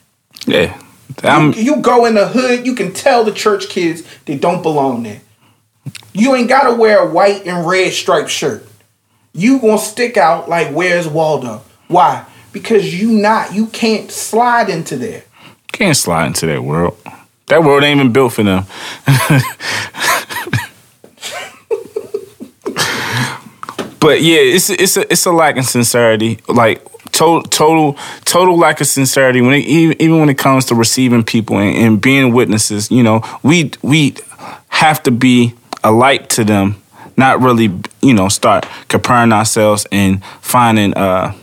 yeah, 0.45 0.79
I'm. 1.23 1.53
you 1.53 1.77
go 1.81 2.05
in 2.05 2.13
the 2.13 2.27
hood, 2.27 2.65
you 2.67 2.75
can 2.75 2.93
tell 2.93 3.23
the 3.23 3.31
church 3.31 3.69
kids 3.69 4.03
they 4.25 4.37
don't 4.37 4.61
belong 4.61 5.01
there. 5.03 5.21
You 6.19 6.35
ain't 6.35 6.49
gotta 6.49 6.75
wear 6.75 6.99
a 6.99 7.09
white 7.09 7.45
and 7.47 7.65
red 7.65 7.93
striped 7.93 8.29
shirt. 8.29 8.67
You 9.33 9.59
gonna 9.59 9.77
stick 9.77 10.17
out 10.17 10.49
like 10.49 10.73
where's 10.73 11.07
Waldo? 11.07 11.61
Why? 11.87 12.25
Because 12.51 12.99
you 12.99 13.11
not 13.11 13.53
you 13.53 13.67
can't 13.67 14.11
slide 14.11 14.69
into 14.69 14.97
there. 14.97 15.23
Can't 15.71 15.95
slide 15.95 16.27
into 16.27 16.45
that 16.47 16.63
world. 16.63 16.97
That 17.47 17.63
world 17.63 17.83
ain't 17.83 17.99
even 17.99 18.11
built 18.11 18.33
for 18.33 18.43
them. 18.43 18.65
but 23.99 24.21
yeah, 24.21 24.39
it's 24.39 24.69
it's 24.69 24.97
a 24.97 25.11
it's 25.11 25.25
a 25.25 25.31
lack 25.31 25.55
of 25.55 25.63
sincerity. 25.65 26.39
Like 26.49 26.85
total 27.11 27.43
total 27.43 27.97
total 28.25 28.57
lack 28.57 28.81
of 28.81 28.87
sincerity 28.87 29.39
when 29.41 29.53
it, 29.53 29.65
even 29.65 30.01
even 30.01 30.19
when 30.19 30.29
it 30.29 30.37
comes 30.37 30.65
to 30.65 30.75
receiving 30.75 31.23
people 31.23 31.57
and, 31.57 31.77
and 31.77 32.01
being 32.01 32.33
witnesses. 32.33 32.91
You 32.91 33.03
know, 33.03 33.21
we 33.41 33.71
we 33.81 34.15
have 34.67 35.01
to 35.03 35.11
be 35.11 35.53
a 35.83 35.91
light 35.91 36.29
to 36.31 36.43
them, 36.43 36.81
not 37.17 37.41
really 37.41 37.73
you 38.01 38.13
know 38.13 38.29
start 38.29 38.65
comparing 38.87 39.33
ourselves 39.33 39.85
and 39.91 40.23
finding 40.41 40.93
uh 40.95 41.33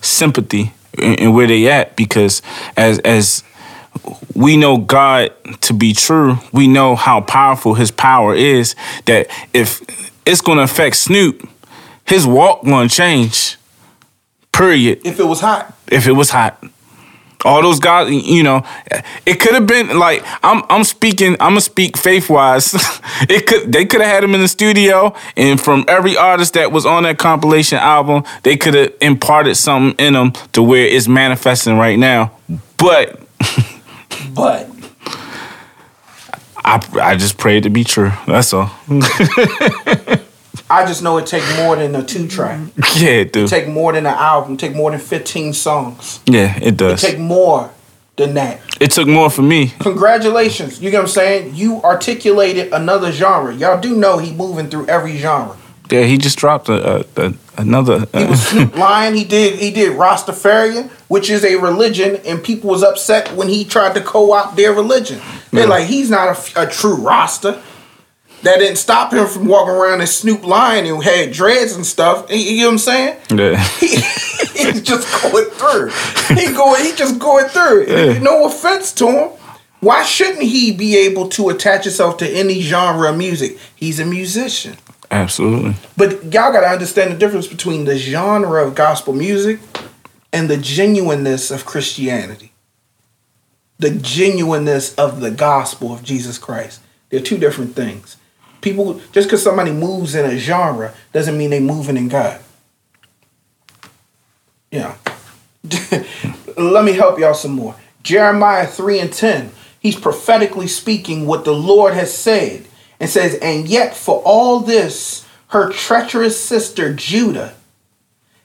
sympathy 0.00 0.72
in, 0.96 1.14
in 1.14 1.32
where 1.34 1.46
they 1.46 1.68
at 1.68 1.96
because 1.96 2.42
as 2.76 2.98
as 3.00 3.42
we 4.34 4.56
know 4.56 4.78
God 4.78 5.32
to 5.62 5.72
be 5.72 5.92
true, 5.92 6.38
we 6.52 6.68
know 6.68 6.94
how 6.94 7.20
powerful 7.20 7.74
his 7.74 7.90
power 7.90 8.34
is 8.34 8.74
that 9.06 9.28
if 9.52 9.80
it's 10.24 10.40
going 10.40 10.58
to 10.58 10.64
affect 10.64 10.96
Snoop, 10.96 11.48
his 12.04 12.26
walk 12.26 12.64
going 12.64 12.88
to 12.88 12.94
change. 12.94 13.56
Period. 14.52 15.00
If 15.04 15.20
it 15.20 15.24
was 15.24 15.40
hot. 15.40 15.74
If 15.86 16.06
it 16.06 16.12
was 16.12 16.30
hot. 16.30 16.62
All 17.44 17.62
those 17.62 17.78
guys, 17.78 18.10
you 18.10 18.42
know, 18.42 18.64
it 19.24 19.38
could 19.40 19.54
have 19.54 19.66
been 19.66 19.98
like 19.98 20.24
I'm. 20.42 20.64
I'm 20.68 20.84
speaking. 20.84 21.32
I'm 21.34 21.50
gonna 21.50 21.60
speak 21.60 21.96
faith 21.96 22.28
wise. 22.28 22.74
it 23.28 23.46
could. 23.46 23.72
They 23.72 23.84
could 23.86 24.00
have 24.00 24.10
had 24.10 24.24
him 24.24 24.34
in 24.34 24.40
the 24.40 24.48
studio, 24.48 25.14
and 25.36 25.60
from 25.60 25.84
every 25.86 26.16
artist 26.16 26.54
that 26.54 26.72
was 26.72 26.84
on 26.84 27.04
that 27.04 27.18
compilation 27.18 27.78
album, 27.78 28.24
they 28.42 28.56
could 28.56 28.74
have 28.74 28.92
imparted 29.00 29.56
something 29.56 30.04
in 30.04 30.14
them 30.14 30.32
to 30.52 30.62
where 30.62 30.84
it's 30.84 31.06
manifesting 31.06 31.78
right 31.78 31.98
now. 31.98 32.32
But 32.76 33.20
But 34.34 34.68
I, 36.64 36.80
I 37.00 37.16
just 37.16 37.38
pray 37.38 37.58
it 37.58 37.62
to 37.62 37.70
be 37.70 37.84
true. 37.84 38.12
That's 38.26 38.52
all. 38.52 38.70
I 40.70 40.84
just 40.86 41.02
know 41.02 41.16
it 41.18 41.26
take 41.26 41.42
more 41.56 41.76
than 41.76 41.94
a 41.94 42.02
two 42.04 42.28
track. 42.28 42.60
yeah, 42.96 43.10
it 43.10 43.32
do. 43.32 43.48
Take 43.48 43.68
more 43.68 43.92
than 43.92 44.06
an 44.06 44.14
album. 44.14 44.56
Take 44.56 44.74
more 44.74 44.90
than 44.90 45.00
fifteen 45.00 45.52
songs. 45.52 46.20
Yeah, 46.26 46.58
it 46.60 46.76
does. 46.76 47.00
Take 47.00 47.18
more 47.18 47.70
than 48.16 48.34
that. 48.34 48.60
It 48.80 48.90
took 48.90 49.08
more 49.08 49.30
for 49.30 49.42
me. 49.42 49.72
Congratulations. 49.80 50.80
You 50.80 50.90
get 50.90 50.98
what 50.98 51.02
I'm 51.04 51.08
saying? 51.08 51.54
You 51.54 51.80
articulated 51.82 52.72
another 52.72 53.12
genre. 53.12 53.54
Y'all 53.54 53.80
do 53.80 53.96
know 53.96 54.18
he 54.18 54.32
moving 54.32 54.68
through 54.68 54.86
every 54.88 55.16
genre. 55.16 55.56
Yeah, 55.90 56.02
he 56.02 56.18
just 56.18 56.36
dropped 56.38 56.68
a, 56.68 56.98
a, 57.00 57.04
a 57.16 57.34
another. 57.56 58.06
Uh, 58.12 58.18
he 58.24 58.26
was 58.26 58.46
Snoop 58.46 58.76
Lion. 58.76 59.14
He 59.14 59.24
did 59.24 59.58
he 59.58 59.70
did 59.70 59.92
Rastafarian, 59.96 60.90
which 61.08 61.30
is 61.30 61.44
a 61.44 61.56
religion, 61.56 62.16
and 62.26 62.42
people 62.44 62.68
was 62.70 62.82
upset 62.82 63.32
when 63.34 63.48
he 63.48 63.64
tried 63.64 63.94
to 63.94 64.00
co-opt 64.02 64.56
their 64.56 64.72
religion. 64.72 65.20
They're 65.50 65.62
Yeah. 65.64 65.70
like, 65.70 65.86
he's 65.86 66.10
not 66.10 66.36
a, 66.56 66.62
a 66.62 66.66
true 66.66 66.96
Rasta. 66.96 67.62
That 68.42 68.58
didn't 68.58 68.76
stop 68.78 69.12
him 69.12 69.26
from 69.26 69.46
walking 69.46 69.74
around 69.74 70.00
as 70.00 70.16
Snoop 70.16 70.44
Lion 70.44 70.86
and 70.86 71.02
had 71.02 71.32
dreads 71.32 71.74
and 71.74 71.84
stuff. 71.84 72.30
You, 72.30 72.36
you 72.36 72.60
know 72.60 72.66
what 72.68 72.72
I'm 72.72 72.78
saying? 72.78 73.18
yeah. 73.30 73.68
He, 74.58 74.72
he's 74.72 74.82
just 74.82 75.22
going 75.22 75.44
through. 75.50 75.90
He 76.36 76.52
going. 76.52 76.84
He 76.84 76.92
just 76.92 77.18
going 77.18 77.46
through. 77.46 77.86
Yeah. 77.86 78.18
No 78.18 78.46
offense 78.46 78.92
to 78.94 79.06
him. 79.06 79.28
Why 79.80 80.02
shouldn't 80.02 80.42
he 80.42 80.72
be 80.72 80.96
able 80.96 81.28
to 81.30 81.48
attach 81.50 81.84
himself 81.84 82.16
to 82.18 82.28
any 82.28 82.60
genre 82.60 83.10
of 83.10 83.16
music? 83.16 83.58
He's 83.76 84.00
a 84.00 84.04
musician. 84.04 84.76
Absolutely. 85.10 85.74
But 85.96 86.24
y'all 86.24 86.52
gotta 86.52 86.66
understand 86.68 87.12
the 87.12 87.16
difference 87.16 87.46
between 87.46 87.84
the 87.84 87.96
genre 87.96 88.66
of 88.66 88.74
gospel 88.74 89.12
music 89.14 89.60
and 90.32 90.50
the 90.50 90.56
genuineness 90.56 91.50
of 91.50 91.64
Christianity. 91.64 92.52
The 93.78 93.90
genuineness 93.90 94.94
of 94.96 95.20
the 95.20 95.30
gospel 95.30 95.92
of 95.92 96.02
Jesus 96.02 96.36
Christ. 96.38 96.80
They're 97.10 97.20
two 97.20 97.38
different 97.38 97.74
things. 97.76 98.16
People 98.60 99.00
just 99.12 99.28
because 99.28 99.42
somebody 99.42 99.72
moves 99.72 100.14
in 100.14 100.24
a 100.24 100.36
genre 100.36 100.94
doesn't 101.12 101.38
mean 101.38 101.50
they 101.50 101.60
moving 101.60 101.96
in 101.96 102.08
God. 102.08 102.40
Yeah. 104.70 104.96
Let 106.56 106.84
me 106.84 106.92
help 106.92 107.18
y'all 107.18 107.34
some 107.34 107.52
more. 107.52 107.76
Jeremiah 108.02 108.66
3 108.66 109.00
and 109.00 109.12
10. 109.12 109.50
He's 109.80 109.98
prophetically 109.98 110.66
speaking 110.66 111.26
what 111.26 111.44
the 111.44 111.54
Lord 111.54 111.94
has 111.94 112.12
said 112.12 112.64
and 112.98 113.08
says, 113.08 113.34
And 113.36 113.68
yet 113.68 113.96
for 113.96 114.22
all 114.24 114.60
this, 114.60 115.26
her 115.48 115.70
treacherous 115.70 116.38
sister 116.38 116.92
Judah 116.92 117.54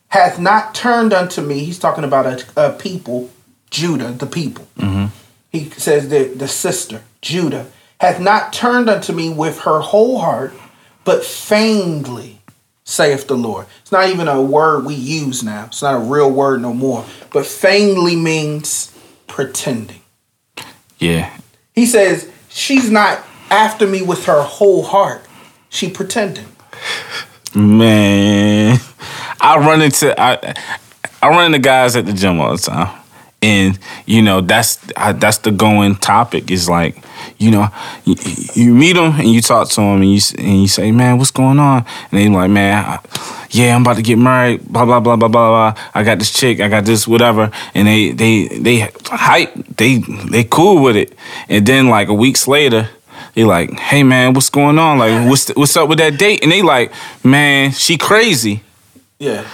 hath 0.09 0.39
not 0.39 0.75
turned 0.75 1.11
unto 1.11 1.41
me. 1.41 1.65
He's 1.65 1.79
talking 1.79 2.03
about 2.03 2.25
a, 2.25 2.67
a 2.67 2.73
people, 2.73 3.31
Judah, 3.71 4.11
the 4.11 4.27
people. 4.27 4.67
Mm-hmm. 4.77 5.07
He 5.51 5.69
says 5.71 6.09
that 6.09 6.39
the 6.39 6.47
sister, 6.47 7.01
Judah, 7.21 7.67
hath 8.03 8.19
not 8.19 8.51
turned 8.51 8.89
unto 8.89 9.13
me 9.13 9.29
with 9.29 9.59
her 9.59 9.79
whole 9.79 10.19
heart, 10.19 10.53
but 11.05 11.23
feignedly, 11.23 12.41
saith 12.83 13.27
the 13.27 13.37
Lord. 13.37 13.65
It's 13.81 13.93
not 13.93 14.09
even 14.09 14.27
a 14.27 14.41
word 14.41 14.83
we 14.83 14.93
use 14.93 15.41
now. 15.41 15.67
It's 15.67 15.81
not 15.81 15.95
a 15.95 15.99
real 16.03 16.29
word 16.29 16.61
no 16.61 16.73
more. 16.73 17.05
But 17.31 17.45
feignedly 17.45 18.17
means 18.17 18.93
pretending. 19.27 20.01
Yeah. 20.97 21.33
He 21.71 21.85
says 21.85 22.29
she's 22.49 22.91
not 22.91 23.23
after 23.49 23.87
me 23.87 24.01
with 24.01 24.25
her 24.25 24.41
whole 24.41 24.83
heart. 24.83 25.25
She 25.69 25.89
pretending. 25.89 26.47
Man, 27.55 28.79
I 29.39 29.57
run 29.59 29.81
into 29.81 30.13
I 30.19 30.53
I 31.21 31.29
run 31.29 31.45
into 31.45 31.59
guys 31.59 31.95
at 31.95 32.05
the 32.05 32.11
gym 32.11 32.41
all 32.41 32.57
the 32.57 32.61
time, 32.61 32.99
and 33.43 33.77
you 34.05 34.21
know 34.21 34.39
that's 34.39 34.79
I, 34.95 35.11
that's 35.11 35.39
the 35.39 35.51
going 35.51 35.97
topic. 35.97 36.49
Is 36.49 36.69
like 36.69 37.03
you 37.37 37.51
know 37.51 37.67
you, 38.05 38.15
you 38.53 38.73
meet 38.73 38.93
them 38.93 39.19
and 39.19 39.27
you 39.27 39.41
talk 39.41 39.69
to 39.69 39.81
them 39.81 40.01
and 40.01 40.11
you 40.11 40.21
and 40.37 40.61
you 40.61 40.67
say, 40.67 40.91
man, 40.91 41.17
what's 41.17 41.31
going 41.31 41.59
on? 41.59 41.85
And 42.09 42.19
they're 42.19 42.29
like, 42.29 42.49
man, 42.49 42.85
I, 42.85 42.99
yeah, 43.51 43.75
I'm 43.75 43.81
about 43.81 43.97
to 43.97 44.01
get 44.01 44.17
married. 44.17 44.65
Blah 44.65 44.85
blah 44.85 45.01
blah 45.01 45.17
blah 45.17 45.27
blah 45.27 45.73
blah. 45.73 45.83
I 45.93 46.03
got 46.03 46.19
this 46.19 46.31
chick. 46.31 46.61
I 46.61 46.69
got 46.69 46.85
this 46.85 47.05
whatever. 47.05 47.51
And 47.75 47.87
they 47.87 48.11
they 48.11 48.47
they 48.47 48.91
hype. 49.05 49.53
They 49.75 49.97
they 49.97 50.45
cool 50.45 50.81
with 50.81 50.95
it. 50.95 51.13
And 51.49 51.65
then 51.67 51.89
like 51.89 52.07
a 52.07 52.13
weeks 52.13 52.47
later. 52.47 52.89
They 53.35 53.43
like, 53.45 53.71
hey 53.79 54.03
man, 54.03 54.33
what's 54.33 54.51
going 54.51 54.77
on? 54.77 54.99
Like, 54.99 55.27
what's 55.27 55.49
what's 55.55 55.75
up 55.75 55.89
with 55.89 55.97
that 55.97 56.19
date? 56.19 56.43
And 56.43 56.51
they 56.51 56.61
like, 56.61 56.93
man, 57.23 57.71
she 57.71 57.97
crazy. 57.97 58.63
Yeah. 59.17 59.47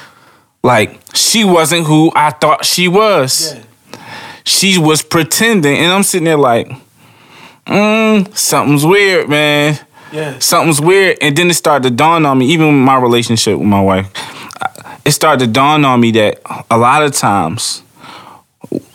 Like, 0.61 0.99
she 1.13 1.45
wasn't 1.45 1.87
who 1.87 2.11
I 2.13 2.31
thought 2.31 2.65
she 2.65 2.89
was. 2.89 3.53
Yeah. 3.53 3.63
She 4.49 4.79
was 4.79 5.03
pretending, 5.03 5.77
and 5.77 5.93
I'm 5.93 6.01
sitting 6.01 6.25
there 6.25 6.35
like, 6.37 6.67
mm, 7.67 8.35
something's 8.35 8.83
weird, 8.83 9.29
man. 9.29 9.77
Yeah. 10.11 10.39
Something's 10.39 10.81
weird. 10.81 11.19
And 11.21 11.37
then 11.37 11.51
it 11.51 11.53
started 11.53 11.87
to 11.89 11.95
dawn 11.95 12.25
on 12.25 12.39
me, 12.39 12.47
even 12.47 12.73
my 12.83 12.97
relationship 12.99 13.59
with 13.59 13.67
my 13.67 13.79
wife. 13.81 14.09
It 15.05 15.11
started 15.11 15.45
to 15.45 15.51
dawn 15.51 15.85
on 15.85 15.99
me 16.01 16.09
that 16.11 16.41
a 16.71 16.77
lot 16.79 17.03
of 17.03 17.13
times, 17.13 17.83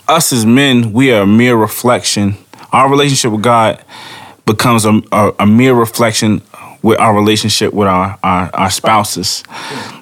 us 0.08 0.32
as 0.32 0.44
men, 0.44 0.92
we 0.92 1.12
are 1.12 1.22
a 1.22 1.26
mere 1.26 1.56
reflection. 1.56 2.34
Our 2.72 2.90
relationship 2.90 3.30
with 3.30 3.42
God 3.42 3.82
becomes 4.46 4.84
a, 4.84 5.00
a, 5.12 5.32
a 5.40 5.46
mere 5.46 5.74
reflection 5.74 6.42
with 6.82 6.98
our 6.98 7.14
relationship 7.14 7.72
with 7.72 7.86
our, 7.86 8.18
our, 8.24 8.50
our 8.54 8.70
spouses. 8.70 9.44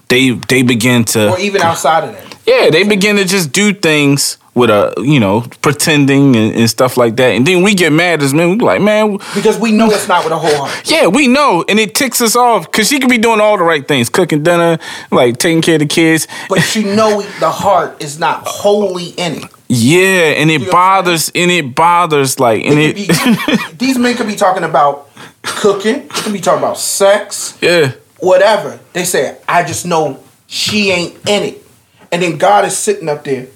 They 0.09 0.31
they 0.31 0.63
begin 0.63 1.05
to 1.13 1.31
Or 1.33 1.39
even 1.39 1.61
outside 1.61 2.05
of 2.05 2.13
that. 2.15 2.37
yeah, 2.47 2.71
they 2.71 2.83
begin 2.85 3.17
to 3.17 3.25
just 3.25 3.53
do 3.53 3.73
things 3.75 4.39
with 4.55 4.69
a 4.69 4.93
you 4.99 5.19
know 5.19 5.47
pretending 5.63 6.37
and, 6.37 6.55
and 6.55 6.69
stuff 6.69 6.97
like 6.97 7.17
that, 7.17 7.31
and 7.35 7.47
then 7.47 7.63
we 7.63 7.75
get 7.75 7.93
mad 7.93 8.23
as 8.23 8.35
men. 8.35 8.51
We 8.51 8.57
be 8.57 8.65
like, 8.65 8.81
man, 8.83 9.19
Because 9.35 9.59
we 9.59 9.73
know 9.73 9.91
it's 9.91 10.09
not 10.09 10.25
with 10.25 10.33
a 10.33 10.39
whole 10.39 10.67
heart. 10.67 10.91
yeah, 10.91 11.07
we 11.07 11.27
know, 11.29 11.65
and 11.69 11.79
it 11.81 11.95
ticks 11.95 12.21
us 12.21 12.37
off 12.37 12.71
because 12.71 12.89
she 12.89 13.01
could 13.01 13.09
be 13.11 13.19
doing 13.19 13.41
all 13.41 13.57
the 13.57 13.65
right 13.65 13.87
things, 13.87 14.09
cooking 14.09 14.43
dinner, 14.43 14.79
like 15.11 15.39
taking 15.39 15.63
care 15.63 15.77
of 15.77 15.81
the 15.81 15.87
kids. 15.87 16.27
But 16.49 16.75
you 16.77 16.95
know 16.95 17.23
the 17.41 17.51
heart 17.51 18.03
is 18.03 18.19
not 18.19 18.43
wholly 18.47 19.09
in 19.11 19.45
it. 19.45 19.51
Yeah, 19.69 20.35
and 20.37 20.51
it 20.51 20.59
know 20.59 20.65
what 20.67 20.75
I'm 20.75 21.05
bothers, 21.05 21.33
and 21.35 21.51
it 21.51 21.75
bothers, 21.75 22.39
like, 22.39 22.63
and 22.67 22.79
It 22.79 22.97
it, 22.99 23.09
be- 23.09 23.77
these 23.87 23.97
men 23.97 24.15
could 24.17 24.27
be 24.27 24.37
talking 24.37 24.65
about 24.65 25.09
cooking. 25.43 26.03
They 26.03 26.09
could 26.09 26.33
be 26.35 26.41
talking 26.41 26.63
about 26.63 26.77
sex. 26.77 27.57
yeah, 27.63 27.93
whatever. 28.19 28.79
They 28.93 29.05
say, 29.05 29.39
I 29.49 29.65
just 29.65 29.87
know 29.87 30.23
she 30.47 30.91
ain't 30.91 31.17
in 31.27 31.43
it. 31.55 31.67
And 32.11 32.23
then 32.23 32.37
God 32.37 32.67
is 32.67 32.77
sitting 32.77 33.09
up 33.09 33.25
there 33.25 33.47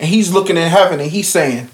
and 0.00 0.08
he's 0.08 0.32
looking 0.32 0.56
in 0.56 0.68
heaven 0.68 0.98
and 0.98 1.10
he's 1.10 1.28
saying, 1.28 1.68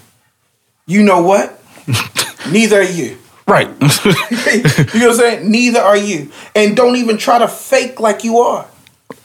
You 0.85 1.01
know 1.03 1.21
what? 1.23 1.59
Neither 2.51 2.81
are 2.81 2.83
you. 2.83 3.17
right. 3.47 3.67
you 3.69 3.79
know 3.79 3.81
what 3.81 4.93
I'm 4.93 5.13
saying? 5.15 5.49
Neither 5.51 5.79
are 5.79 5.97
you. 5.97 6.31
And 6.55 6.75
don't 6.77 6.95
even 6.97 7.17
try 7.17 7.39
to 7.39 7.47
fake 7.47 7.99
like 7.99 8.23
you 8.23 8.39
are. 8.39 8.67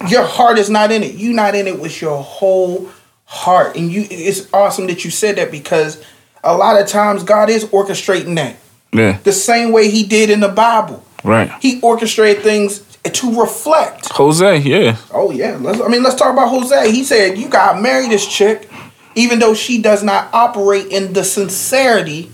Your 0.09 0.25
heart 0.25 0.59
is 0.59 0.71
not 0.71 0.91
in 0.93 1.03
it. 1.03 1.15
You're 1.17 1.35
not 1.35 1.55
in 1.55 1.67
it 1.67 1.79
with 1.81 2.01
your 2.01 2.23
whole 2.23 2.89
heart. 3.25 3.77
And 3.77 3.91
you 3.93 4.07
it's 4.11 4.53
awesome 4.53 4.87
that 4.89 5.05
you 5.05 5.11
said 5.11 5.37
that 5.37 5.51
because 5.51 6.03
a 6.45 6.57
lot 6.57 6.81
of 6.81 6.87
times 6.89 7.23
God 7.25 7.51
is 7.51 7.65
orchestrating 7.67 8.35
that. 8.37 8.57
yeah, 8.93 9.19
The 9.25 9.33
same 9.33 9.73
way 9.73 9.91
he 9.91 10.05
did 10.05 10.31
in 10.31 10.41
the 10.41 10.49
Bible. 10.49 11.05
right. 11.25 11.51
He 11.61 11.81
orchestrated 11.81 12.43
things 12.43 12.81
to 13.05 13.41
reflect. 13.41 14.09
Hosea, 14.13 14.57
yeah, 14.57 14.97
Oh 15.13 15.31
yeah, 15.33 15.57
let's. 15.61 15.81
I 15.81 15.89
mean, 15.89 16.03
let's 16.03 16.15
talk 16.17 16.33
about 16.33 16.49
Hosea. 16.49 16.91
He 16.91 17.03
said 17.05 17.37
you 17.39 17.49
got 17.49 17.81
married 17.83 18.11
this 18.11 18.27
chick, 18.27 18.69
even 19.15 19.39
though 19.39 19.55
she 19.55 19.81
does 19.81 20.03
not 20.03 20.33
operate 20.33 20.87
in 20.87 21.13
the 21.13 21.25
sincerity 21.25 22.31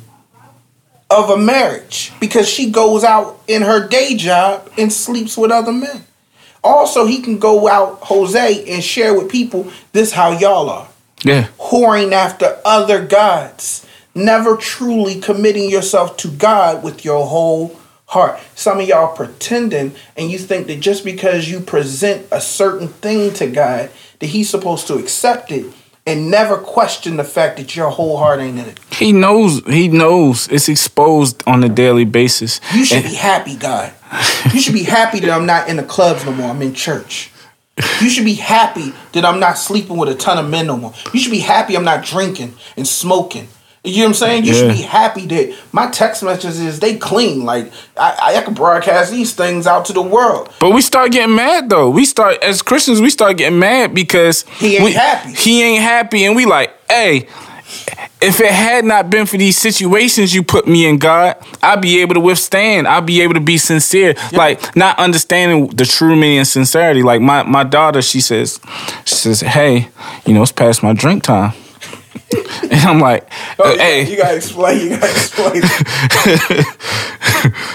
of 1.10 1.30
a 1.30 1.36
marriage 1.36 2.12
because 2.20 2.48
she 2.48 2.70
goes 2.70 3.02
out 3.02 3.40
in 3.46 3.62
her 3.62 3.86
day 3.88 4.14
job 4.16 4.70
and 4.76 4.92
sleeps 4.92 5.36
with 5.36 5.50
other 5.50 5.72
men. 5.72 6.04
Also, 6.62 7.06
he 7.06 7.22
can 7.22 7.38
go 7.38 7.68
out 7.68 8.00
Hosea 8.02 8.64
and 8.66 8.82
share 8.82 9.14
with 9.14 9.30
people 9.30 9.70
this 9.92 10.12
how 10.12 10.32
y'all 10.38 10.68
are 10.68 10.88
yeah, 11.24 11.48
whoring 11.58 12.12
after 12.12 12.58
other 12.64 13.04
gods, 13.04 13.86
never 14.14 14.56
truly 14.56 15.20
committing 15.20 15.70
yourself 15.70 16.16
to 16.18 16.28
God 16.28 16.82
with 16.82 17.04
your 17.04 17.26
whole 17.26 17.78
heart. 18.06 18.40
Some 18.54 18.80
of 18.80 18.88
y'all 18.88 19.14
pretending, 19.14 19.94
and 20.16 20.30
you 20.30 20.38
think 20.38 20.66
that 20.68 20.80
just 20.80 21.04
because 21.04 21.50
you 21.50 21.60
present 21.60 22.26
a 22.30 22.40
certain 22.40 22.88
thing 22.88 23.32
to 23.34 23.46
God, 23.48 23.90
that 24.20 24.26
He's 24.26 24.50
supposed 24.50 24.86
to 24.88 24.94
accept 24.94 25.50
it 25.50 25.66
and 26.08 26.30
never 26.30 26.56
question 26.56 27.16
the 27.18 27.24
fact 27.24 27.58
that 27.58 27.76
your 27.76 27.90
whole 27.90 28.16
heart 28.16 28.40
ain't 28.40 28.58
in 28.58 28.64
it. 28.64 28.80
he 28.92 29.12
knows. 29.12 29.62
He 29.66 29.88
knows 29.88 30.48
it's 30.48 30.68
exposed 30.68 31.42
on 31.46 31.62
a 31.62 31.68
daily 31.68 32.04
basis. 32.04 32.60
You 32.74 32.84
should 32.84 32.98
And- 32.98 33.06
be 33.08 33.14
happy, 33.14 33.54
God. 33.56 33.92
You 34.54 34.60
should 34.60 34.72
be 34.72 34.84
happy 34.84 35.20
that 35.20 35.30
I'm 35.30 35.44
not 35.46 35.68
in 35.68 35.76
the 35.76 35.82
clubs 35.82 36.24
no 36.24 36.32
more. 36.32 36.50
I'm 36.50 36.62
in 36.62 36.72
church. 36.74 37.30
You 38.00 38.08
should 38.08 38.24
be 38.24 38.34
happy 38.34 38.92
that 39.12 39.24
I'm 39.24 39.38
not 39.38 39.58
sleeping 39.58 39.96
with 39.98 40.08
a 40.08 40.14
ton 40.14 40.38
of 40.38 40.48
men 40.50 40.66
no 40.66 40.76
more. 40.76 40.94
You 41.12 41.20
should 41.20 41.30
be 41.30 41.38
happy 41.40 41.76
I'm 41.76 41.84
not 41.84 42.04
drinking 42.04 42.54
and 42.76 42.88
smoking. 42.88 43.48
You 43.84 43.98
know 43.98 44.02
what 44.02 44.08
I'm 44.08 44.14
saying? 44.14 44.44
You 44.44 44.54
should 44.54 44.72
be 44.72 44.82
happy 44.82 45.26
that 45.26 45.56
my 45.72 45.88
text 45.90 46.22
messages 46.22 46.80
they 46.80 46.96
clean. 46.98 47.44
Like 47.44 47.72
I, 47.96 48.34
I 48.36 48.42
can 48.42 48.54
broadcast 48.54 49.10
these 49.12 49.34
things 49.34 49.66
out 49.66 49.84
to 49.86 49.92
the 49.92 50.02
world. 50.02 50.52
But 50.60 50.70
we 50.72 50.80
start 50.82 51.12
getting 51.12 51.34
mad 51.36 51.70
though. 51.70 51.88
We 51.88 52.04
start 52.04 52.42
as 52.42 52.60
Christians, 52.60 53.00
we 53.00 53.08
start 53.10 53.36
getting 53.38 53.58
mad 53.58 53.94
because 53.94 54.42
He 54.58 54.74
ain't 54.76 54.84
we- 54.84 54.92
happy. 54.92 55.32
He 55.32 55.62
ain't 55.62 55.82
happy, 55.82 56.24
and 56.24 56.34
we 56.36 56.44
like, 56.44 56.72
hey, 56.90 57.28
if 58.20 58.40
it 58.40 58.50
had 58.50 58.84
not 58.84 59.10
been 59.10 59.26
for 59.26 59.36
these 59.36 59.56
situations 59.56 60.34
you 60.34 60.42
put 60.42 60.66
me 60.66 60.86
in, 60.86 60.98
God, 60.98 61.36
I'd 61.62 61.80
be 61.80 62.00
able 62.00 62.14
to 62.14 62.20
withstand. 62.20 62.88
I'd 62.88 63.06
be 63.06 63.20
able 63.20 63.34
to 63.34 63.40
be 63.40 63.58
sincere. 63.58 64.14
Like 64.32 64.74
not 64.74 64.98
understanding 64.98 65.68
the 65.68 65.84
true 65.84 66.16
meaning 66.16 66.40
of 66.40 66.46
sincerity. 66.48 67.02
Like 67.02 67.20
my 67.20 67.44
my 67.44 67.62
daughter, 67.64 68.02
she 68.02 68.20
says, 68.20 68.58
she 69.04 69.14
says, 69.14 69.40
hey, 69.42 69.88
you 70.26 70.34
know, 70.34 70.42
it's 70.42 70.50
past 70.52 70.82
my 70.82 70.92
drink 70.94 71.22
time. 71.22 71.52
And 72.70 72.80
I'm 72.82 73.00
like, 73.00 73.26
Oh, 73.58 73.76
hey, 73.78 74.08
you 74.08 74.16
gotta 74.16 74.36
explain. 74.36 74.90
You 74.90 74.98
gotta 74.98 75.10
explain. 75.10 75.62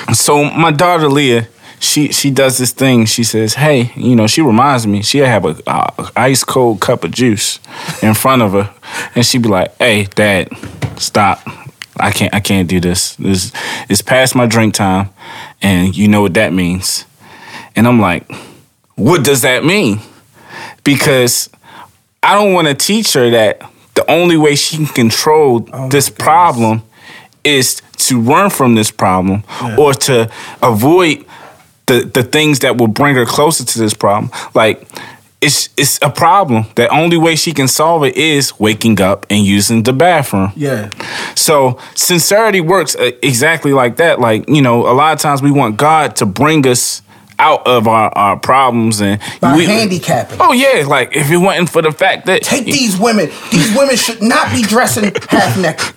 so 0.13 0.43
my 0.43 0.71
daughter 0.71 1.09
Leah, 1.09 1.47
she 1.83 2.13
she 2.13 2.31
does 2.31 2.57
this 2.57 2.71
thing. 2.71 3.05
She 3.05 3.23
says, 3.25 3.55
"Hey, 3.55 3.91
you 3.95 4.15
know," 4.15 4.25
she 4.25 4.41
reminds 4.41 4.87
me. 4.87 5.03
She'll 5.03 5.25
have 5.25 5.43
a, 5.43 5.57
a 5.67 6.11
ice 6.15 6.43
cold 6.43 6.79
cup 6.79 7.03
of 7.03 7.11
juice 7.11 7.59
in 8.01 8.13
front 8.13 8.41
of 8.41 8.53
her, 8.53 8.73
and 9.15 9.25
she'd 9.25 9.41
be 9.41 9.49
like, 9.49 9.75
"Hey, 9.77 10.05
Dad, 10.05 10.47
stop! 10.97 11.41
I 11.97 12.11
can't 12.11 12.33
I 12.33 12.39
can't 12.39 12.69
do 12.69 12.79
this. 12.79 13.15
This 13.17 13.51
it's 13.89 14.01
past 14.01 14.33
my 14.33 14.45
drink 14.45 14.75
time, 14.75 15.09
and 15.61 15.95
you 15.95 16.07
know 16.07 16.21
what 16.21 16.35
that 16.35 16.53
means." 16.53 17.05
And 17.75 17.85
I'm 17.85 17.99
like, 17.99 18.31
"What 18.95 19.25
does 19.25 19.41
that 19.41 19.65
mean?" 19.65 19.99
Because 20.85 21.49
I 22.21 22.35
don't 22.35 22.53
want 22.53 22.69
to 22.69 22.75
teach 22.75 23.11
her 23.13 23.29
that 23.31 23.61
the 23.95 24.09
only 24.09 24.37
way 24.37 24.55
she 24.55 24.77
can 24.77 24.85
control 24.87 25.59
this 25.89 26.09
problem 26.09 26.83
is 27.43 27.81
to 27.97 28.19
run 28.19 28.49
from 28.49 28.75
this 28.75 28.91
problem 28.91 29.43
or 29.77 29.93
to 29.93 30.29
avoid 30.61 31.25
the 31.85 32.09
the 32.13 32.23
things 32.23 32.59
that 32.59 32.77
will 32.77 32.87
bring 32.87 33.15
her 33.15 33.25
closer 33.25 33.65
to 33.65 33.79
this 33.79 33.93
problem. 33.93 34.31
Like 34.53 34.87
it's 35.41 35.69
it's 35.77 35.99
a 36.01 36.09
problem. 36.09 36.65
The 36.75 36.87
only 36.87 37.17
way 37.17 37.35
she 37.35 37.51
can 37.53 37.67
solve 37.67 38.03
it 38.05 38.15
is 38.15 38.57
waking 38.59 39.01
up 39.01 39.25
and 39.29 39.45
using 39.45 39.83
the 39.83 39.93
bathroom. 39.93 40.51
Yeah. 40.55 40.89
So 41.35 41.77
sincerity 41.95 42.61
works 42.61 42.95
uh, 42.95 43.11
exactly 43.21 43.73
like 43.73 43.97
that. 43.97 44.19
Like 44.19 44.47
you 44.47 44.61
know, 44.61 44.87
a 44.87 44.93
lot 44.93 45.13
of 45.13 45.19
times 45.19 45.41
we 45.41 45.51
want 45.51 45.77
God 45.77 46.15
to 46.17 46.25
bring 46.25 46.65
us 46.65 47.01
out 47.39 47.65
of 47.67 47.87
our, 47.87 48.09
our 48.17 48.37
problems 48.39 49.01
and 49.01 49.19
By 49.41 49.55
we, 49.55 49.65
handicapping. 49.65 50.37
Oh 50.39 50.51
yeah, 50.53 50.85
like 50.87 51.15
if 51.15 51.29
it 51.31 51.37
wasn't 51.37 51.69
for 51.69 51.81
the 51.81 51.91
fact 51.91 52.25
that 52.27 52.41
Take 52.43 52.65
these 52.65 52.99
women. 52.99 53.29
These 53.51 53.75
women 53.75 53.95
should 53.95 54.21
not 54.21 54.51
be 54.53 54.61
dressing 54.63 55.11
half 55.29 55.57
naked. 55.57 55.93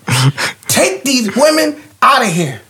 Take 0.69 1.03
these 1.05 1.35
women 1.37 1.81
out 2.03 2.23
of 2.23 2.33
here. 2.33 2.61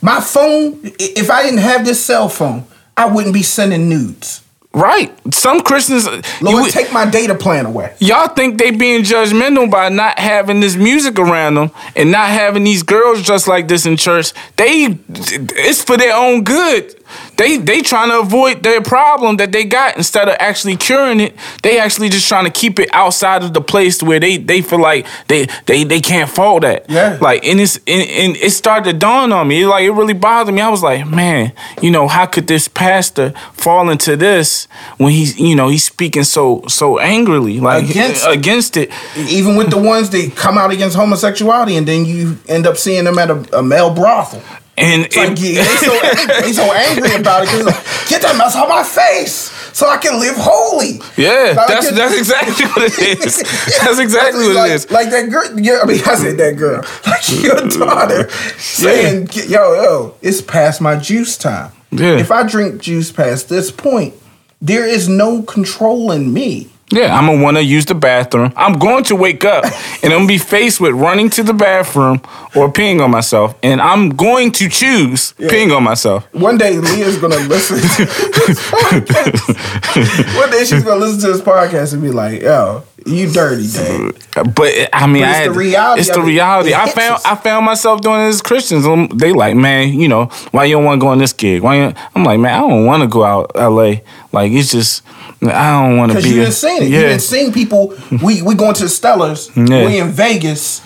My 0.00 0.20
phone, 0.20 0.80
if 0.98 1.30
I 1.30 1.42
didn't 1.42 1.60
have 1.60 1.84
this 1.84 2.04
cell 2.04 2.28
phone, 2.28 2.64
I 2.96 3.06
wouldn't 3.06 3.34
be 3.34 3.42
sending 3.42 3.88
nudes. 3.88 4.40
right, 4.74 5.12
some 5.32 5.60
Christians, 5.60 6.06
uh, 6.08 6.22
Lord, 6.40 6.64
you- 6.64 6.70
take 6.72 6.92
my 6.92 7.04
data 7.04 7.34
plan 7.34 7.66
away. 7.66 7.94
y'all 8.00 8.28
think 8.28 8.58
they 8.58 8.70
being 8.70 9.02
judgmental 9.02 9.70
by 9.70 9.90
not 9.90 10.18
having 10.18 10.60
this 10.60 10.76
music 10.76 11.18
around 11.18 11.54
them 11.56 11.70
and 11.94 12.10
not 12.10 12.28
having 12.30 12.64
these 12.64 12.82
girls 12.82 13.22
just 13.22 13.46
like 13.46 13.68
this 13.68 13.84
in 13.86 13.96
church. 13.96 14.32
They, 14.56 14.98
it's 15.08 15.82
for 15.84 15.96
their 15.96 16.16
own 16.16 16.42
good. 16.42 16.94
They 17.36 17.56
they 17.56 17.80
trying 17.82 18.10
to 18.10 18.20
avoid 18.20 18.62
their 18.62 18.80
problem 18.80 19.36
that 19.38 19.52
they 19.52 19.64
got 19.64 19.96
instead 19.96 20.28
of 20.28 20.36
actually 20.38 20.76
curing 20.76 21.20
it. 21.20 21.34
They 21.62 21.78
actually 21.78 22.08
just 22.08 22.28
trying 22.28 22.44
to 22.44 22.50
keep 22.50 22.78
it 22.78 22.88
outside 22.92 23.42
of 23.42 23.52
the 23.54 23.60
place 23.60 24.02
where 24.02 24.20
they 24.20 24.36
they 24.36 24.62
feel 24.62 24.80
like 24.80 25.06
they 25.28 25.46
they 25.66 25.84
they 25.84 26.00
can't 26.00 26.30
fall 26.30 26.60
that. 26.60 26.86
Yeah. 26.88 27.18
Like 27.20 27.44
and 27.44 27.60
it's 27.60 27.76
and, 27.86 28.08
and 28.08 28.36
it 28.36 28.50
started 28.50 28.92
to 28.92 28.98
dawn 28.98 29.32
on 29.32 29.48
me. 29.48 29.64
Like 29.66 29.84
it 29.84 29.90
really 29.92 30.14
bothered 30.14 30.54
me. 30.54 30.60
I 30.60 30.68
was 30.68 30.82
like, 30.82 31.06
man, 31.06 31.52
you 31.80 31.90
know, 31.90 32.08
how 32.08 32.26
could 32.26 32.46
this 32.46 32.68
pastor 32.68 33.30
fall 33.52 33.90
into 33.90 34.16
this 34.16 34.66
when 34.98 35.12
he's 35.12 35.38
you 35.38 35.54
know 35.56 35.68
he's 35.68 35.84
speaking 35.84 36.24
so 36.24 36.62
so 36.68 36.98
angrily 36.98 37.60
like 37.60 37.88
Against- 37.90 38.26
against 38.26 38.76
it. 38.76 38.90
Even 39.16 39.56
with 39.56 39.70
the 39.70 39.78
ones 39.78 40.10
that 40.10 40.32
come 40.36 40.58
out 40.58 40.70
against 40.70 40.96
homosexuality, 40.96 41.76
and 41.76 41.86
then 41.86 42.04
you 42.04 42.38
end 42.48 42.66
up 42.66 42.76
seeing 42.76 43.04
them 43.04 43.18
at 43.18 43.30
a, 43.30 43.58
a 43.58 43.62
male 43.62 43.92
brothel. 43.94 44.42
And 44.82 45.06
It's 45.06 45.16
like, 45.16 45.38
yeah, 45.40 45.62
they, 45.62 45.76
so 45.86 45.92
angry, 46.02 46.40
they 46.42 46.52
so 46.52 46.72
angry 46.72 47.14
about 47.14 47.44
it. 47.44 47.48
it's 47.54 47.64
like, 47.64 48.08
Get 48.10 48.22
that 48.22 48.36
mess 48.36 48.56
out 48.56 48.68
my 48.68 48.82
face 48.82 49.50
so 49.72 49.88
I 49.88 49.96
can 49.96 50.18
live 50.20 50.34
holy. 50.36 51.00
yeah, 51.16 51.54
Like, 51.56 51.68
that's 51.68 51.90
that's 51.92 52.16
exactly 52.22 52.66
what 52.66 52.82
it 52.92 52.98
is. 53.24 53.36
That's 53.80 53.98
exactly 53.98 54.48
what 54.48 54.68
it 54.70 54.74
is. 54.74 54.90
Like 54.90 55.10
that 55.10 55.30
girl. 55.30 55.58
Yeah, 55.58 55.80
I 55.82 55.86
mean, 55.86 56.00
I 56.04 56.14
said 56.16 56.36
that 56.38 56.56
girl. 56.56 56.84
Like 57.06 57.42
your 57.42 57.68
daughter 57.68 58.28
saying, 58.58 59.28
"Yo, 59.48 59.74
yo, 59.74 60.14
it's 60.20 60.40
past 60.42 60.80
my 60.80 60.96
juice 60.96 61.36
time. 61.38 61.72
Yeah. 61.90 62.18
If 62.18 62.30
I 62.30 62.42
drink 62.46 62.80
juice 62.82 63.12
past 63.12 63.48
this 63.48 63.70
point, 63.70 64.14
there 64.60 64.86
is 64.86 65.08
no 65.08 65.42
controlling 65.42 66.32
me." 66.32 66.68
Yeah, 66.92 67.16
I'm 67.18 67.26
gonna 67.26 67.42
want 67.42 67.56
to 67.56 67.62
use 67.64 67.86
the 67.86 67.94
bathroom. 67.94 68.52
I'm 68.56 68.74
going 68.78 69.04
to 69.04 69.16
wake 69.16 69.44
up 69.44 69.64
and 70.02 70.12
I'm 70.12 70.20
gonna 70.20 70.26
be 70.26 70.38
faced 70.38 70.78
with 70.80 70.92
running 70.92 71.30
to 71.30 71.42
the 71.42 71.54
bathroom 71.54 72.20
or 72.54 72.70
peeing 72.70 73.00
on 73.02 73.10
myself, 73.10 73.54
and 73.62 73.80
I'm 73.80 74.10
going 74.10 74.52
to 74.52 74.68
choose 74.68 75.32
peeing 75.38 75.74
on 75.74 75.82
myself. 75.84 76.26
One 76.34 76.58
day 76.58 76.76
Leah's 76.76 77.16
gonna 77.18 77.38
listen 77.38 77.78
to 77.78 78.04
this 78.46 78.60
podcast. 78.70 80.36
One 80.38 80.50
day 80.50 80.64
she's 80.64 80.82
gonna 80.84 81.00
listen 81.00 81.20
to 81.20 81.32
this 81.32 81.40
podcast 81.42 81.92
and 81.94 82.02
be 82.02 82.10
like, 82.10 82.42
yo, 82.42 82.84
You 83.06 83.30
dirty, 83.32 83.66
dang. 83.68 84.12
But 84.54 84.72
I 84.92 85.06
mean, 85.06 85.22
But 85.22 85.28
it's 85.30 85.36
I 85.36 85.40
had, 85.40 85.48
the 85.48 85.52
reality 85.52 86.00
It's 86.00 86.10
the 86.10 86.20
it. 86.20 86.24
reality. 86.26 86.70
It 86.70 86.76
I 86.78 86.90
found 86.90 87.14
us. 87.14 87.24
I 87.24 87.34
found 87.36 87.64
myself 87.66 88.00
doing 88.00 88.20
this 88.26 88.36
as 88.36 88.42
Christians. 88.42 88.86
Um, 88.86 89.08
They 89.08 89.32
like, 89.32 89.56
man, 89.56 89.98
you 89.98 90.08
know, 90.08 90.26
why 90.52 90.64
you 90.66 90.76
don't 90.76 90.84
want 90.84 91.00
to 91.00 91.04
go 91.04 91.08
on 91.08 91.18
this 91.18 91.32
gig? 91.32 91.62
Why 91.62 91.76
you, 91.76 91.94
I'm 92.14 92.24
like, 92.24 92.38
man, 92.38 92.54
I 92.54 92.60
don't 92.60 92.84
want 92.86 93.02
to 93.02 93.08
go 93.08 93.24
out 93.24 93.50
L.A. 93.54 94.02
Like 94.32 94.52
it's 94.52 94.70
just 94.70 95.02
I 95.42 95.82
don't 95.82 95.96
want 95.96 96.12
to 96.12 96.18
be. 96.18 96.22
Because 96.22 96.32
you 96.32 96.40
didn't 96.40 96.54
seen 96.54 96.82
it. 96.82 96.88
Yeah, 96.88 96.98
You 96.98 97.06
didn't 97.06 97.22
seen 97.22 97.52
people. 97.52 97.94
We 98.22 98.42
we 98.42 98.54
going 98.54 98.74
to 98.74 98.82
the 98.84 98.88
Stellars. 98.88 99.50
Yeah. 99.56 99.86
We 99.86 99.98
in 99.98 100.08
Vegas, 100.10 100.82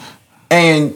and 0.51 0.95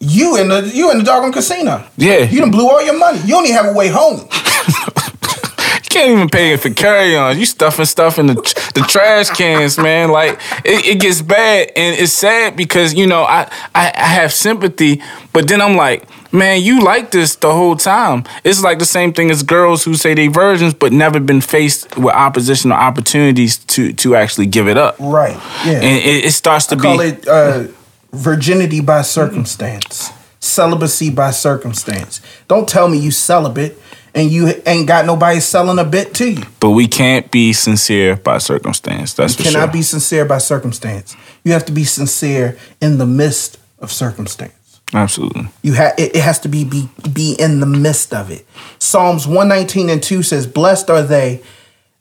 you 0.00 0.36
in 0.36 0.48
the 0.48 0.70
you 0.74 0.90
in 0.90 0.98
the 0.98 1.04
doggone 1.04 1.32
casino. 1.32 1.84
Yeah. 1.96 2.18
You 2.24 2.40
done 2.40 2.50
blew 2.50 2.68
all 2.68 2.82
your 2.84 2.98
money. 2.98 3.18
You 3.20 3.28
don't 3.34 3.44
even 3.46 3.56
have 3.56 3.66
a 3.66 3.72
way 3.72 3.88
home. 3.88 4.20
You 4.20 5.88
can't 5.90 6.10
even 6.10 6.28
pay 6.28 6.56
for 6.56 6.70
carry 6.70 7.16
on. 7.16 7.38
You 7.38 7.46
stuffing 7.46 7.84
stuff 7.86 8.18
in 8.18 8.26
the 8.26 8.34
the 8.74 8.84
trash 8.88 9.30
cans, 9.30 9.78
man. 9.78 10.10
Like 10.10 10.40
it, 10.64 10.86
it 10.86 11.00
gets 11.00 11.22
bad, 11.22 11.72
and 11.76 11.98
it's 11.98 12.12
sad 12.12 12.56
because 12.56 12.94
you 12.94 13.06
know 13.06 13.22
I, 13.24 13.50
I 13.74 13.92
I 13.94 14.06
have 14.06 14.32
sympathy, 14.32 15.02
but 15.32 15.48
then 15.48 15.60
I'm 15.60 15.76
like, 15.76 16.04
man, 16.32 16.62
you 16.62 16.82
like 16.82 17.10
this 17.10 17.36
the 17.36 17.52
whole 17.52 17.76
time. 17.76 18.24
It's 18.44 18.62
like 18.62 18.78
the 18.78 18.84
same 18.84 19.12
thing 19.12 19.30
as 19.30 19.42
girls 19.42 19.84
who 19.84 19.94
say 19.94 20.14
they 20.14 20.28
virgins, 20.28 20.74
but 20.74 20.92
never 20.92 21.20
been 21.20 21.40
faced 21.40 21.96
with 21.96 22.14
opposition 22.14 22.72
or 22.72 22.76
opportunities 22.78 23.58
to 23.58 23.92
to 23.94 24.14
actually 24.16 24.46
give 24.46 24.68
it 24.68 24.76
up. 24.76 24.96
Right. 24.98 25.36
Yeah. 25.64 25.72
And 25.80 26.04
it, 26.04 26.24
it 26.26 26.32
starts 26.32 26.66
to 26.66 26.76
I 26.76 26.78
call 26.78 26.98
be 26.98 27.04
it 27.04 27.28
uh, 27.28 27.64
virginity 28.12 28.80
by 28.80 29.02
circumstance, 29.02 30.10
celibacy 30.40 31.10
by 31.10 31.30
circumstance. 31.30 32.20
Don't 32.48 32.68
tell 32.68 32.88
me 32.88 32.98
you 32.98 33.10
celibate 33.10 33.76
and 34.14 34.30
you 34.30 34.52
ain't 34.66 34.88
got 34.88 35.06
nobody 35.06 35.38
selling 35.38 35.78
a 35.78 35.84
bit 35.84 36.12
to 36.14 36.28
you. 36.32 36.42
but 36.58 36.70
we 36.70 36.88
can't 36.88 37.30
be 37.30 37.52
sincere 37.52 38.16
by 38.16 38.38
circumstance. 38.38 39.14
That's 39.14 39.36
for 39.36 39.44
Cannot 39.44 39.66
sure. 39.66 39.72
be 39.72 39.82
sincere 39.82 40.24
by 40.24 40.38
circumstance. 40.38 41.14
You 41.44 41.52
have 41.52 41.64
to 41.66 41.72
be 41.72 41.84
sincere 41.84 42.58
in 42.80 42.98
the 42.98 43.06
midst 43.06 43.58
of 43.78 43.92
circumstance. 43.92 44.52
Absolutely. 44.92 45.48
You 45.62 45.74
have 45.74 45.94
it, 45.98 46.16
it 46.16 46.22
has 46.22 46.40
to 46.40 46.48
be, 46.48 46.64
be 46.64 46.88
be 47.12 47.36
in 47.38 47.60
the 47.60 47.66
midst 47.66 48.12
of 48.12 48.30
it. 48.30 48.46
Psalms 48.78 49.26
119 49.26 49.88
and 49.88 50.02
2 50.02 50.22
says, 50.22 50.46
Blessed 50.46 50.90
are 50.90 51.02
they 51.02 51.42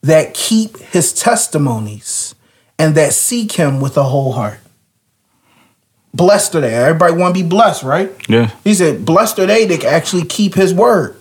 that 0.02 0.34
keep 0.34 0.78
his 0.78 1.14
testimonies 1.14 2.36
and 2.78 2.96
that 2.96 3.14
seek 3.14 3.54
him 3.54 3.82
with 3.82 3.98
a 3.98 4.04
whole 4.04 4.32
heart. 4.32 4.60
Blessed 6.14 6.56
are 6.56 6.62
they. 6.62 6.74
Everybody 6.74 7.14
want 7.14 7.36
to 7.36 7.44
be 7.44 7.48
blessed, 7.48 7.84
right? 7.84 8.12
Yeah. 8.28 8.52
He 8.64 8.74
said, 8.74 9.06
Blessed 9.06 9.38
are 9.40 9.46
they 9.46 9.66
that 9.66 9.84
actually 9.84 10.26
keep 10.26 10.56
his 10.56 10.74
word. 10.74 11.16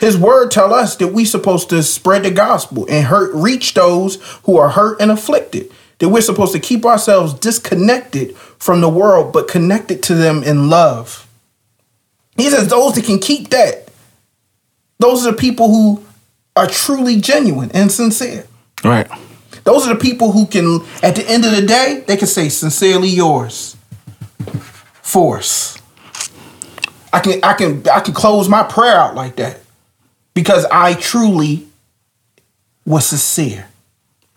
His 0.00 0.16
word 0.16 0.50
tell 0.50 0.72
us 0.72 0.96
that 0.96 1.08
we 1.08 1.24
supposed 1.24 1.70
to 1.70 1.82
spread 1.82 2.22
the 2.22 2.30
gospel 2.30 2.86
and 2.88 3.06
hurt 3.06 3.34
reach 3.34 3.74
those 3.74 4.16
who 4.44 4.56
are 4.56 4.70
hurt 4.70 5.00
and 5.00 5.10
afflicted. 5.10 5.70
That 5.98 6.10
we're 6.10 6.20
supposed 6.20 6.52
to 6.52 6.60
keep 6.60 6.84
ourselves 6.84 7.34
disconnected 7.34 8.36
from 8.36 8.80
the 8.80 8.88
world, 8.88 9.32
but 9.32 9.48
connected 9.48 10.02
to 10.04 10.14
them 10.14 10.42
in 10.42 10.70
love. 10.70 11.28
He 12.36 12.48
says 12.50 12.68
those 12.68 12.94
that 12.94 13.04
can 13.04 13.18
keep 13.18 13.50
that, 13.50 13.88
those 14.98 15.26
are 15.26 15.32
the 15.32 15.36
people 15.36 15.68
who 15.68 16.04
are 16.56 16.66
truly 16.66 17.20
genuine 17.20 17.70
and 17.72 17.90
sincere. 17.90 18.46
Right. 18.84 19.08
Those 19.64 19.86
are 19.86 19.94
the 19.94 20.00
people 20.00 20.32
who 20.32 20.46
can, 20.46 20.80
at 21.02 21.16
the 21.16 21.28
end 21.28 21.44
of 21.44 21.54
the 21.54 21.62
day, 21.62 22.04
they 22.06 22.16
can 22.16 22.26
say, 22.26 22.48
"Sincerely 22.48 23.08
yours." 23.08 23.76
Force. 25.02 25.78
I 27.12 27.20
can, 27.20 27.40
I 27.42 27.54
can, 27.54 27.88
I 27.88 28.00
can 28.00 28.14
close 28.14 28.48
my 28.48 28.62
prayer 28.62 28.96
out 28.96 29.14
like 29.14 29.36
that 29.36 29.60
because 30.34 30.66
I 30.70 30.94
truly 30.94 31.66
was 32.84 33.06
sincere. 33.06 33.68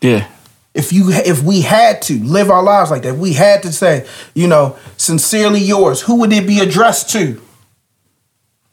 Yeah. 0.01 0.28
If 0.74 0.93
you, 0.93 1.09
if 1.11 1.43
we 1.43 1.61
had 1.61 2.01
to 2.03 2.17
live 2.24 2.49
our 2.49 2.63
lives 2.63 2.91
like 2.91 3.01
that, 3.03 3.15
we 3.17 3.34
had 3.34 3.61
to 3.63 3.74
say, 3.74 4.07
you 4.34 4.47
know, 4.47 4.78
sincerely 4.95 5.59
yours. 5.59 6.01
Who 6.01 6.15
would 6.22 6.32
it 6.32 6.47
be 6.47 6.59
addressed 6.59 7.09
to? 7.11 7.41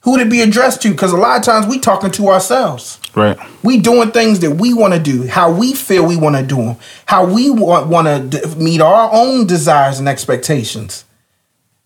Who 0.03 0.13
would 0.13 0.21
it 0.21 0.31
be 0.31 0.41
addressed 0.43 0.81
to? 0.83 0.91
Because 0.93 1.13
a 1.13 1.17
lot 1.17 1.39
of 1.39 1.45
times 1.45 1.67
we 1.67 1.81
talking 1.81 2.13
to 2.13 2.29
ourselves. 2.29 3.01
Right. 3.17 3.37
We 3.65 3.79
doing 3.79 4.13
things 4.13 4.39
that 4.41 4.53
we 4.53 4.73
want 4.73 4.95
to 4.95 5.01
do, 5.01 5.27
how 5.27 5.51
we 5.51 5.73
feel 5.75 6.07
we 6.07 6.17
want 6.17 6.37
to 6.37 6.43
do 6.45 6.57
them, 6.57 6.77
how 7.07 7.27
we 7.27 7.51
want 7.51 7.89
want 7.89 8.07
to 8.07 8.39
d- 8.41 8.55
meet 8.55 8.81
our 8.81 9.11
own 9.13 9.47
desires 9.49 9.99
and 9.99 10.09
expectations, 10.09 11.05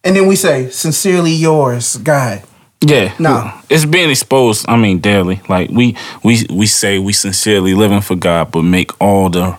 and 0.05 0.15
then 0.15 0.27
we 0.27 0.37
say, 0.37 0.69
"Sincerely 0.69 1.33
yours, 1.33 1.97
God." 1.97 2.43
Yeah, 2.85 3.15
No. 3.19 3.51
it's 3.71 3.85
being 3.87 4.11
exposed. 4.11 4.67
I 4.69 4.77
mean, 4.77 4.99
daily. 4.99 5.41
Like 5.49 5.71
we 5.71 5.97
we 6.23 6.45
we 6.51 6.67
say 6.67 6.99
we 6.99 7.15
sincerely 7.15 7.75
living 7.75 8.03
for 8.03 8.15
God, 8.17 8.51
but 8.53 8.63
make 8.63 8.91
all 9.01 9.31
the 9.31 9.57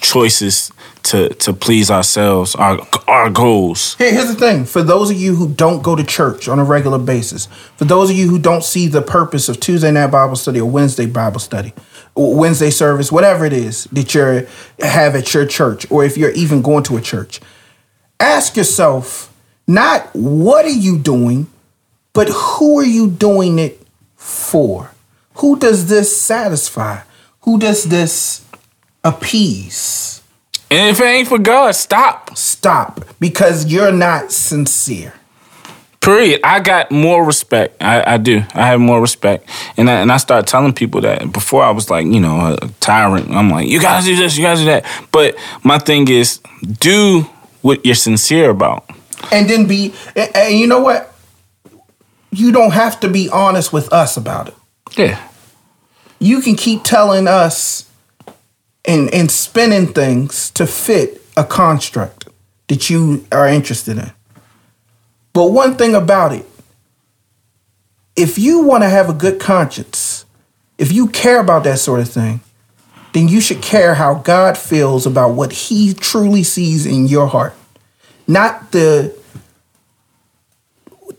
choices 0.00 0.72
to 1.04 1.28
to 1.28 1.52
please 1.52 1.90
ourselves, 1.90 2.54
our 2.54 2.80
our 3.06 3.30
goals. 3.30 3.94
Here, 3.96 4.12
here's 4.12 4.28
the 4.28 4.34
thing: 4.34 4.64
for 4.64 4.82
those 4.82 5.10
of 5.10 5.16
you 5.16 5.36
who 5.36 5.48
don't 5.48 5.82
go 5.82 5.94
to 5.94 6.04
church 6.04 6.48
on 6.48 6.58
a 6.58 6.64
regular 6.64 6.98
basis, 6.98 7.46
for 7.76 7.84
those 7.84 8.10
of 8.10 8.16
you 8.16 8.28
who 8.28 8.38
don't 8.38 8.64
see 8.64 8.88
the 8.88 9.02
purpose 9.02 9.48
of 9.48 9.60
Tuesday 9.60 9.90
night 9.90 10.08
Bible 10.08 10.36
study 10.36 10.60
or 10.60 10.68
Wednesday 10.68 11.06
Bible 11.06 11.40
study, 11.40 11.72
Wednesday 12.14 12.70
service, 12.70 13.12
whatever 13.12 13.44
it 13.44 13.52
is 13.52 13.84
that 13.92 14.14
you 14.14 14.46
have 14.80 15.14
at 15.14 15.32
your 15.32 15.46
church, 15.46 15.90
or 15.90 16.04
if 16.04 16.16
you're 16.16 16.30
even 16.32 16.62
going 16.62 16.82
to 16.84 16.96
a 16.96 17.00
church, 17.00 17.40
ask 18.18 18.56
yourself 18.56 19.32
not 19.66 20.08
what 20.14 20.64
are 20.64 20.68
you 20.68 20.98
doing, 20.98 21.46
but 22.12 22.28
who 22.28 22.78
are 22.78 22.84
you 22.84 23.08
doing 23.08 23.58
it 23.58 23.80
for? 24.16 24.90
Who 25.34 25.58
does 25.58 25.88
this 25.88 26.20
satisfy? 26.20 27.00
Who 27.40 27.58
does 27.58 27.84
this 27.84 28.45
appease? 29.06 30.22
And 30.70 30.90
if 30.90 31.00
it 31.00 31.04
ain't 31.04 31.28
for 31.28 31.38
God, 31.38 31.72
stop. 31.74 32.36
Stop 32.36 33.04
because 33.20 33.66
you're 33.66 33.92
not 33.92 34.32
sincere. 34.32 35.14
Period. 36.00 36.40
I 36.44 36.60
got 36.60 36.90
more 36.90 37.24
respect. 37.24 37.82
I, 37.82 38.14
I 38.14 38.16
do. 38.16 38.38
I 38.54 38.66
have 38.66 38.78
more 38.80 39.00
respect, 39.00 39.48
and 39.76 39.90
I, 39.90 39.94
and 40.00 40.12
I 40.12 40.18
start 40.18 40.46
telling 40.46 40.72
people 40.72 41.00
that. 41.00 41.32
Before 41.32 41.62
I 41.64 41.70
was 41.70 41.90
like, 41.90 42.06
you 42.06 42.20
know, 42.20 42.56
a 42.60 42.68
tyrant. 42.80 43.30
I'm 43.30 43.50
like, 43.50 43.68
you 43.68 43.80
gotta 43.80 44.04
do 44.04 44.14
this, 44.16 44.36
you 44.36 44.42
gotta 44.44 44.60
do 44.60 44.66
that. 44.66 44.84
But 45.10 45.36
my 45.64 45.78
thing 45.78 46.08
is, 46.08 46.38
do 46.80 47.22
what 47.62 47.84
you're 47.84 47.96
sincere 47.96 48.50
about. 48.50 48.88
and 49.32 49.48
then 49.50 49.66
be 49.66 49.92
and, 50.14 50.30
and 50.36 50.54
you 50.58 50.66
know 50.68 50.78
what 50.80 51.12
you 52.30 52.52
don't 52.52 52.72
have 52.72 53.00
to 53.00 53.08
be 53.08 53.28
honest 53.30 53.72
with 53.72 53.92
us 53.92 54.16
about 54.16 54.46
it 54.48 54.54
Yeah. 54.96 55.18
you 56.20 56.40
can 56.42 56.54
keep 56.54 56.84
telling 56.84 57.26
us 57.26 57.85
and 58.86 59.12
and 59.12 59.30
spinning 59.30 59.86
things 59.86 60.50
to 60.50 60.66
fit 60.66 61.22
a 61.36 61.44
construct 61.44 62.28
that 62.68 62.90
you 62.90 63.26
are 63.30 63.48
interested 63.48 63.98
in 63.98 64.12
but 65.32 65.46
one 65.50 65.76
thing 65.76 65.94
about 65.94 66.32
it 66.32 66.46
if 68.16 68.38
you 68.38 68.62
want 68.62 68.82
to 68.82 68.88
have 68.88 69.08
a 69.08 69.14
good 69.14 69.40
conscience 69.40 70.24
if 70.78 70.92
you 70.92 71.08
care 71.08 71.40
about 71.40 71.64
that 71.64 71.78
sort 71.78 72.00
of 72.00 72.08
thing 72.08 72.40
then 73.12 73.28
you 73.28 73.40
should 73.40 73.62
care 73.62 73.94
how 73.94 74.14
god 74.14 74.56
feels 74.56 75.06
about 75.06 75.30
what 75.30 75.52
he 75.52 75.94
truly 75.94 76.42
sees 76.42 76.86
in 76.86 77.06
your 77.06 77.26
heart 77.26 77.54
not 78.26 78.72
the 78.72 79.16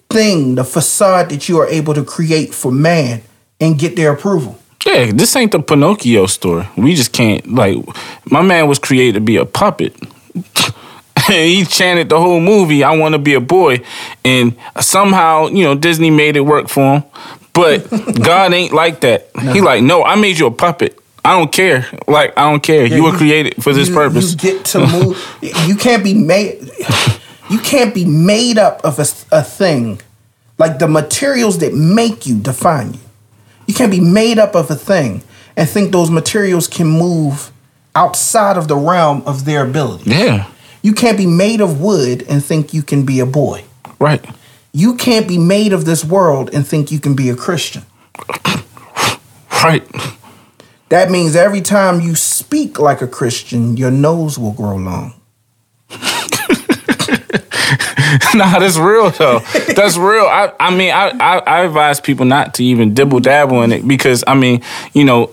thing, 0.09 0.55
the 0.55 0.63
facade 0.63 1.29
that 1.29 1.49
you 1.49 1.59
are 1.59 1.67
able 1.67 1.93
to 1.93 2.03
create 2.03 2.53
for 2.53 2.71
man 2.71 3.21
and 3.59 3.79
get 3.79 3.95
their 3.95 4.13
approval. 4.13 4.59
Yeah, 4.87 5.11
this 5.11 5.35
ain't 5.35 5.51
the 5.51 5.59
Pinocchio 5.59 6.27
story. 6.27 6.67
We 6.77 6.95
just 6.95 7.11
can't 7.11 7.53
like. 7.53 7.77
My 8.31 8.41
man 8.41 8.67
was 8.67 8.79
created 8.79 9.15
to 9.15 9.21
be 9.21 9.35
a 9.35 9.45
puppet. 9.45 9.95
he 11.27 11.65
chanted 11.65 12.09
the 12.09 12.19
whole 12.19 12.39
movie, 12.39 12.83
"I 12.83 12.95
want 12.95 13.13
to 13.13 13.19
be 13.19 13.33
a 13.33 13.41
boy," 13.41 13.81
and 14.23 14.55
somehow, 14.79 15.47
you 15.47 15.63
know, 15.63 15.75
Disney 15.75 16.09
made 16.09 16.37
it 16.37 16.41
work 16.41 16.69
for 16.69 16.99
him. 16.99 17.03
But 17.57 17.89
God 18.23 18.53
ain't 18.53 18.71
like 18.71 19.01
that. 19.01 19.29
He 19.51 19.61
like, 19.61 19.81
no, 19.81 20.03
I 20.03 20.15
made 20.15 20.37
you 20.37 20.45
a 20.45 20.51
puppet. 20.51 20.97
I 21.25 21.37
don't 21.37 21.51
care. 21.51 21.87
Like, 22.07 22.37
I 22.37 22.49
don't 22.49 22.61
care. 22.61 22.85
you 22.85 23.03
were 23.03 23.11
created 23.17 23.61
for 23.61 23.73
this 23.73 23.89
you, 23.89 23.95
purpose. 23.95 24.31
You 24.31 24.37
get 24.37 24.65
to 24.65 24.87
move. 24.87 25.37
you 25.41 25.75
can't 25.75 26.03
be 26.03 26.13
made. 26.13 26.71
You 27.49 27.59
can't 27.59 27.95
be 27.95 28.05
made 28.05 28.57
up 28.57 28.81
of 28.85 28.99
a, 28.99 29.07
a 29.31 29.43
thing, 29.43 29.99
like 30.59 30.79
the 30.79 30.87
materials 30.87 31.57
that 31.57 31.73
make 31.73 32.25
you 32.27 32.37
define 32.37 32.93
you. 32.93 32.99
You 33.67 33.73
can't 33.73 33.91
be 33.91 33.99
made 33.99 34.39
up 34.39 34.55
of 34.55 34.71
a 34.71 34.75
thing 34.75 35.21
and 35.55 35.67
think 35.69 35.91
those 35.91 36.09
materials 36.09 36.67
can 36.67 36.87
move 36.87 37.51
outside 37.95 38.57
of 38.57 38.67
the 38.67 38.75
realm 38.77 39.21
of 39.25 39.45
their 39.45 39.63
ability. 39.63 40.09
yeah, 40.11 40.47
You 40.83 40.93
can't 40.93 41.17
be 41.17 41.25
made 41.25 41.61
of 41.61 41.81
wood 41.81 42.23
and 42.29 42.43
think 42.43 42.73
you 42.73 42.81
can 42.83 43.05
be 43.05 43.19
a 43.19 43.25
boy. 43.25 43.63
right. 43.99 44.23
You 44.73 44.95
can't 44.95 45.27
be 45.27 45.37
made 45.39 45.73
of 45.73 45.85
this 45.85 46.05
world 46.05 46.51
and 46.53 46.65
think 46.67 46.91
you 46.91 46.99
can 46.99 47.15
be 47.15 47.29
a 47.29 47.35
Christian. 47.35 47.83
Right. 49.63 49.83
That 50.89 51.09
means 51.09 51.35
every 51.35 51.61
time 51.61 51.99
you 52.01 52.13
speak 52.15 52.77
like 52.79 53.01
a 53.01 53.07
Christian, 53.07 53.75
your 53.75 53.89
nose 53.91 54.37
will 54.37 54.51
grow 54.53 54.75
long. 54.77 55.13
nah, 58.35 58.59
that's 58.59 58.77
real 58.77 59.09
though. 59.11 59.39
That's 59.75 59.97
real. 59.97 60.25
I, 60.25 60.53
I 60.59 60.75
mean, 60.75 60.91
I, 60.91 61.09
I, 61.19 61.37
I 61.39 61.59
advise 61.61 61.99
people 61.99 62.25
not 62.25 62.53
to 62.55 62.63
even 62.63 62.93
dibble 62.93 63.19
dabble 63.19 63.61
in 63.63 63.71
it 63.71 63.87
because 63.87 64.23
I 64.27 64.35
mean, 64.35 64.61
you 64.93 65.03
know, 65.03 65.31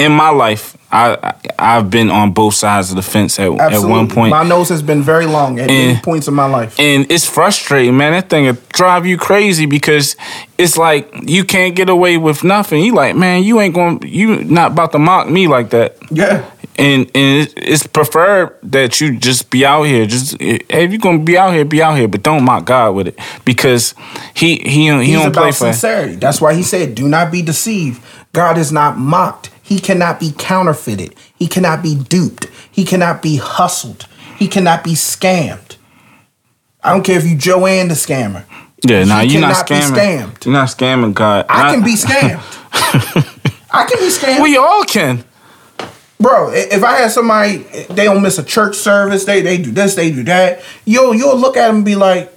in 0.00 0.12
my 0.12 0.30
life, 0.30 0.76
I, 0.96 1.34
I 1.58 1.74
have 1.74 1.90
been 1.90 2.10
on 2.10 2.32
both 2.32 2.54
sides 2.54 2.90
of 2.90 2.96
the 2.96 3.02
fence 3.02 3.38
at, 3.38 3.50
at 3.60 3.80
one 3.86 4.08
point. 4.08 4.30
My 4.30 4.44
nose 4.44 4.68
has 4.70 4.82
been 4.82 5.02
very 5.02 5.26
long 5.26 5.58
at 5.60 5.66
many 5.66 5.90
And- 5.94 6.02
points 6.02 6.26
in 6.28 6.34
my 6.34 6.46
life. 6.46 6.78
and 6.80 7.10
it's 7.10 7.26
frustrating, 7.28 7.96
man. 7.96 8.12
That 8.12 8.30
thing 8.30 8.46
will 8.46 8.56
drive 8.72 9.04
you 9.06 9.18
crazy 9.18 9.66
because 9.66 10.16
it's 10.58 10.76
like 10.78 11.12
you 11.28 11.44
can't 11.44 11.74
get 11.76 11.88
away 11.90 12.16
with 12.16 12.44
nothing. 12.44 12.82
You 12.82 12.94
like, 12.94 13.14
man, 13.16 13.42
you 13.42 13.60
ain't 13.60 13.74
going, 13.74 14.02
you 14.06 14.42
not 14.44 14.72
about 14.72 14.92
to 14.92 14.98
mock 14.98 15.28
me 15.28 15.46
like 15.48 15.70
that. 15.70 15.96
Yeah. 16.10 16.48
And 16.78 17.10
and 17.14 17.50
it's 17.56 17.86
preferred 17.86 18.54
that 18.62 19.00
you 19.00 19.18
just 19.18 19.48
be 19.50 19.64
out 19.64 19.84
here. 19.84 20.04
Just 20.06 20.38
hey, 20.40 20.60
if 20.68 20.90
you're 20.90 20.98
gonna 21.00 21.20
be 21.24 21.38
out 21.38 21.54
here, 21.54 21.64
be 21.64 21.80
out 21.82 21.96
here, 21.96 22.06
but 22.06 22.22
don't 22.22 22.44
mock 22.44 22.66
God 22.66 22.94
with 22.94 23.08
it 23.08 23.18
because 23.46 23.94
he 24.34 24.56
he 24.56 24.90
he 24.90 25.04
He's 25.04 25.16
don't 25.16 25.28
about 25.28 25.40
play 25.40 25.52
for. 25.52 25.72
sincerity. 25.72 26.16
That's 26.16 26.38
why 26.38 26.52
he 26.52 26.62
said, 26.62 26.94
"Do 26.94 27.08
not 27.08 27.32
be 27.32 27.40
deceived. 27.40 28.02
God 28.34 28.58
is 28.58 28.72
not 28.72 28.98
mocked. 28.98 29.48
He 29.66 29.80
cannot 29.80 30.20
be 30.20 30.32
counterfeited. 30.38 31.14
He 31.34 31.48
cannot 31.48 31.82
be 31.82 31.96
duped. 31.96 32.46
He 32.70 32.84
cannot 32.84 33.20
be 33.20 33.36
hustled. 33.36 34.06
He 34.38 34.46
cannot 34.46 34.84
be 34.84 34.92
scammed." 34.92 35.76
I 36.82 36.92
don't 36.92 37.02
care 37.02 37.18
if 37.18 37.26
you 37.26 37.36
Joanne 37.36 37.88
the 37.88 37.94
scammer. 37.94 38.44
Yeah, 38.88 39.02
nah, 39.04 39.20
you're 39.20 39.40
not 39.40 39.66
scamming. 39.66 39.96
scammed. 39.96 40.44
You're 40.44 40.52
not 40.52 40.68
scamming 40.68 41.14
God. 41.14 41.46
I 41.48 41.74
can 41.74 41.82
be 41.82 41.94
scammed. 41.94 42.40
I 43.72 43.84
can 43.86 43.98
be 43.98 44.08
scammed. 44.08 44.42
We 44.42 44.56
all 44.56 44.84
can. 44.84 45.24
Bro, 46.20 46.52
if 46.54 46.84
I 46.84 46.98
had 46.98 47.10
somebody, 47.10 47.58
they 47.90 48.04
don't 48.04 48.22
miss 48.22 48.38
a 48.38 48.44
church 48.44 48.76
service, 48.76 49.24
they 49.24 49.42
they 49.42 49.58
do 49.58 49.72
this, 49.72 49.96
they 49.96 50.12
do 50.12 50.22
that. 50.24 50.62
You'll 50.84 51.14
you'll 51.14 51.36
look 51.36 51.56
at 51.56 51.66
them 51.66 51.76
and 51.76 51.84
be 51.84 51.96
like, 51.96 52.32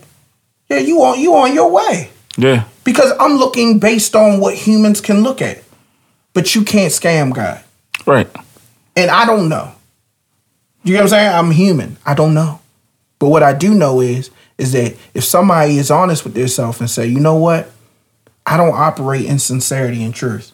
yeah, 0.68 0.80
you 0.80 1.02
on 1.04 1.20
you 1.20 1.36
on 1.36 1.54
your 1.54 1.72
way 1.72 2.10
Yeah, 2.38 2.66
because 2.84 3.14
I'm 3.20 3.38
looking 3.38 3.80
based 3.80 4.16
on 4.16 4.40
what 4.40 4.56
humans 4.56 5.00
can 5.00 5.22
look 5.22 5.42
at, 5.42 5.64
but 6.34 6.56
you 6.56 6.64
can't 6.64 6.92
scam 6.92 7.34
God, 7.34 7.64
right. 8.06 8.28
and 8.96 9.12
I 9.12 9.26
don't 9.26 9.50
know. 9.50 9.74
You 10.84 10.94
know 10.94 11.00
what 11.00 11.04
I'm 11.04 11.10
saying? 11.10 11.34
I'm 11.34 11.52
human. 11.52 11.98
I 12.06 12.14
don't 12.14 12.34
know, 12.34 12.60
but 13.20 13.30
what 13.30 13.44
I 13.44 13.54
do 13.54 13.74
know 13.74 14.02
is 14.02 14.32
is 14.58 14.74
that 14.74 14.96
if 15.14 15.24
somebody 15.24 15.78
is 15.78 15.90
honest 15.90 16.26
with 16.26 16.34
themselves 16.34 16.82
and 16.82 16.90
say, 16.90 17.08
you 17.08 17.20
know 17.20 17.36
what, 17.36 17.72
I 18.46 18.58
don't 18.58 18.74
operate 18.74 19.26
in 19.26 19.40
sincerity 19.40 20.04
and 20.04 20.14
truth 20.14 20.54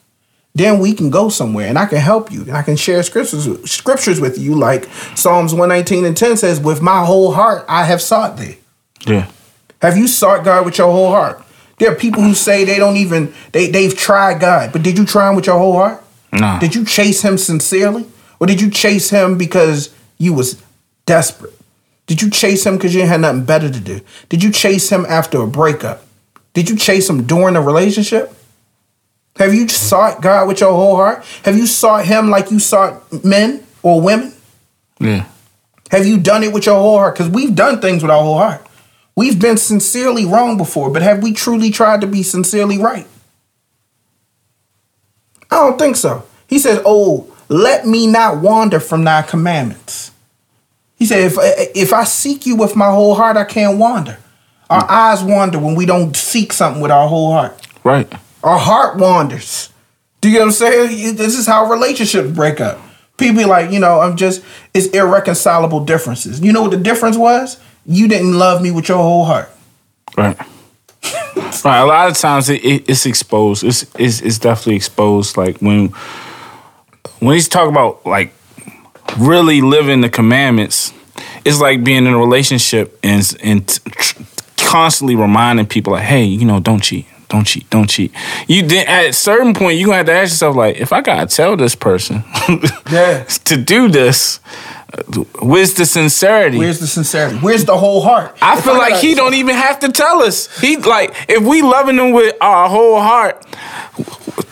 then 0.56 0.80
we 0.80 0.94
can 0.94 1.10
go 1.10 1.28
somewhere 1.28 1.68
and 1.68 1.78
I 1.78 1.86
can 1.86 1.98
help 1.98 2.32
you 2.32 2.42
and 2.44 2.56
I 2.56 2.64
can 2.64 2.78
share 2.78 3.04
scriptures 3.04 3.70
scriptures 3.70 4.22
with 4.22 4.38
you 4.38 4.56
like 4.56 4.86
Psalms 5.16 5.54
119 5.54 6.06
and 6.06 6.16
10 6.16 6.38
says 6.38 6.60
with 6.62 6.82
my 6.82 7.04
whole 7.06 7.34
heart 7.34 7.66
I 7.68 7.84
have 7.84 8.02
sought 8.02 8.38
thee. 8.38 8.58
Yeah, 9.06 9.30
Have 9.82 9.98
you 9.98 10.08
sought 10.08 10.44
God 10.44 10.66
with 10.66 10.78
your 10.80 10.92
whole 10.92 11.12
heart? 11.12 11.45
There 11.78 11.92
are 11.92 11.96
people 11.96 12.22
who 12.24 12.34
say 12.34 12.64
they 12.64 12.78
don't 12.78 12.98
even 12.98 13.34
they 13.52 13.70
they've 13.70 13.96
tried 13.96 14.40
God, 14.40 14.72
but 14.72 14.82
did 14.84 14.98
you 14.98 15.06
try 15.06 15.30
him 15.30 15.36
with 15.36 15.48
your 15.48 15.58
whole 15.58 15.74
heart? 15.74 16.04
nah. 16.32 16.60
Did 16.60 16.76
you 16.76 16.86
chase 16.86 17.22
him 17.22 17.38
sincerely 17.38 18.06
or 18.40 18.48
did 18.48 18.60
you 18.62 18.70
chase 18.70 19.10
him 19.10 19.38
because 19.38 19.94
you 20.18 20.34
was 20.34 20.62
desperate? 21.06 21.54
Did 22.08 22.22
you 22.22 22.30
chase 22.30 22.66
him 22.66 22.76
because 22.76 22.94
you 22.94 23.02
didn't 23.02 23.22
nothing 23.22 23.46
better 23.46 23.70
to 23.70 23.80
do? 23.80 24.02
Did 24.30 24.44
you 24.44 24.52
chase 24.52 24.90
him 24.92 25.06
after 25.08 25.42
a 25.42 25.48
breakup? 25.48 26.06
Did 26.54 26.70
you 26.70 26.78
chase 26.78 27.10
him 27.10 27.26
during 27.26 27.56
a 27.56 27.62
relationship? 27.62 28.34
Have 29.38 29.54
you 29.54 29.68
sought 29.68 30.22
God 30.22 30.48
with 30.48 30.62
your 30.62 30.72
whole 30.72 30.96
heart? 30.96 31.26
Have 31.44 31.58
you 31.58 31.68
sought 31.68 32.06
him 32.06 32.30
like 32.30 32.52
you 32.52 32.60
sought 32.60 33.24
men 33.24 33.66
or 33.84 34.00
women? 34.00 34.34
yeah, 35.00 35.26
Have 35.92 36.06
you 36.06 36.18
done 36.18 36.44
it 36.44 36.54
with 36.54 36.66
your 36.68 36.76
whole 36.76 36.98
heart? 36.98 37.16
Because 37.16 37.30
we've 37.30 37.54
done 37.54 37.82
things 37.82 38.02
with 38.02 38.12
our 38.12 38.22
whole 38.24 38.38
heart. 38.38 38.65
We've 39.16 39.40
been 39.40 39.58
sincerely 39.58 40.26
wrong 40.26 40.58
before, 40.58 40.90
but 40.90 41.02
have 41.02 41.24
we 41.24 41.34
truly 41.34 41.72
tried 41.72 42.02
to 42.02 42.08
be 42.08 42.22
sincerely 42.22 42.78
right? 42.78 43.08
I 45.50 45.56
don't 45.58 45.80
think 45.80 45.96
so. 45.96 46.26
He 46.48 46.60
says, 46.60 46.82
Oh, 46.86 47.34
let 47.48 47.86
me 47.86 48.08
not 48.08 48.42
wander 48.42 48.80
from 48.80 49.04
thy 49.04 49.22
commandments. 49.22 50.12
He 50.98 51.06
said, 51.06 51.20
if, 51.20 51.36
if 51.76 51.94
I 51.94 52.04
seek 52.04 52.46
you 52.46 52.56
with 52.56 52.76
my 52.76 52.90
whole 52.90 53.16
heart, 53.16 53.38
I 53.38 53.44
can't 53.44 53.78
wander. 53.78 54.18
Our 54.70 54.82
hmm. 54.82 54.92
eyes 54.92 55.24
wander 55.24 55.60
when 55.60 55.76
we 55.76 55.86
don't 55.86 56.16
seek 56.16 56.54
something 56.54 56.82
with 56.82 56.92
our 56.92 57.08
whole 57.08 57.32
heart. 57.32 57.68
right. 57.84 58.12
Our 58.44 58.60
heart 58.60 58.98
wanders. 58.98 59.72
Do 60.22 60.30
you 60.30 60.36
know 60.36 60.42
what 60.42 60.46
I'm 60.48 60.52
saying? 60.52 61.16
This 61.16 61.36
is 61.36 61.48
how 61.48 61.66
relationships 61.70 62.30
break 62.30 62.62
up. 62.62 62.80
People 63.18 63.38
be 63.38 63.46
like, 63.46 63.72
you 63.72 63.80
know, 63.80 64.02
I'm 64.02 64.18
just, 64.18 64.44
it's 64.72 64.86
irreconcilable 64.88 65.84
differences. 65.84 66.42
You 66.42 66.54
know 66.54 66.62
what 66.62 66.72
the 66.72 66.78
difference 66.78 67.18
was? 67.18 67.60
You 67.86 68.08
didn't 68.08 68.34
love 68.38 68.62
me 68.62 68.72
with 68.72 68.90
your 68.90 68.98
whole 68.98 69.26
heart. 69.26 69.50
Right. 70.18 70.38
right. 71.64 71.80
A 71.80 71.86
lot 71.86 72.10
of 72.10 72.18
times 72.18 72.50
it, 72.50 72.64
it, 72.64 72.90
it's 72.90 73.06
exposed. 73.06 73.64
It's, 73.64 73.84
it's 74.00 74.22
it's 74.22 74.40
definitely 74.40 74.76
exposed. 74.76 75.38
Like 75.38 75.58
when 75.60 75.90
when 77.20 77.34
he's 77.34 77.48
talking 77.50 77.72
about 77.72 78.06
like 78.06 78.34
really 79.18 79.62
living 79.62 80.02
the 80.02 80.10
commandments, 80.10 80.94
it's 81.44 81.60
like 81.60 81.84
being 81.84 82.06
in 82.06 82.14
a 82.14 82.18
relationship 82.18 82.98
and 83.04 83.38
and 83.44 83.68
t- 83.68 84.26
constantly 84.58 85.16
reminding 85.16 85.68
people 85.68 85.94
like, 85.94 86.04
hey, 86.04 86.24
you 86.24 86.46
know, 86.46 86.60
don't 86.60 86.82
cheat. 86.82 87.06
Don't 87.28 87.46
cheat, 87.46 87.68
don't 87.72 87.90
cheat. 87.90 88.12
You 88.48 88.62
did 88.62 88.88
at 88.88 89.08
a 89.08 89.14
certain 89.14 89.54
point 89.56 89.78
you 89.80 89.88
gonna 89.88 89.98
have 89.98 90.06
to 90.06 90.12
ask 90.14 90.32
yourself, 90.32 90.56
like, 90.56 90.78
if 90.78 90.94
I 90.94 91.02
gotta 91.02 91.26
tell 91.26 91.58
this 91.58 91.74
person 91.76 92.24
Yeah. 92.92 93.24
to 93.46 93.58
do 93.58 93.88
this, 93.90 94.40
where's 95.42 95.74
the 95.74 95.86
sincerity? 95.86 96.58
Where's 96.58 96.80
the 96.80 96.88
sincerity? 96.88 97.38
Where's 97.38 97.66
the 97.66 97.78
whole 97.78 98.02
heart? 98.02 98.38
I 98.42 98.58
If 98.58 98.64
feel 98.64 98.74
like 98.78 98.94
gotta- 98.94 99.08
he 99.08 99.16
don't 99.16 99.34
even 99.34 99.56
have 99.56 99.80
to 99.80 99.90
tell 99.92 100.22
us. 100.22 100.48
He 100.60 100.78
like 100.78 101.14
if 101.28 101.44
we 101.44 101.62
loving 101.62 101.98
him 101.98 102.12
with 102.12 102.36
our 102.42 102.70
whole 102.70 103.00
heart, 103.00 103.46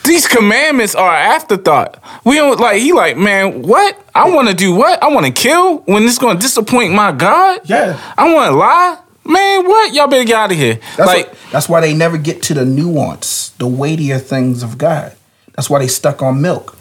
these 0.04 0.26
commandments 0.26 0.94
are 0.94 1.14
afterthought. 1.14 1.98
We 2.24 2.36
don't 2.36 2.58
like 2.60 2.80
he 2.82 2.92
like 2.92 3.16
man. 3.16 3.62
What 3.62 3.98
I 4.14 4.28
want 4.28 4.48
to 4.48 4.54
do? 4.54 4.74
What 4.74 5.02
I 5.02 5.08
want 5.08 5.26
to 5.26 5.32
kill 5.32 5.78
when 5.86 6.02
it's 6.04 6.18
going 6.18 6.36
to 6.36 6.42
disappoint 6.42 6.92
my 6.92 7.12
God? 7.12 7.60
Yeah. 7.64 7.98
I 8.16 8.32
want 8.32 8.52
to 8.52 8.56
lie, 8.56 8.98
man. 9.24 9.66
What 9.66 9.94
y'all 9.94 10.06
better 10.08 10.24
get 10.24 10.36
out 10.36 10.52
of 10.52 10.56
here. 10.58 10.78
That's, 10.96 11.06
like 11.08 11.26
what- 11.28 11.36
that's 11.52 11.68
why 11.68 11.80
they 11.80 11.94
never 11.94 12.18
get 12.18 12.42
to 12.44 12.54
the 12.54 12.64
nuance, 12.64 13.50
the 13.58 13.66
weightier 13.66 14.18
things 14.18 14.62
of 14.62 14.76
God. 14.78 15.12
That's 15.54 15.70
why 15.70 15.78
they 15.78 15.88
stuck 15.88 16.20
on 16.22 16.40
milk. 16.42 16.76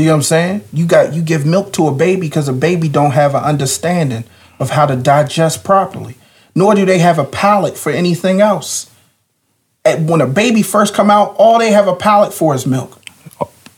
You 0.00 0.06
know 0.06 0.12
what 0.12 0.16
I'm 0.16 0.22
saying? 0.22 0.64
You 0.72 0.86
got 0.86 1.12
you 1.12 1.20
give 1.20 1.44
milk 1.44 1.74
to 1.74 1.86
a 1.86 1.92
baby 1.92 2.22
because 2.22 2.48
a 2.48 2.54
baby 2.54 2.88
don't 2.88 3.10
have 3.10 3.34
an 3.34 3.44
understanding 3.44 4.24
of 4.58 4.70
how 4.70 4.86
to 4.86 4.96
digest 4.96 5.62
properly, 5.62 6.16
nor 6.54 6.74
do 6.74 6.86
they 6.86 7.00
have 7.00 7.18
a 7.18 7.24
palate 7.24 7.76
for 7.76 7.92
anything 7.92 8.40
else. 8.40 8.90
And 9.84 10.08
when 10.08 10.22
a 10.22 10.26
baby 10.26 10.62
first 10.62 10.94
come 10.94 11.10
out, 11.10 11.34
all 11.36 11.58
they 11.58 11.72
have 11.72 11.86
a 11.86 11.94
palate 11.94 12.32
for 12.32 12.54
is 12.54 12.66
milk. 12.66 12.98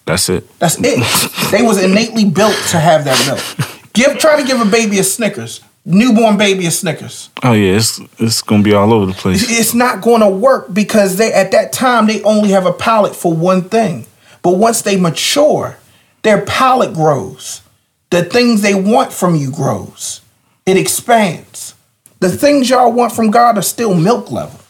that's 0.04 0.28
it. 0.28 0.58
That's 0.60 0.76
it. 0.78 1.50
they 1.50 1.62
was 1.62 1.82
innately 1.82 2.24
built 2.24 2.56
to 2.68 2.78
have 2.78 3.04
that 3.04 3.20
milk. 3.26 3.68
Give 3.92 4.16
try 4.16 4.40
to 4.40 4.46
give 4.46 4.60
a 4.60 4.70
baby 4.70 5.00
a 5.00 5.04
Snickers, 5.04 5.60
newborn 5.84 6.36
baby 6.36 6.66
a 6.66 6.70
Snickers. 6.70 7.30
Oh 7.42 7.52
yeah, 7.52 7.74
it's 7.74 8.00
it's 8.20 8.42
gonna 8.42 8.62
be 8.62 8.74
all 8.74 8.92
over 8.92 9.06
the 9.06 9.12
place. 9.12 9.44
it's 9.50 9.74
not 9.74 10.02
going 10.02 10.20
to 10.20 10.28
work 10.28 10.72
because 10.72 11.16
they 11.16 11.32
at 11.32 11.50
that 11.50 11.72
time 11.72 12.06
they 12.06 12.22
only 12.22 12.50
have 12.50 12.64
a 12.64 12.72
palate 12.72 13.16
for 13.16 13.34
one 13.34 13.62
thing. 13.62 14.06
But 14.42 14.52
once 14.52 14.82
they 14.82 14.96
mature, 14.96 15.78
their 16.22 16.42
palate 16.44 16.94
grows. 16.94 17.62
The 18.10 18.24
things 18.24 18.62
they 18.62 18.74
want 18.74 19.12
from 19.12 19.34
you 19.34 19.50
grows. 19.50 20.20
It 20.66 20.76
expands. 20.76 21.74
The 22.20 22.28
things 22.30 22.70
y'all 22.70 22.92
want 22.92 23.12
from 23.12 23.30
God 23.30 23.58
are 23.58 23.62
still 23.62 23.94
milk 23.94 24.30
level. 24.30 24.60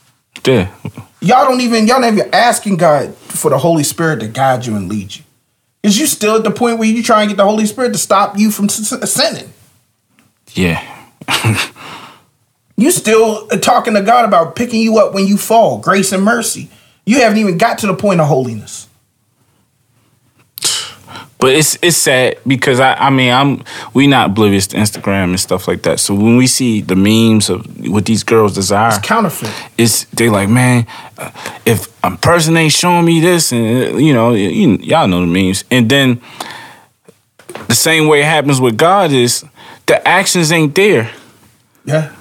Yeah, 0.47 0.73
Y'all 1.21 1.45
don't 1.47 1.61
even 1.61 1.87
y'all 1.87 2.01
not 2.01 2.15
even 2.15 2.29
asking 2.35 2.77
God 2.79 3.15
for 3.15 3.51
the 3.51 3.59
Holy 3.59 3.85
Spirit 3.85 4.21
to 4.21 4.29
guide 4.29 4.67
you 4.67 4.75
and 4.75 4.89
lead 4.89 5.15
you. 5.15 5.23
Is 5.83 5.99
you 5.99 6.07
still 6.07 6.37
at 6.37 6.45
the 6.45 6.51
point 6.51 6.79
where 6.79 6.89
you 6.89 7.03
try 7.03 7.21
and 7.23 7.29
get 7.29 7.37
the 7.37 7.45
Holy 7.45 7.67
Spirit 7.67 7.93
to 7.93 7.99
stop 7.99 8.39
you 8.39 8.51
from 8.51 8.69
sinning? 8.69 9.53
yeah, 10.55 10.85
You 12.77 12.91
still 12.91 13.47
talking 13.49 13.95
to 13.95 14.03
God 14.03 14.25
about 14.25 14.57
picking 14.57 14.81
you 14.81 14.99
up 14.99 15.15
when 15.15 15.27
you 15.27 15.37
fall, 15.37 15.79
grace 15.79 16.11
and 16.13 16.23
mercy. 16.25 16.69
You 17.05 17.21
haven't 17.21 17.39
even 17.39 17.59
got 17.59 17.79
to 17.79 17.87
the 17.87 17.95
point 17.95 18.21
of 18.21 18.27
holiness. 18.27 18.89
But 21.43 21.51
it's 21.57 21.77
it's 21.83 21.97
sad 21.97 22.37
because 22.47 22.79
I 22.79 22.95
I 22.95 23.11
mean 23.11 23.33
I'm 23.33 23.65
we 23.95 24.07
not 24.07 24.31
oblivious 24.31 24.69
to 24.69 24.77
Instagram 24.77 25.25
and 25.35 25.41
stuff 25.41 25.67
like 25.67 25.83
that. 25.83 25.99
So 25.99 26.15
when 26.15 26.37
we 26.37 26.47
see 26.47 26.83
the 26.83 26.95
memes 26.95 27.51
of 27.51 27.67
what 27.89 28.05
these 28.07 28.23
girls 28.25 28.55
desire, 28.55 28.89
It's 28.97 28.99
counterfeit. 29.07 29.51
it's 29.77 30.05
they 30.17 30.29
like 30.31 30.49
man, 30.49 30.87
uh, 31.19 31.31
if 31.67 31.89
a 32.05 32.17
person 32.17 32.57
ain't 32.57 32.73
showing 32.73 33.05
me 33.05 33.21
this 33.21 33.53
and 33.53 33.65
uh, 33.95 33.99
you 33.99 34.13
know 34.15 34.35
you, 34.35 34.79
y'all 34.91 35.09
know 35.09 35.21
the 35.21 35.27
memes, 35.27 35.65
and 35.71 35.91
then 35.91 36.21
the 37.69 37.75
same 37.75 38.07
way 38.07 38.21
it 38.21 38.27
happens 38.27 38.61
with 38.61 38.77
God 38.77 39.11
is 39.13 39.45
the 39.87 39.97
actions 40.07 40.53
ain't 40.53 40.75
there. 40.77 41.11
Yeah. 41.85 42.15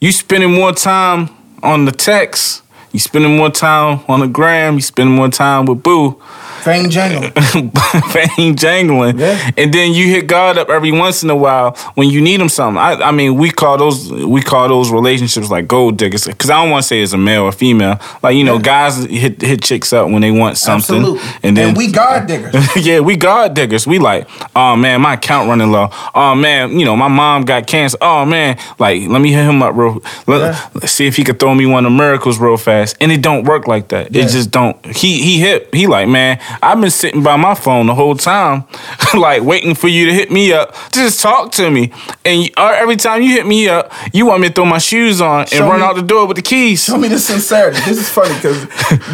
You 0.00 0.12
spending 0.12 0.52
more 0.52 0.72
time 0.72 1.30
on 1.62 1.86
the 1.86 1.92
text. 1.92 2.62
You 2.92 3.00
spending 3.00 3.36
more 3.36 3.50
time 3.50 4.00
on 4.08 4.20
the 4.20 4.26
gram. 4.28 4.74
You 4.74 4.80
spending 4.82 5.14
more 5.16 5.28
time 5.30 5.66
with 5.66 5.82
boo. 5.82 6.20
Fang 6.68 6.90
jangling. 6.90 7.32
fang 8.10 8.54
jangling. 8.56 9.18
Yeah. 9.18 9.50
And 9.56 9.72
then 9.72 9.92
you 9.92 10.06
hit 10.08 10.26
God 10.26 10.58
up 10.58 10.68
every 10.68 10.92
once 10.92 11.22
in 11.22 11.30
a 11.30 11.36
while 11.36 11.74
when 11.94 12.08
you 12.10 12.20
need 12.20 12.40
him 12.40 12.48
something. 12.50 12.78
I, 12.78 12.92
I 13.08 13.10
mean, 13.10 13.36
we 13.36 13.50
call 13.50 13.78
those 13.78 14.12
we 14.12 14.42
call 14.42 14.68
those 14.68 14.90
relationships 14.90 15.50
like 15.50 15.66
gold 15.66 15.96
diggers 15.96 16.26
because 16.26 16.50
I 16.50 16.60
don't 16.62 16.70
want 16.70 16.82
to 16.82 16.88
say 16.88 17.00
it's 17.00 17.12
a 17.14 17.18
male 17.18 17.44
or 17.44 17.52
female. 17.52 17.98
Like 18.22 18.36
you 18.36 18.44
know, 18.44 18.56
Yeah. 18.56 18.62
guys 18.62 19.04
hit 19.04 19.40
hit 19.40 19.62
chicks 19.62 19.92
up 19.92 20.10
when 20.10 20.20
they 20.20 20.30
want 20.30 20.58
something, 20.58 20.96
Absolutely. 20.96 21.28
and 21.42 21.56
then 21.56 21.74
we 21.74 21.90
God 21.90 22.26
diggers. 22.26 22.54
yeah, 22.76 23.00
we 23.00 23.16
God 23.16 23.54
diggers. 23.54 23.86
We 23.86 23.98
like, 23.98 24.28
oh 24.54 24.76
man, 24.76 25.00
my 25.00 25.14
account 25.14 25.48
running 25.48 25.72
low. 25.72 25.88
Oh 26.14 26.34
man, 26.34 26.78
you 26.78 26.84
know, 26.84 26.96
my 26.96 27.08
mom 27.08 27.44
got 27.46 27.66
cancer. 27.66 27.96
Oh 28.02 28.24
man, 28.26 28.58
like 28.78 29.08
let 29.08 29.20
me 29.22 29.32
hit 29.32 29.44
him 29.44 29.62
up 29.62 29.74
real. 29.74 30.02
Let, 30.26 30.38
Yeah. 30.40 30.68
let's 30.74 30.92
see 30.92 31.06
if 31.06 31.16
he 31.16 31.24
could 31.24 31.38
throw 31.40 31.54
me 31.54 31.64
one 31.66 31.86
of 31.86 31.92
miracles 31.92 32.38
real 32.38 32.56
fast. 32.58 32.96
And 33.00 33.10
it 33.10 33.22
don't 33.22 33.44
work 33.44 33.66
like 33.66 33.88
that. 33.88 34.14
It 34.14 34.28
just 34.28 34.50
don't. 34.50 34.76
He 34.84 35.22
he 35.22 35.38
hit. 35.38 35.74
He 35.74 35.86
like, 35.86 36.08
man, 36.08 36.38
I've 36.62 36.80
been 36.80 36.90
sitting 36.90 37.22
by 37.22 37.36
my 37.36 37.54
phone 37.54 37.86
the 37.86 37.94
whole 37.94 38.14
time, 38.14 38.64
like 39.14 39.42
waiting 39.42 39.74
for 39.74 39.88
you 39.88 40.06
to 40.06 40.12
hit 40.12 40.30
me 40.30 40.52
up. 40.52 40.74
Just 40.92 41.20
talk 41.20 41.52
to 41.52 41.70
me. 41.70 41.92
And 42.24 42.50
every 42.58 42.96
time 42.96 43.22
you 43.22 43.30
hit 43.32 43.46
me 43.46 43.68
up, 43.68 43.92
you 44.12 44.26
want 44.26 44.40
me 44.40 44.48
to 44.48 44.54
throw 44.54 44.64
my 44.64 44.78
shoes 44.78 45.20
on 45.20 45.40
and 45.40 45.48
Show 45.48 45.68
run 45.68 45.80
me- 45.80 45.86
out 45.86 45.96
the 45.96 46.02
door 46.02 46.26
with 46.26 46.36
the 46.36 46.42
keys. 46.42 46.84
Show 46.84 46.96
me 46.98 47.08
the 47.08 47.18
sincerity. 47.18 47.78
This 47.80 47.98
is 47.98 48.08
funny 48.08 48.34
because 48.34 48.64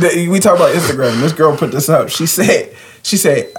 we 0.29 0.39
talk 0.41 0.57
about 0.57 0.75
Instagram. 0.75 1.21
This 1.21 1.33
girl 1.33 1.57
put 1.57 1.73
this 1.73 1.89
up. 1.89 2.09
She 2.09 2.27
said, 2.27 2.75
she 3.03 3.17
said, 3.17 3.53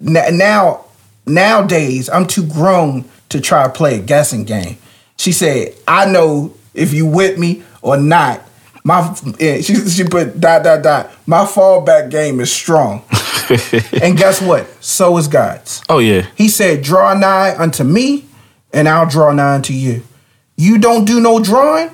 now 0.00 0.84
nowadays 1.26 2.08
I'm 2.08 2.26
too 2.26 2.46
grown 2.46 3.04
to 3.28 3.40
try 3.40 3.64
to 3.64 3.68
play 3.70 3.98
a 3.98 4.02
guessing 4.02 4.44
game. 4.44 4.78
She 5.16 5.32
said, 5.32 5.74
I 5.86 6.06
know 6.10 6.54
if 6.74 6.92
you 6.92 7.06
with 7.06 7.38
me 7.38 7.62
or 7.82 7.96
not. 7.96 8.42
My 8.84 9.14
eh, 9.40 9.60
she 9.62 9.74
she 9.88 10.04
put 10.04 10.40
dot 10.40 10.62
dot 10.64 10.82
dot. 10.82 11.10
My 11.26 11.44
fallback 11.44 12.10
game 12.10 12.40
is 12.40 12.50
strong. 12.50 13.02
and 14.02 14.16
guess 14.16 14.40
what? 14.42 14.66
So 14.82 15.16
is 15.16 15.28
God's. 15.28 15.82
oh 15.88 15.98
yeah. 15.98 16.26
He 16.36 16.48
said, 16.48 16.82
Draw 16.82 17.14
nigh 17.14 17.56
unto 17.56 17.84
me, 17.84 18.26
and 18.72 18.88
I'll 18.88 19.08
draw 19.08 19.32
nigh 19.32 19.54
unto 19.54 19.72
you. 19.72 20.02
You 20.56 20.78
don't 20.78 21.04
do 21.04 21.20
no 21.20 21.40
drawing, 21.42 21.90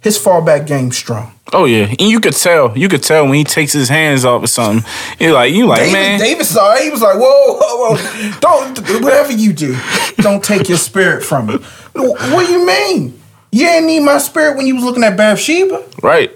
his 0.00 0.18
fallback 0.18 0.66
game 0.66 0.90
strong. 0.92 1.32
Oh 1.52 1.64
yeah, 1.64 1.86
and 1.86 2.00
you 2.02 2.20
could 2.20 2.34
tell. 2.34 2.76
You 2.76 2.88
could 2.88 3.02
tell 3.02 3.24
when 3.24 3.34
he 3.34 3.44
takes 3.44 3.72
his 3.72 3.88
hands 3.88 4.24
off 4.24 4.42
or 4.42 4.46
something. 4.48 4.84
You 5.18 5.32
like 5.32 5.54
you 5.54 5.66
like 5.66 5.78
David, 5.78 5.92
man. 5.92 6.20
David 6.20 6.44
saw 6.44 6.74
it. 6.74 6.82
He 6.82 6.90
was 6.90 7.00
like, 7.00 7.16
whoa, 7.16 7.58
whoa, 7.58 7.94
whoa. 7.94 8.40
Don't, 8.40 9.02
whatever 9.02 9.32
you 9.32 9.54
do, 9.54 9.78
don't 10.16 10.44
take 10.44 10.68
your 10.68 10.76
spirit 10.76 11.24
from 11.24 11.46
me. 11.46 11.54
What 11.94 12.46
do 12.46 12.52
you 12.52 12.66
mean? 12.66 13.18
You 13.50 13.64
didn't 13.64 13.86
need 13.86 14.00
my 14.00 14.18
spirit 14.18 14.58
when 14.58 14.66
you 14.66 14.74
was 14.74 14.84
looking 14.84 15.02
at 15.04 15.16
Bathsheba? 15.16 15.82
Right. 16.02 16.30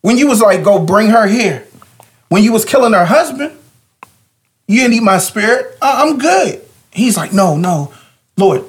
When 0.00 0.18
you 0.18 0.26
was 0.26 0.40
like, 0.40 0.64
go 0.64 0.84
bring 0.84 1.10
her 1.10 1.28
here? 1.28 1.67
When 2.28 2.42
you 2.42 2.52
was 2.52 2.64
killing 2.64 2.92
her 2.92 3.04
husband? 3.04 3.52
You 4.66 4.80
didn't 4.82 4.94
eat 4.94 5.02
my 5.02 5.18
spirit? 5.18 5.76
I- 5.80 6.02
I'm 6.02 6.18
good. 6.18 6.60
He's 6.92 7.16
like, 7.16 7.32
no, 7.32 7.56
no. 7.56 7.92
Lord, 8.36 8.64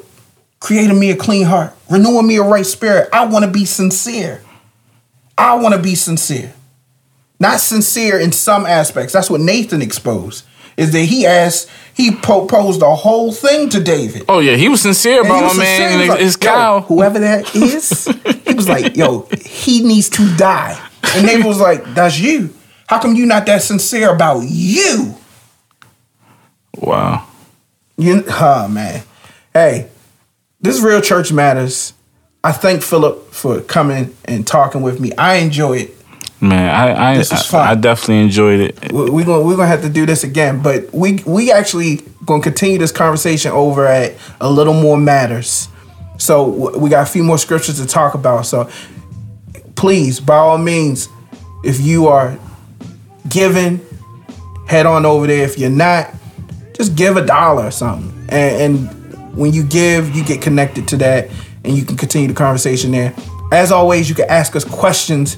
creating 0.59 0.99
me 0.99 1.11
a 1.11 1.15
clean 1.15 1.45
heart. 1.45 1.73
renewing 1.89 2.27
me 2.27 2.37
a 2.37 2.43
right 2.43 2.65
spirit. 2.65 3.09
I 3.11 3.25
want 3.25 3.45
to 3.45 3.51
be 3.51 3.65
sincere. 3.65 4.41
I 5.37 5.55
want 5.55 5.73
to 5.75 5.81
be 5.81 5.95
sincere. 5.95 6.53
Not 7.39 7.59
sincere 7.59 8.19
in 8.19 8.31
some 8.31 8.65
aspects. 8.65 9.13
That's 9.13 9.29
what 9.29 9.41
Nathan 9.41 9.81
exposed. 9.81 10.45
Is 10.77 10.91
that 10.93 11.03
he 11.05 11.25
asked, 11.25 11.67
he 11.93 12.11
proposed 12.11 12.79
the 12.81 12.93
whole 12.95 13.31
thing 13.33 13.69
to 13.69 13.79
David. 13.81 14.25
Oh 14.29 14.39
yeah, 14.39 14.55
he 14.55 14.69
was 14.69 14.81
sincere 14.81 15.21
about 15.21 15.43
was 15.43 15.57
my 15.57 15.63
sincere. 15.65 15.79
man 15.79 15.89
He 15.99 16.03
and 16.05 16.09
was 16.13 16.19
his 16.19 16.37
like, 16.37 16.43
"Yo, 16.45 16.51
cow. 16.51 16.81
whoever 16.81 17.19
that 17.19 17.55
is, 17.55 18.05
he 18.45 18.53
was 18.53 18.69
like, 18.69 18.95
yo, 18.95 19.27
he 19.45 19.83
needs 19.83 20.09
to 20.11 20.35
die. 20.37 20.79
And 21.15 21.25
David 21.27 21.45
was 21.45 21.59
like, 21.59 21.83
that's 21.95 22.19
you. 22.19 22.53
How 22.89 22.99
come 22.99 23.13
you 23.13 23.27
not 23.27 23.45
that 23.45 23.61
sincere 23.61 24.09
about 24.11 24.39
you? 24.47 25.13
Wow. 26.75 27.27
You, 27.97 28.23
oh 28.27 28.67
man. 28.67 29.03
Hey, 29.53 29.89
this 30.59 30.81
real 30.81 30.99
church 30.99 31.31
matters. 31.31 31.93
I 32.43 32.51
thank 32.51 32.81
Philip 32.81 33.31
for 33.31 33.61
coming 33.61 34.15
and 34.25 34.47
talking 34.47 34.81
with 34.81 34.99
me. 34.99 35.11
I 35.19 35.35
enjoy 35.35 35.77
it. 35.77 35.95
Man, 36.41 36.73
I 36.73 37.11
I, 37.11 37.17
This 37.17 37.31
is 37.31 37.53
I. 37.53 37.71
I 37.71 37.75
definitely 37.75 38.21
enjoyed 38.23 38.59
it. 38.59 38.91
We- 38.91 39.11
We're 39.11 39.25
gonna 39.25 39.43
we're 39.43 39.55
gonna 39.55 39.67
have 39.67 39.83
to 39.83 39.89
do 39.89 40.07
this 40.07 40.23
again, 40.23 40.63
but 40.63 40.91
we 40.91 41.21
we 41.27 41.51
actually 41.51 41.97
gonna 42.25 42.41
continue 42.41 42.79
this 42.79 42.91
conversation 42.91 43.51
over 43.51 43.85
at 43.85 44.15
a 44.41 44.49
little 44.49 44.73
more 44.73 44.97
matters. 44.97 45.67
So 46.17 46.47
we 46.75 46.89
got 46.89 47.03
a 47.07 47.11
few 47.11 47.23
more 47.23 47.37
scriptures 47.37 47.79
to 47.79 47.85
talk 47.85 48.15
about. 48.15 48.47
So 48.47 48.67
please, 49.75 50.19
by 50.19 50.37
all 50.37 50.57
means, 50.57 51.07
if 51.63 51.79
you 51.79 52.07
are 52.07 52.39
giving, 53.27 53.81
head 54.67 54.85
on 54.85 55.05
over 55.05 55.27
there. 55.27 55.43
If 55.43 55.57
you're 55.57 55.69
not, 55.69 56.13
just 56.73 56.95
give 56.95 57.17
a 57.17 57.25
dollar 57.25 57.65
or 57.65 57.71
something. 57.71 58.09
And, 58.29 58.77
and 58.77 59.35
when 59.37 59.53
you 59.53 59.63
give, 59.63 60.15
you 60.15 60.23
get 60.23 60.41
connected 60.41 60.87
to 60.89 60.97
that, 60.97 61.29
and 61.63 61.77
you 61.77 61.83
can 61.85 61.97
continue 61.97 62.27
the 62.27 62.33
conversation 62.33 62.91
there. 62.91 63.13
As 63.51 63.71
always, 63.71 64.07
you 64.09 64.15
can 64.15 64.29
ask 64.29 64.55
us 64.55 64.63
questions 64.63 65.37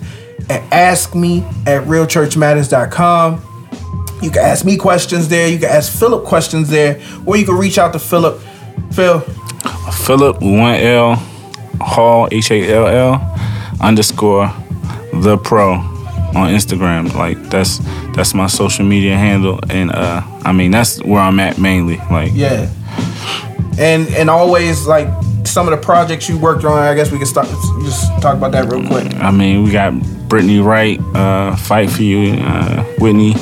and 0.50 0.74
ask 0.74 1.16
me 1.16 1.40
at 1.42 1.46
askme 1.46 1.68
at 1.68 1.88
realchurchmatters.com. 1.88 3.48
You 4.22 4.30
can 4.30 4.44
ask 4.44 4.66
me 4.66 4.78
questions 4.78 5.30
there. 5.30 5.48
You 5.48 5.58
can 5.58 5.70
ask 5.70 5.92
Philip 5.98 6.26
questions 6.26 6.70
there, 6.70 7.02
or 7.26 7.38
you 7.38 7.46
can 7.46 7.56
reach 7.56 7.78
out 7.78 7.94
to 7.94 8.00
Philip. 8.00 8.40
Phil, 8.92 9.22
Philip 10.06 10.42
one 10.42 10.76
L 10.76 11.16
Hall 11.80 12.28
H 12.32 12.52
A 12.52 12.74
L 12.74 12.88
L 12.88 13.40
underscore 13.82 14.54
the 15.14 15.38
pro 15.38 15.91
on 16.36 16.50
Instagram. 16.54 17.14
Like 17.14 17.38
that's 17.50 17.80
that's 18.16 18.34
my 18.34 18.48
social 18.48 18.86
media 18.86 19.18
handle, 19.18 19.60
and 19.70 19.92
uh, 19.92 20.22
I 20.44 20.52
mean 20.52 20.72
that's 20.72 21.02
where 21.04 21.22
I'm 21.22 21.40
at 21.40 21.58
mainly. 21.58 21.98
Like 22.10 22.32
yeah, 22.34 22.70
and 23.78 24.08
and 24.10 24.30
always 24.30 24.86
like 24.86 25.08
some 25.46 25.68
of 25.68 25.78
the 25.78 25.84
projects 25.84 26.30
you 26.30 26.38
worked 26.38 26.64
on. 26.64 26.78
I 26.78 26.94
guess 26.94 27.12
we 27.12 27.18
can 27.18 27.28
start 27.28 27.48
just 27.84 28.10
talk 28.22 28.36
about 28.36 28.52
that 28.54 28.72
real 28.72 28.86
quick. 28.88 29.14
I 29.16 29.32
mean, 29.32 29.64
we 29.64 29.72
got 29.72 29.94
Brittany 30.28 30.60
Wright, 30.60 31.00
uh, 31.14 31.56
Fight 31.56 31.90
for 31.90 32.04
You, 32.04 32.36
uh, 32.42 32.84
Whitney 33.00 33.36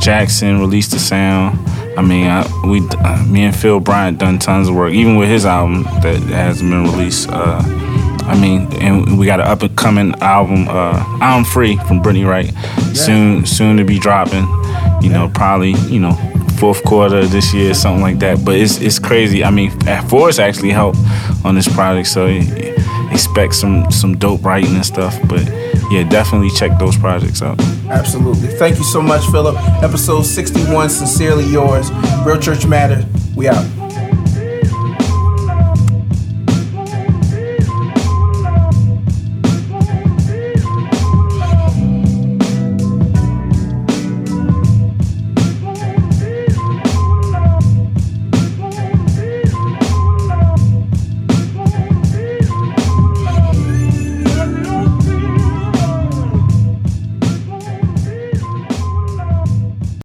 Jackson, 0.00 0.60
Release 0.60 0.88
the 0.88 0.98
Sound. 0.98 1.58
I 1.98 2.02
mean, 2.02 2.26
I, 2.26 2.46
we, 2.66 2.80
uh, 2.88 3.26
me 3.26 3.44
and 3.44 3.54
Phil 3.54 3.80
Bryant 3.80 4.18
done 4.18 4.38
tons 4.38 4.68
of 4.68 4.74
work, 4.74 4.92
even 4.94 5.16
with 5.16 5.28
his 5.28 5.44
album 5.44 5.82
that 6.02 6.18
hasn't 6.30 6.70
been 6.70 6.84
released. 6.84 7.28
Uh, 7.30 7.60
I 8.30 8.40
mean, 8.40 8.72
and 8.74 9.18
we 9.18 9.26
got 9.26 9.40
an 9.40 9.46
up 9.48 9.62
and 9.62 9.76
coming 9.76 10.14
album, 10.20 10.68
uh, 10.68 11.04
I'm 11.20 11.44
Free 11.44 11.76
from 11.78 12.00
Brittany 12.00 12.24
Wright, 12.24 12.52
soon, 12.94 13.44
soon 13.44 13.76
to 13.78 13.84
be 13.84 13.98
dropping. 13.98 14.46
You 15.02 15.10
know, 15.10 15.28
probably, 15.34 15.72
you 15.88 15.98
know, 15.98 16.12
fourth 16.58 16.84
quarter 16.84 17.26
this 17.26 17.52
year, 17.52 17.74
something 17.74 18.02
like 18.02 18.20
that. 18.20 18.44
But 18.44 18.56
it's 18.56 18.80
it's 18.80 19.00
crazy. 19.00 19.42
I 19.42 19.50
mean, 19.50 19.70
Forrest 20.08 20.38
actually 20.38 20.70
helped 20.70 20.98
on 21.44 21.56
this 21.56 21.66
project, 21.66 22.06
so 22.06 22.26
expect 23.10 23.54
some 23.56 23.90
some 23.90 24.16
dope 24.16 24.44
writing 24.44 24.76
and 24.76 24.86
stuff. 24.86 25.18
But 25.28 25.42
yeah, 25.90 26.04
definitely 26.08 26.50
check 26.50 26.78
those 26.78 26.96
projects 26.96 27.42
out. 27.42 27.58
Absolutely. 27.88 28.48
Thank 28.48 28.78
you 28.78 28.84
so 28.84 29.02
much, 29.02 29.24
Philip. 29.32 29.56
Episode 29.82 30.22
61, 30.22 30.90
Sincerely 30.90 31.46
Yours. 31.46 31.90
Real 32.24 32.38
Church 32.38 32.64
Matter. 32.64 33.04
We 33.34 33.48
out. 33.48 33.79